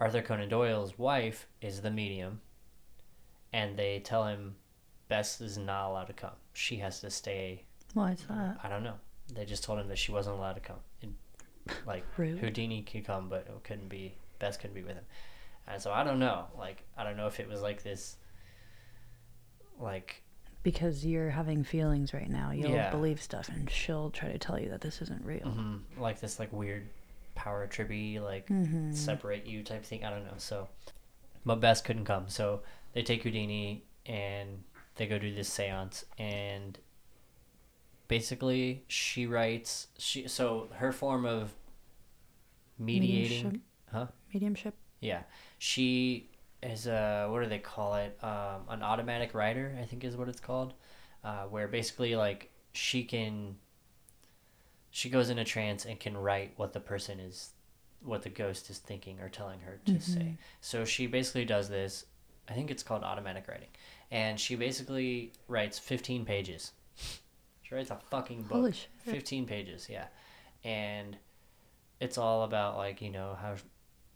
[0.00, 2.40] Arthur Conan Doyle's wife is the medium
[3.52, 4.56] and they tell him
[5.08, 6.36] Bess is not allowed to come.
[6.54, 7.64] She has to stay.
[7.92, 8.56] Why is that?
[8.62, 8.96] I don't know.
[9.34, 10.80] They just told him that she wasn't allowed to come.
[11.02, 11.10] It,
[11.86, 12.38] like Rude.
[12.38, 14.14] Houdini could come, but it couldn't be.
[14.38, 15.04] Bess couldn't be with him.
[15.66, 16.46] And so I don't know.
[16.58, 18.16] Like I don't know if it was like this.
[19.80, 20.22] Like
[20.62, 22.50] Because you're having feelings right now.
[22.52, 22.90] You'll Yeah.
[22.90, 25.46] believe stuff, and she'll try to tell you that this isn't real.
[25.46, 26.88] mhm, like this like weird
[27.34, 28.94] power trippy like Mhm.
[28.94, 30.04] separate you type thing.
[30.04, 30.34] I don't know.
[30.36, 30.68] So,
[31.44, 32.62] but Bess couldn't come, so
[32.92, 34.62] they take Houdini and
[34.96, 36.78] they go do this séance, and
[38.08, 41.54] basically she writes she so her form of
[42.78, 43.60] mediating, Mediumship?
[43.90, 44.06] huh?
[44.32, 44.74] Mediumship.
[45.00, 45.22] Yeah,
[45.62, 46.28] she
[46.60, 48.18] is a what do they call it?
[48.20, 50.74] Um, an automatic writer, I think is what it's called,
[51.22, 53.54] uh, where basically like she can.
[54.90, 57.50] She goes in a trance and can write what the person is,
[58.02, 60.36] what the ghost is thinking or telling her to say.
[60.60, 62.06] So she basically does this.
[62.48, 63.70] I think it's called automatic writing,
[64.10, 66.72] and she basically writes fifteen pages.
[67.62, 68.74] She writes a fucking book.
[68.98, 70.06] 15 pages, yeah.
[70.64, 71.16] And
[72.00, 73.54] it's all about like, you know, how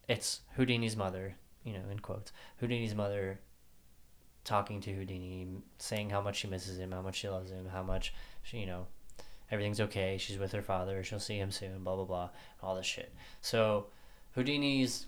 [0.09, 2.33] it's Houdini's mother, you know, in quotes.
[2.61, 3.41] Houdini's mother
[4.45, 7.83] talking to Houdini, saying how much she misses him, how much she loves him, how
[7.83, 8.87] much she, you know,
[9.51, 10.17] everything's okay.
[10.19, 11.03] She's with her father.
[11.03, 12.31] She'll see him soon, blah blah blah,
[12.63, 13.13] all this shit.
[13.41, 13.87] So,
[14.37, 15.07] Houdini's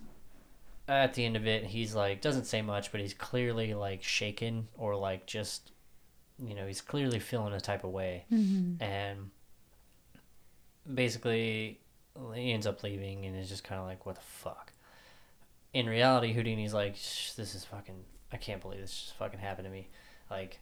[0.89, 4.69] at the end of it, he's like doesn't say much, but he's clearly like shaken
[4.77, 5.71] or like just
[6.45, 8.83] you know, he's clearly feeling a type of way Mm-hmm.
[8.83, 9.31] and
[10.93, 11.81] basically
[12.35, 14.68] he ends up leaving and is just kind of like what the fuck
[15.75, 19.67] in reality houdini's like "Shh, this is fucking i can't believe this just fucking happened
[19.67, 19.89] to me
[20.31, 20.61] like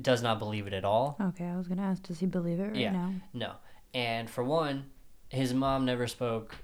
[0.00, 2.68] does not believe it at all Okay, I was gonna ask, does he believe it
[2.68, 2.92] right Yeah.
[2.92, 3.12] now?
[3.34, 3.52] no
[3.92, 4.86] and for one
[5.28, 6.56] his mom never spoke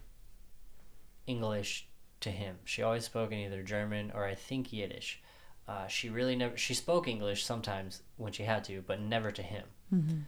[1.26, 1.89] english
[2.20, 5.23] to him she always spoke in either german or i think yiddish
[5.68, 9.42] uh, she really never she spoke english sometimes when she had to but never to
[9.42, 10.18] him Mm-hmm.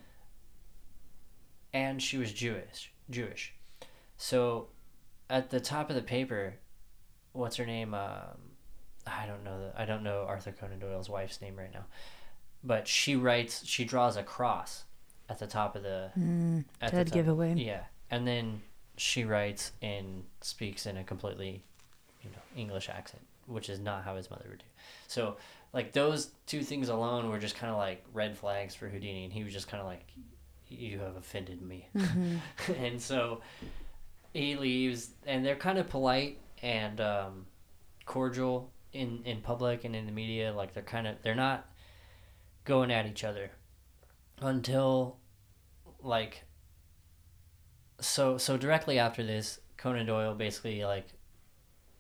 [1.73, 2.93] and she was Jewish.
[3.11, 3.55] Jewish.
[4.17, 4.69] So,
[5.29, 6.55] at the top of the paper,
[7.41, 7.95] what's her name?
[7.95, 8.39] Um,
[9.07, 9.59] I don't know.
[9.59, 11.85] The, I don't know Arthur Conan Doyle's wife's name right now,
[12.63, 13.65] but she writes.
[13.67, 14.85] She draws a cross
[15.29, 16.11] at the top of the.
[16.19, 17.15] Mm, At the dead top.
[17.15, 17.55] giveaway.
[17.55, 18.61] Yeah, and then
[18.97, 21.63] she writes and speaks in a completely,
[22.23, 24.65] you know, English accent, which is not how his mother would do.
[25.09, 25.37] So,
[25.73, 29.33] like those two things alone were just kind of like red flags for Houdini, and
[29.33, 30.05] he was just kind of like,
[30.69, 32.73] "You have offended me," Mm-hmm.
[32.85, 33.41] and so
[34.35, 37.47] he leaves, and they're kind of polite and um,
[38.07, 40.53] cordial in in public and in the media.
[40.53, 41.69] Like they're kind of they're not
[42.65, 43.51] going at each other
[44.41, 45.17] until
[46.03, 46.45] like
[48.01, 51.07] so so directly after this conan doyle basically like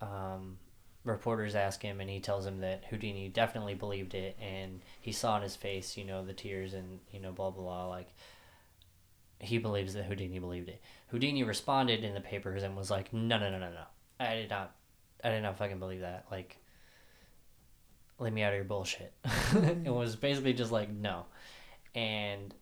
[0.00, 0.56] um
[1.04, 5.36] reporters ask him and he tells them that houdini definitely believed it and he saw
[5.36, 8.08] in his face you know the tears and you know blah blah blah like
[9.38, 10.80] he believes that houdini believed it
[11.10, 13.84] houdini responded in the papers and was like no no no no no
[14.20, 14.74] i did not
[15.24, 16.26] i did not fucking believe that.
[16.30, 16.56] Like
[18.18, 19.12] let me out of your bullshit.
[19.54, 21.24] It was basically just like no.
[21.94, 22.54] And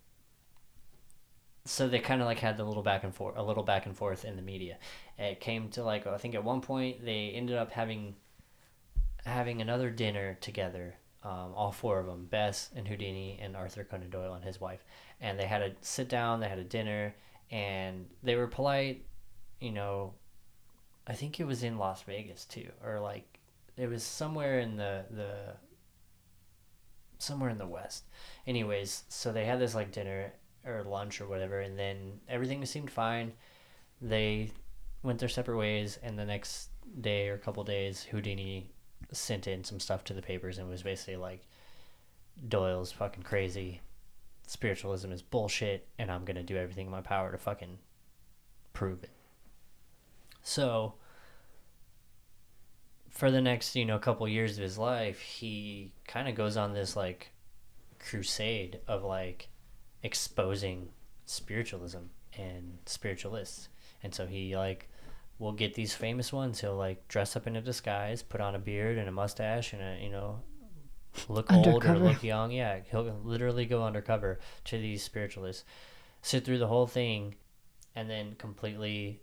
[1.64, 3.94] so they kind of like had the little back and forth a little back and
[3.94, 4.78] forth in the media.
[5.18, 8.14] It came to like i think at one point they ended up having
[9.26, 14.08] having another dinner together um, all four of them bess and houdini and arthur conan
[14.08, 14.84] doyle and his wife.
[15.20, 17.14] And they had a sit down they had a dinner
[17.50, 19.04] and they were polite
[19.60, 20.14] you know
[21.08, 23.38] i think it was in las vegas too or like
[23.78, 25.54] it was somewhere in the the
[27.18, 28.04] somewhere in the west.
[28.46, 30.32] Anyways so they had this like dinner
[30.66, 33.32] or lunch or whatever and then everything seemed fine.
[34.00, 34.50] They
[35.02, 36.70] went their separate ways and the next
[37.00, 38.70] day or couple days houdini
[39.12, 41.46] sent in some stuff to the papers and was basically like
[42.48, 43.80] doyle's fucking crazy.
[44.46, 47.78] Spiritualism is bullshit and I'm to do everything in my power to fucking
[48.72, 49.10] prove it.
[50.42, 50.94] So
[53.10, 56.72] for the next, you know, couple years of his life, he kind of goes on
[56.72, 57.32] this like
[57.98, 59.48] crusade of like
[60.02, 60.88] exposing
[61.26, 62.04] spiritualism
[62.36, 63.68] and spiritualists.
[64.02, 64.88] And so he like
[65.38, 66.60] will get these famous ones.
[66.60, 69.82] He'll like dress up in a disguise, put on a beard and a mustache and
[69.82, 70.40] a, you know,
[71.28, 72.52] look old or look young.
[72.52, 75.64] Yeah, he'll literally go undercover to these spiritualists,
[76.22, 77.34] sit through the whole thing,
[77.94, 79.22] and then completely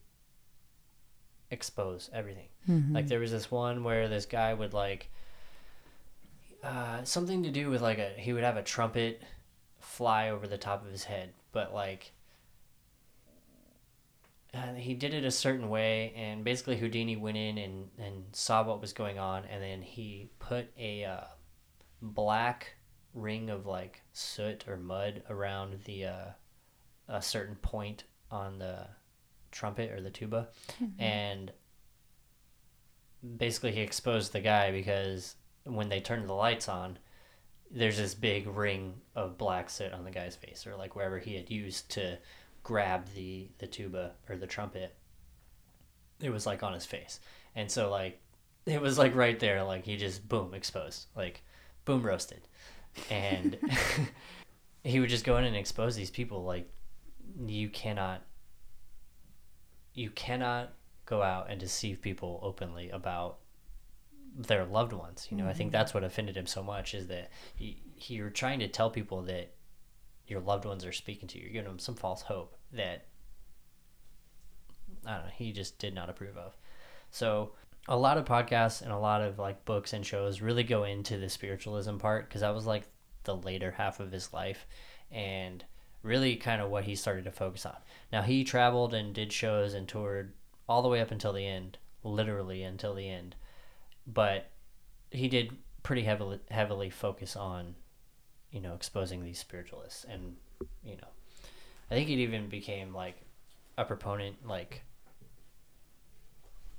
[1.55, 2.49] expose everything.
[2.93, 5.09] Like there was this one where this guy would like
[6.63, 9.21] uh, something to do with like a he would have a trumpet
[9.79, 12.11] fly over the top of his head, but like
[14.53, 18.63] uh, he did it a certain way, and basically Houdini went in and and saw
[18.63, 21.23] what was going on, and then he put a uh,
[22.01, 22.75] black
[23.13, 26.25] ring of like soot or mud around the uh,
[27.07, 28.87] a certain point on the
[29.55, 30.49] trumpet or the tuba,
[30.83, 31.01] mm-hmm.
[31.01, 31.51] and
[33.37, 36.99] basically he exposed the guy because when they turned the lights on,
[37.71, 41.35] there's this big ring of black soot on the guy's face or like wherever he
[41.35, 42.17] had used to
[42.61, 44.93] grab the the tuba or the trumpet.
[46.21, 47.19] It was like on his face,
[47.55, 48.21] and so like
[48.65, 51.43] it was like right there, like he just boom exposed, like
[51.85, 52.41] boom roasted,
[53.09, 53.57] and
[54.83, 56.69] he would just go in and expose these people like
[57.47, 58.21] you cannot
[59.95, 60.73] you cannot
[61.05, 63.37] go out and deceive people openly about
[64.37, 65.27] their loved ones.
[65.31, 65.77] You know, I think mm-hmm.
[65.77, 69.23] that's what offended him so much is that he, he, you're trying to tell people
[69.23, 69.53] that
[70.27, 71.45] your loved ones are speaking to you.
[71.45, 73.05] You're giving them some false hope that
[75.05, 75.31] I don't know.
[75.35, 76.57] He just did not approve of.
[77.11, 77.51] So
[77.87, 81.17] a lot of podcasts and a lot of like books and shows really go into
[81.17, 82.83] the spiritualism part because that was like
[83.23, 84.65] the later half of his life
[85.11, 85.63] and
[86.05, 87.75] really kind of what he started to focus on.
[88.13, 90.33] Now he traveled and did shows and toured
[90.69, 93.35] all the way up until the end, literally until the end.
[94.05, 94.51] But
[95.11, 97.75] he did pretty heavily heavily focus on
[98.51, 100.35] you know exposing these spiritualists and
[100.83, 101.07] you know
[101.91, 103.15] I think it even became like
[103.77, 104.81] a proponent like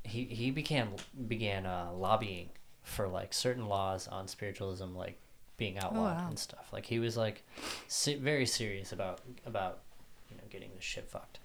[0.02, 0.88] he he began
[1.28, 2.50] began uh, lobbying
[2.82, 5.20] for like certain laws on spiritualism like
[5.56, 6.28] being outlawed wow.
[6.28, 6.68] and stuff.
[6.72, 7.44] Like he was like
[7.88, 9.80] si- very serious about about
[10.30, 11.38] you know getting this shit fucked.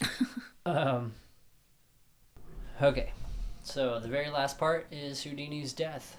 [0.66, 1.14] Um
[2.82, 3.12] okay.
[3.62, 6.18] So the very last part is Houdini's death.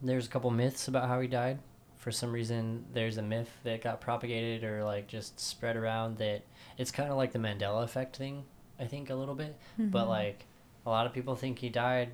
[0.00, 1.58] There's a couple myths about how he died.
[1.96, 6.42] For some reason there's a myth that got propagated or like just spread around that
[6.78, 8.44] it's kind of like the Mandela effect thing
[8.78, 9.58] I think a little bit.
[9.76, 10.46] But like
[10.86, 12.10] a lot of people think he died.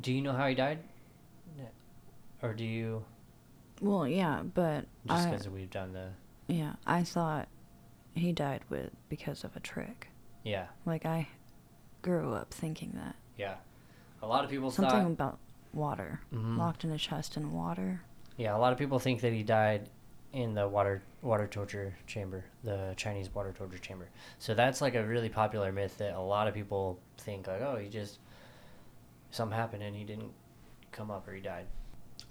[0.00, 0.80] Do you know how he died
[2.42, 3.04] or do you
[3.80, 6.08] Well, yeah, but just because we've done the
[6.52, 7.48] yeah, I thought
[8.14, 10.08] he died with because of a trick.
[10.42, 11.28] yeah Like I
[12.02, 13.56] grew up thinking that yeah
[14.22, 15.38] a lot of people something thought about
[15.72, 16.56] water, Mhm.
[16.58, 18.00] locked in a chest in water.
[18.36, 19.88] yeah a lot of people think that he died
[20.32, 25.04] in the water water torture chamber the chinese water torture chamber so that's like a
[25.04, 28.20] really popular myth that a lot of people think like oh he just
[29.30, 30.32] something happened and he didn't
[30.92, 31.66] come up or he died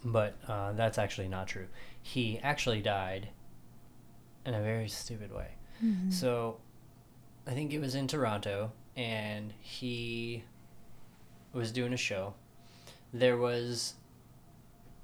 [0.03, 1.67] but uh, that's actually not true
[2.01, 3.29] he actually died
[4.45, 5.49] in a very stupid way
[6.09, 6.57] so
[7.47, 10.43] i think it was in toronto and he
[11.53, 12.33] was doing a show
[13.13, 13.93] there was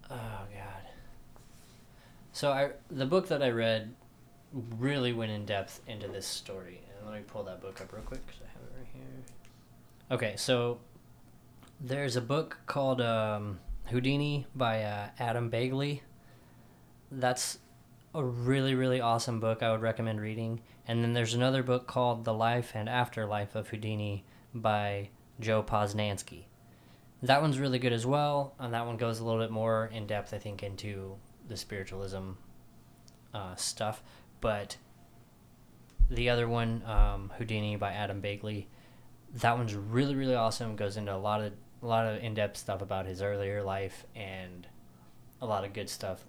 [0.09, 0.85] oh god
[2.35, 3.95] so I the book that I read
[4.77, 6.81] really went in depth into this story.
[6.97, 9.03] And let me pull that book up real quick because I have it right here.
[10.11, 10.79] Okay, so
[11.79, 16.01] there's a book called um, Houdini by uh, Adam Begley.
[17.11, 17.59] That's
[18.13, 19.61] a really really awesome book.
[19.61, 20.61] I would recommend reading.
[20.87, 24.23] And then there's another book called The Life and Afterlife of Houdini
[24.53, 26.45] by Joe Posnanski.
[27.23, 30.05] That one's really good as well, and that one goes a little bit more in
[30.05, 31.15] depth, I think, into
[31.47, 32.31] the spiritualism
[33.33, 34.03] uh, stuff.
[34.41, 34.77] But
[36.09, 38.67] the other one, um, Houdini by Adam Begley,
[39.35, 40.75] that one's really really awesome.
[40.75, 41.53] Goes into a lot of
[41.85, 44.67] a lot of in depth stuff about his earlier life and
[45.39, 46.25] a lot of good stuff.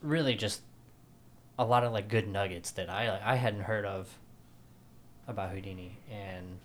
[0.00, 0.60] Really, just
[1.58, 4.16] a lot of like good nuggets that I I hadn't heard of
[5.26, 6.58] about Houdini and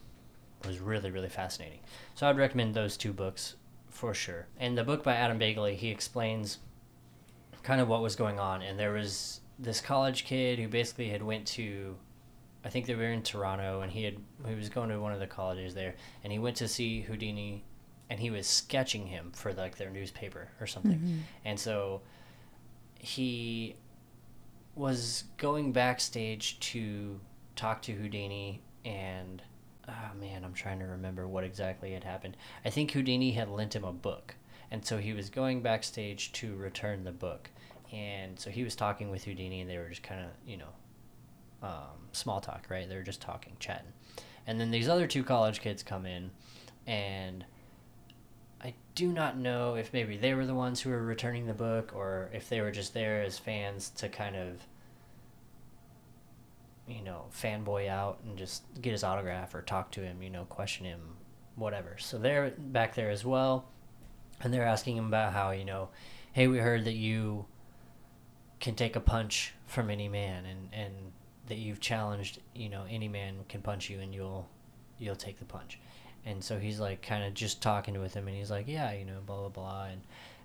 [0.64, 1.80] was really really fascinating.
[2.14, 3.56] So I'd recommend those two books
[3.90, 4.46] for sure.
[4.60, 6.60] And the book by Adam Begley, he explains
[7.64, 11.24] kind of what was going on and there was this college kid who basically had
[11.24, 11.98] went to
[12.64, 15.20] I think they were in Toronto and he had he was going to one of
[15.20, 17.64] the colleges there and he went to see Houdini
[18.10, 21.00] and he was sketching him for like their newspaper or something.
[21.00, 21.18] Mm-hmm.
[21.46, 22.02] And so
[22.98, 23.76] he
[24.76, 27.20] was going backstage to
[27.56, 29.42] talk to Houdini and
[29.90, 32.38] oh man, I'm trying to remember what exactly had happened.
[32.64, 34.36] I think Houdini had lent him a book,
[34.72, 37.50] and so he was going backstage to return the book,
[37.92, 40.70] and so he was talking with Houdini, and they were just kind of you know,
[41.62, 42.88] um, small talk, right?
[42.88, 43.94] They're just talking, chatting,
[44.48, 46.32] and then these other two college kids come in,
[46.88, 47.46] and
[48.62, 51.92] I do not know if maybe they were the ones who were returning the book,
[51.96, 54.60] or if they were just there as fans to kind of
[56.90, 60.46] you know, fanboy out and just get his autograph or talk to him, you know,
[60.46, 61.00] question him,
[61.56, 61.96] whatever.
[62.00, 63.70] So they're back there as well.
[64.42, 65.90] And they're asking him about how, you know,
[66.32, 67.46] hey, we heard that you
[68.60, 70.94] can take a punch from any man and, and
[71.50, 74.48] that you've challenged, you know, any man can punch you and you'll
[74.98, 75.80] you'll take the punch.
[76.26, 79.06] And so he's like kind of just talking with him and he's like, Yeah, you
[79.06, 80.02] know, blah blah blah and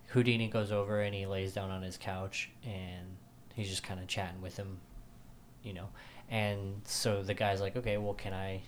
[0.08, 3.16] Houdini goes over and he lays down on his couch and
[3.54, 4.78] he's just kind of chatting with him,
[5.62, 5.88] you know
[6.30, 8.62] and so the guy's like, okay, well, can I,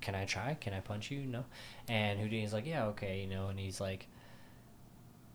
[0.00, 0.56] can I try?
[0.60, 1.20] Can I punch you?
[1.20, 1.44] No.
[1.88, 3.48] And Houdini's like, yeah, okay, you know.
[3.48, 4.06] And he's like,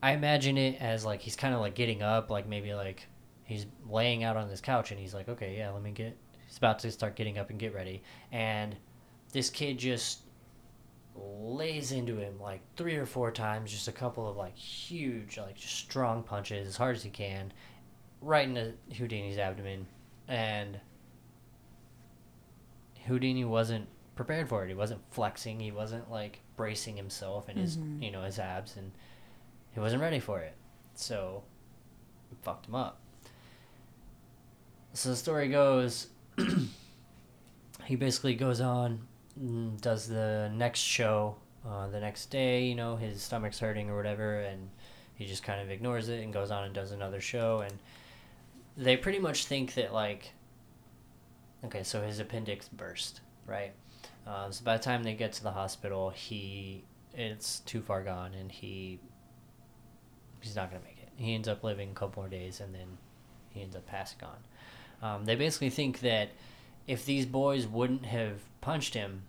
[0.01, 3.07] I imagine it as like he's kind of like getting up, like maybe like
[3.53, 6.17] he's laying out on this couch, and he's like, okay, yeah, let me get.
[6.47, 8.75] He's about to start getting up and get ready, and
[9.31, 10.19] this kid just
[11.15, 15.55] lays into him like three or four times, just a couple of like huge, like
[15.55, 17.51] just strong punches as hard as he can,
[18.21, 19.87] right into Houdini's abdomen,
[20.27, 20.79] and
[23.05, 24.69] Houdini wasn't prepared for it.
[24.69, 25.59] He wasn't flexing.
[25.59, 28.03] He wasn't like bracing himself and his mm-hmm.
[28.03, 28.91] you know his abs, and
[29.71, 30.55] he wasn't ready for it.
[30.95, 31.43] So,
[32.31, 32.99] it fucked him up.
[34.93, 36.07] So the story goes,
[37.85, 39.01] he basically goes on,
[39.81, 41.35] does the next show
[41.67, 42.65] uh, the next day.
[42.65, 44.69] You know his stomach's hurting or whatever, and
[45.15, 47.73] he just kind of ignores it and goes on and does another show and
[48.75, 50.31] they pretty much think that like
[51.65, 53.71] Okay, so his appendix burst, right?
[54.27, 58.33] Um, so by the time they get to the hospital, he it's too far gone,
[58.33, 58.99] and he
[60.41, 61.09] he's not gonna make it.
[61.15, 62.97] He ends up living a couple more days, and then
[63.49, 64.35] he ends up passing on.
[65.03, 66.29] Um, they basically think that
[66.87, 69.23] if these boys wouldn't have punched him,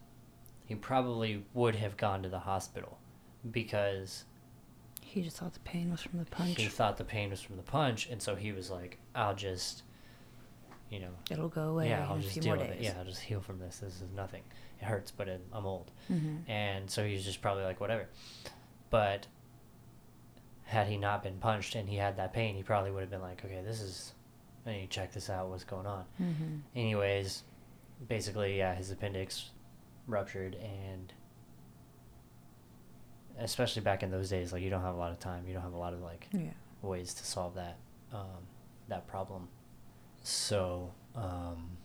[0.66, 2.98] he probably would have gone to the hospital
[3.50, 4.24] because
[5.02, 6.60] he just thought the pain was from the punch.
[6.60, 9.82] He thought the pain was from the punch, and so he was like, "I'll just."
[10.90, 11.88] you know, it'll go away.
[11.88, 12.76] Yeah, I'll just deal with days.
[12.78, 12.82] it.
[12.82, 13.78] Yeah, I'll just heal from this.
[13.78, 14.42] This is nothing.
[14.80, 16.48] It hurts, but it, I'm old, mm-hmm.
[16.48, 18.06] and so he's just probably like whatever.
[18.90, 19.26] But
[20.62, 23.22] had he not been punched and he had that pain, he probably would have been
[23.22, 24.12] like, okay, this is.
[24.64, 25.48] To check this out.
[25.48, 26.04] What's going on?
[26.20, 26.56] Mm-hmm.
[26.74, 27.42] Anyways,
[28.08, 29.50] basically, yeah, his appendix
[30.06, 31.12] ruptured, and
[33.38, 35.46] especially back in those days, like you don't have a lot of time.
[35.46, 36.50] You don't have a lot of like yeah.
[36.82, 37.76] ways to solve that
[38.12, 38.46] um,
[38.88, 39.48] that problem.
[40.22, 41.76] So, um,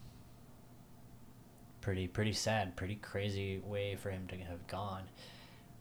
[1.81, 5.03] pretty pretty sad, pretty crazy way for him to have gone.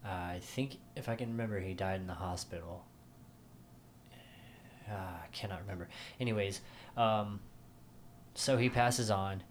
[0.04, 2.84] Uh, I think if I can remember, he died in the hospital.
[4.90, 5.88] Uh, I cannot remember.
[6.20, 6.60] Anyways,
[6.96, 7.40] um,
[8.34, 9.42] so he passes on.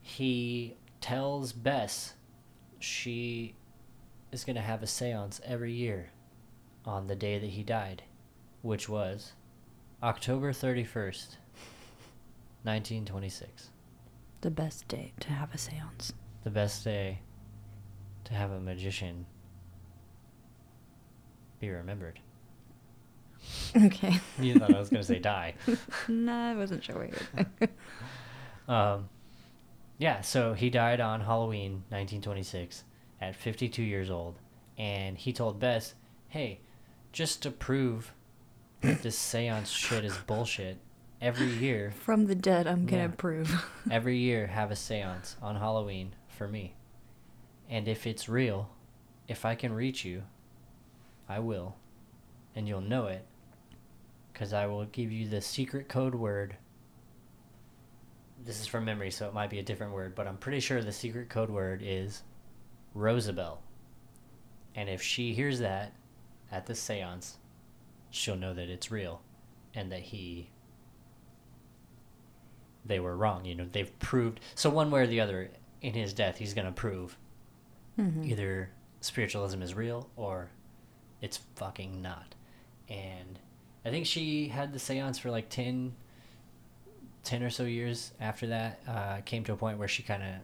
[0.00, 2.14] He tells Bess
[2.78, 3.54] she
[4.32, 6.10] is going to have a seance every year
[6.84, 8.02] on the day that he died,
[8.62, 9.32] which was
[10.02, 11.36] October 31st,
[12.64, 13.68] 1926.
[14.40, 16.12] The best day to have a seance.
[16.42, 17.20] The best day
[18.24, 19.26] to have a magician
[21.60, 22.18] be remembered.
[23.76, 24.20] Okay.
[24.40, 25.54] you thought I was going to say die.
[26.08, 27.68] no, I wasn't sure what you were
[28.74, 29.08] um,
[29.98, 32.84] yeah, so he died on Halloween 1926
[33.20, 34.38] at 52 years old.
[34.78, 35.94] And he told Bess,
[36.28, 36.60] hey,
[37.12, 38.12] just to prove
[38.80, 40.78] that this seance shit is bullshit,
[41.22, 41.92] every year.
[42.00, 43.64] From the dead, I'm gonna yeah, prove.
[43.90, 46.74] every year, have a seance on Halloween for me.
[47.70, 48.70] And if it's real,
[49.28, 50.24] if I can reach you,
[51.28, 51.76] I will.
[52.54, 53.24] And you'll know it.
[54.32, 56.56] Because I will give you the secret code word.
[58.44, 60.82] This is from memory, so it might be a different word, but I'm pretty sure
[60.82, 62.22] the secret code word is
[62.94, 63.62] Rosabelle.
[64.74, 65.92] And if she hears that
[66.50, 67.38] at the seance,
[68.10, 69.22] she'll know that it's real
[69.74, 70.50] and that he
[72.84, 73.44] they were wrong.
[73.44, 76.66] You know, they've proved so one way or the other in his death, he's going
[76.66, 77.16] to prove
[77.98, 78.24] mm-hmm.
[78.24, 78.70] either
[79.00, 80.50] spiritualism is real or
[81.20, 82.34] it's fucking not.
[82.88, 83.38] And
[83.84, 85.92] I think she had the seance for like 10,
[87.24, 88.80] 10 or so years after that.
[88.86, 90.34] Uh, came to a point where she kind of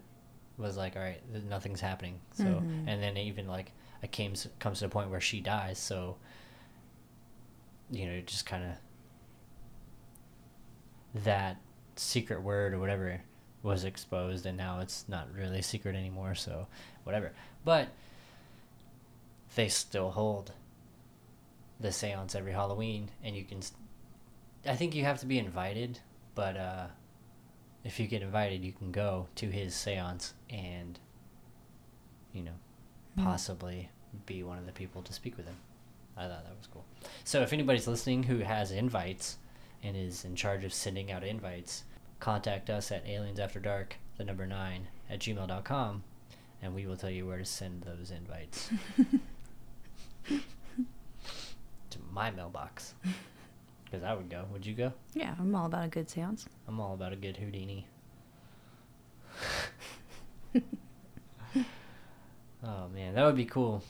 [0.57, 2.19] was like, all right, nothing's happening.
[2.33, 2.89] So, mm-hmm.
[2.89, 5.79] and then even like it came comes to a point where she dies.
[5.79, 6.17] So,
[7.91, 8.71] you know, just kind of
[11.25, 11.59] that
[11.97, 13.21] secret word or whatever
[13.63, 16.67] was exposed and now it's not really a secret anymore so
[17.05, 17.33] whatever
[17.65, 17.89] but
[19.57, 20.53] they still hold
[21.81, 23.61] the seance every halloween and you can
[24.67, 25.99] i think you have to be invited
[26.35, 26.87] but uh
[27.85, 30.99] if you get invited you can go to his seance and
[32.33, 32.53] you know
[33.17, 33.25] Hmm.
[33.25, 33.89] possibly
[34.27, 35.57] be one of the people to speak with him.
[36.17, 36.85] I thought that was cool.
[37.25, 39.39] So if anybody's listening who has invites
[39.83, 41.83] and is in charge of sending out invites
[42.21, 46.03] contact us at aliens after dark the number nine at gmail.com
[46.63, 48.71] and we will tell you where to send those invites
[52.19, 52.95] my mailbox
[53.85, 56.49] because i would go would you go Yeah, I'm all about a good seance.
[56.67, 57.87] i'm all about a good houdini
[62.65, 63.83] oh man that would be cool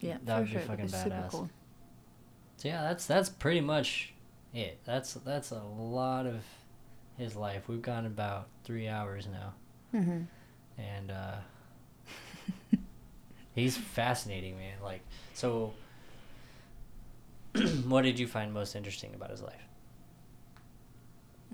[0.00, 0.60] Yeah, That would be sure.
[0.62, 1.30] That'd fucking badass.
[1.30, 1.50] cool.
[2.58, 4.12] So yeah, that's that's pretty much
[4.54, 4.78] it.
[4.86, 6.42] That's that's a lot of
[7.18, 7.68] his life.
[7.68, 9.52] We've gone about three hours now,
[9.94, 10.22] Mm-hmm.
[10.80, 11.34] and uh,
[13.54, 14.74] he's fascinating, man.
[14.82, 15.00] Like,
[15.34, 15.72] so,
[17.88, 19.62] what did you find most interesting about his life?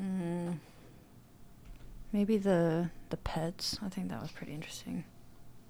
[0.01, 0.59] Mm,
[2.13, 3.79] maybe the the pets.
[3.83, 5.05] I think that was pretty interesting.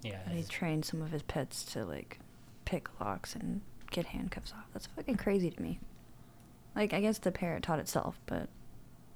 [0.02, 2.18] Yeah, he trained some of his pets to like
[2.64, 4.66] pick locks and get handcuffs off.
[4.72, 5.80] That's fucking crazy to me.
[6.74, 8.48] Like I guess the parrot taught itself, but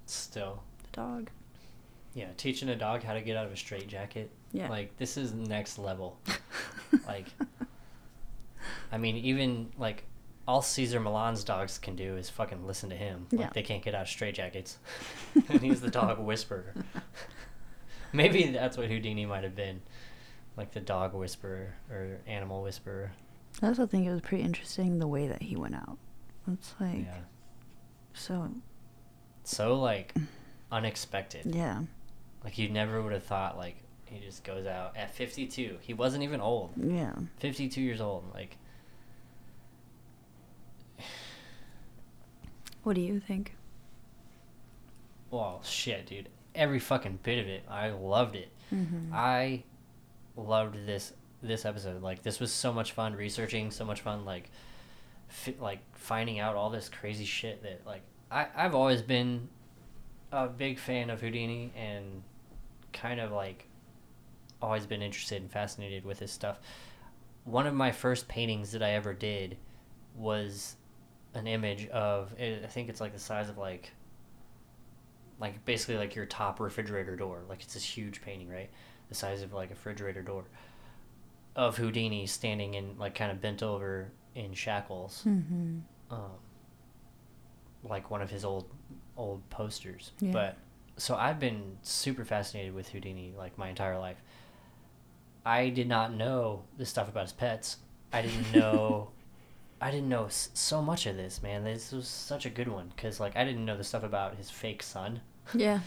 [0.07, 1.31] still, the dog.
[2.15, 4.31] yeah, teaching a dog how to get out of a straitjacket.
[4.53, 4.69] Yeah.
[4.69, 6.19] like this is next level.
[7.07, 7.27] like,
[8.93, 10.05] I mean, even like
[10.49, 13.27] all Cesar Millan's dogs can do is fucking listen to him.
[13.33, 13.51] Like Yeah.
[13.53, 14.77] they can't get out of straitjackets,
[15.49, 16.75] and he's the dog whisperer.
[18.13, 19.83] Maybe that's what Houdini might have been,
[20.57, 23.13] like the dog whisperer or animal whisperer.
[23.63, 25.99] I also think it was pretty interesting the way that he went out.
[26.53, 27.19] It's like yeah,
[28.15, 28.51] so
[29.43, 30.15] so like
[30.73, 31.47] unexpected.
[31.55, 31.83] yeah.
[32.45, 35.79] Like you never would have thought like he just goes out at 52.
[35.81, 36.71] He wasn't even old.
[36.77, 37.13] Yeah.
[37.41, 38.25] 52 years old.
[38.33, 38.57] Like
[42.87, 43.57] What do you think?
[45.33, 46.29] Well, shit, dude.
[46.55, 47.65] Every fucking bit of it.
[47.69, 48.49] I loved it.
[48.73, 49.13] Mhm.
[49.13, 49.65] I
[50.37, 52.01] loved this this episode.
[52.01, 54.51] Like this was so much fun researching, so much fun like
[55.27, 59.49] fi- like finding out all this crazy shit that like I I've always been
[60.31, 62.23] a big fan of Houdini and
[62.93, 63.67] kind of like
[64.63, 66.61] always been interested and fascinated with his stuff.
[67.43, 69.57] One of my first paintings that I ever did
[70.15, 70.76] was
[71.37, 73.91] an image of I think it's like the size of like
[75.39, 77.43] like basically like your top refrigerator door.
[77.49, 78.71] Like it's this huge painting, right?
[79.09, 80.45] The size of like a refrigerator door
[81.55, 85.83] of Houdini standing in like kind of bent over in shackles, Mhm.
[86.11, 86.31] um,
[87.85, 88.69] like one of his old
[89.17, 90.13] old posters.
[90.21, 90.33] Yeah.
[90.33, 90.57] But
[90.97, 94.23] so I've been super fascinated with Houdini like my entire life.
[95.45, 97.77] I did not know this stuff about his pets.
[98.13, 99.11] I didn't know.
[99.81, 101.65] I didn't know so much of this, man.
[101.65, 104.51] This was such a good one because, like, I didn't know the stuff about his
[104.51, 105.21] fake son.
[105.55, 105.81] Yeah.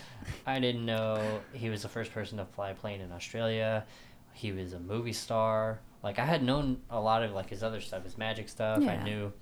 [0.45, 3.85] I didn't know he was the first person to fly a plane in Australia.
[4.33, 5.79] He was a movie star.
[6.03, 8.81] Like, I had known a lot of like his other stuff, his magic stuff.
[8.81, 8.91] Yeah.
[8.91, 9.33] I knew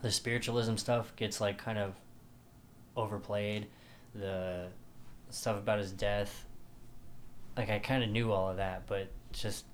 [0.00, 1.94] the spiritualism stuff gets like kind of
[2.96, 3.66] overplayed.
[4.14, 4.68] The
[5.30, 6.46] stuff about his death,
[7.56, 9.64] like I kind of knew all of that, but just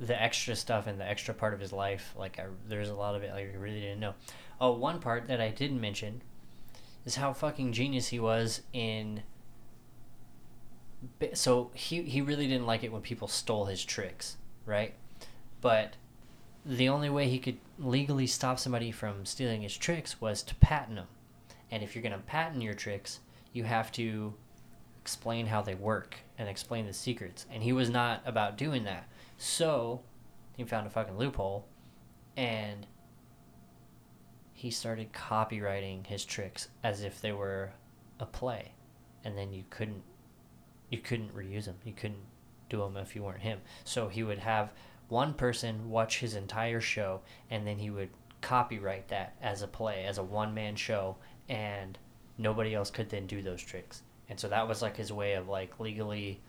[0.00, 3.14] the extra stuff and the extra part of his life, like I, there's a lot
[3.14, 4.14] of it like I really didn't know.
[4.60, 6.22] Oh, one part that I didn't mention
[7.04, 9.22] is how fucking genius he was in.
[11.34, 14.94] So he he really didn't like it when people stole his tricks, right?
[15.60, 15.94] But
[16.64, 20.96] the only way he could legally stop somebody from stealing his tricks was to patent
[20.96, 21.06] them.
[21.70, 23.20] And if you're going to patent your tricks,
[23.52, 24.34] you have to
[25.00, 27.44] explain how they work and explain the secrets.
[27.52, 29.08] And he was not about doing that.
[29.36, 30.02] So
[30.56, 31.66] he found a fucking loophole
[32.36, 32.86] and
[34.52, 37.72] he started copywriting his tricks as if they were
[38.20, 38.72] a play.
[39.24, 40.02] And then you couldn't
[40.90, 41.76] you couldn't reuse them.
[41.84, 42.24] You couldn't
[42.68, 43.60] do them if you weren't him.
[43.84, 44.72] So he would have
[45.08, 50.04] one person watch his entire show and then he would copyright that as a play,
[50.04, 51.16] as a one man show,
[51.48, 51.98] and
[52.38, 54.02] nobody else could then do those tricks.
[54.28, 56.40] And so that was like his way of like legally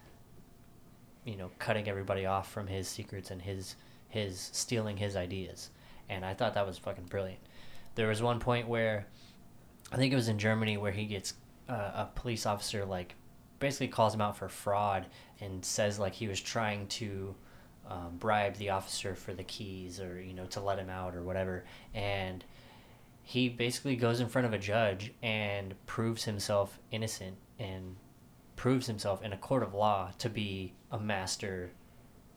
[1.26, 3.76] you know, cutting everybody off from his secrets and his
[4.08, 5.70] his stealing his ideas.
[6.08, 7.42] And I thought that was fucking brilliant.
[7.95, 9.08] There was one point where
[9.92, 11.34] I think it was in Germany where he gets
[11.68, 13.16] uh, a police officer like
[13.60, 15.08] basically calls him out for fraud
[15.42, 17.36] and says like he was trying to
[17.88, 21.24] um, bribe the officer for the keys or you know to let him out or
[21.24, 21.64] whatever
[21.94, 22.44] and
[23.24, 27.95] he basically goes in front of a judge and proves himself innocent and
[28.56, 31.72] proves himself in a court of law to be a master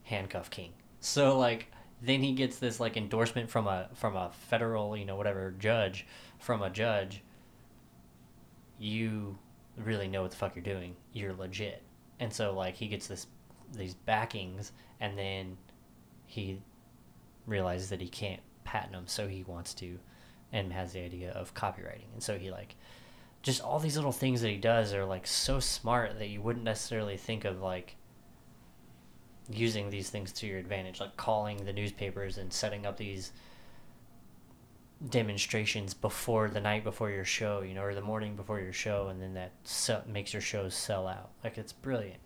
[0.02, 0.72] handcuff king.
[1.00, 1.70] So like
[2.02, 6.06] then he gets this like endorsement from a from a federal, you know, whatever judge
[6.38, 7.22] from a judge.
[8.78, 9.38] You
[9.76, 10.96] really know what the fuck you're doing.
[11.12, 11.82] You're legit.
[12.20, 13.26] And so like he gets this
[13.76, 15.56] these backings and then
[16.26, 16.60] he
[17.46, 19.98] realizes that he can't patent them, so he wants to
[20.52, 22.12] and has the idea of copywriting.
[22.12, 22.74] And so he like
[23.42, 26.64] just all these little things that he does are like so smart that you wouldn't
[26.64, 27.96] necessarily think of like
[29.50, 33.32] using these things to your advantage, like calling the newspapers and setting up these
[35.10, 39.08] demonstrations before the night before your show, you know, or the morning before your show,
[39.08, 41.30] and then that se- makes your shows sell out.
[41.44, 42.20] Like it's brilliant.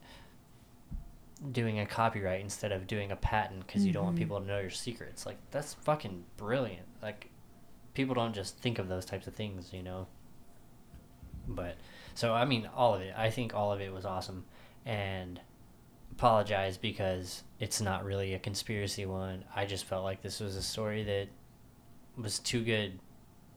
[1.53, 4.21] Doing a copyright instead of doing a patent because you don't want Mhm.
[4.21, 5.27] people to know your secrets.
[5.27, 6.87] Like that's fucking brilliant.
[7.03, 7.31] Like
[7.95, 10.07] people don't just think of those types of things, you know.
[11.47, 11.77] But
[12.15, 13.13] so I mean, all of it.
[13.17, 14.47] I think all of it was awesome,
[14.87, 15.41] and
[16.27, 19.45] apologize because it's not really a conspiracy one.
[19.57, 21.27] I just felt like this was a story that
[22.17, 23.01] was too good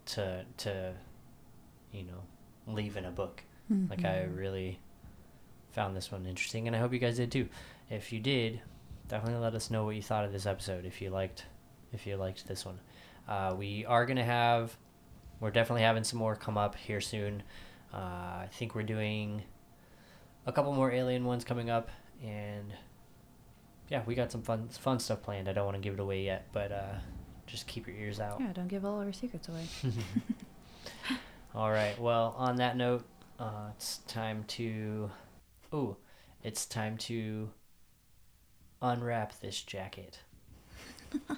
[0.07, 0.93] to to
[1.91, 3.43] you know leave in a book.
[3.69, 4.35] Like I Mhm.
[4.35, 4.79] really
[5.73, 7.49] found this one interesting, and I hope you guys did too.
[7.91, 8.61] If you did,
[9.09, 10.85] definitely let us know what you thought of this episode.
[10.85, 11.45] If you liked,
[11.93, 12.79] if you liked this one,
[13.27, 14.75] uh, we are gonna have,
[15.39, 17.43] we're definitely having some more come up here soon.
[17.93, 17.97] Uh,
[18.45, 19.43] I think we're doing
[20.47, 21.89] a couple more alien ones coming up,
[22.25, 22.73] and
[23.89, 25.47] yeah, we got some fun fun stuff planned.
[25.47, 26.95] I don't want to give it away yet, but uh,
[27.45, 28.39] just keep your ears out.
[28.39, 29.65] Yeah, don't give all of our secrets away.
[31.55, 31.97] All right.
[31.99, 33.05] Well, on that note,
[33.39, 35.11] uh, it's time to.
[35.73, 35.97] Ooh,
[36.43, 37.49] it's time to
[38.81, 40.19] unwrap this jacket.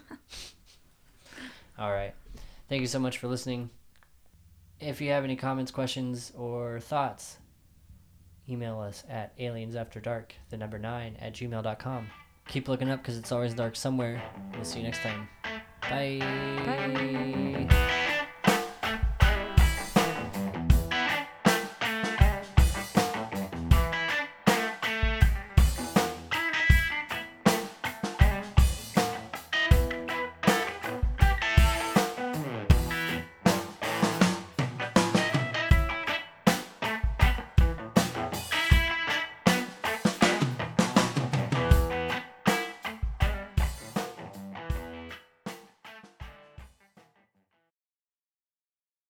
[1.78, 2.14] All right.
[2.70, 3.70] Thank you so much for listening.
[4.80, 7.38] If you have any comments, questions, or thoughts,
[8.50, 12.08] email us at aliensafterdark, the number nine, at gmail.com.
[12.48, 14.22] Keep looking up because it's always dark somewhere.
[14.54, 15.28] We'll see you next time.
[15.82, 16.20] Bye.
[16.66, 18.04] Bye.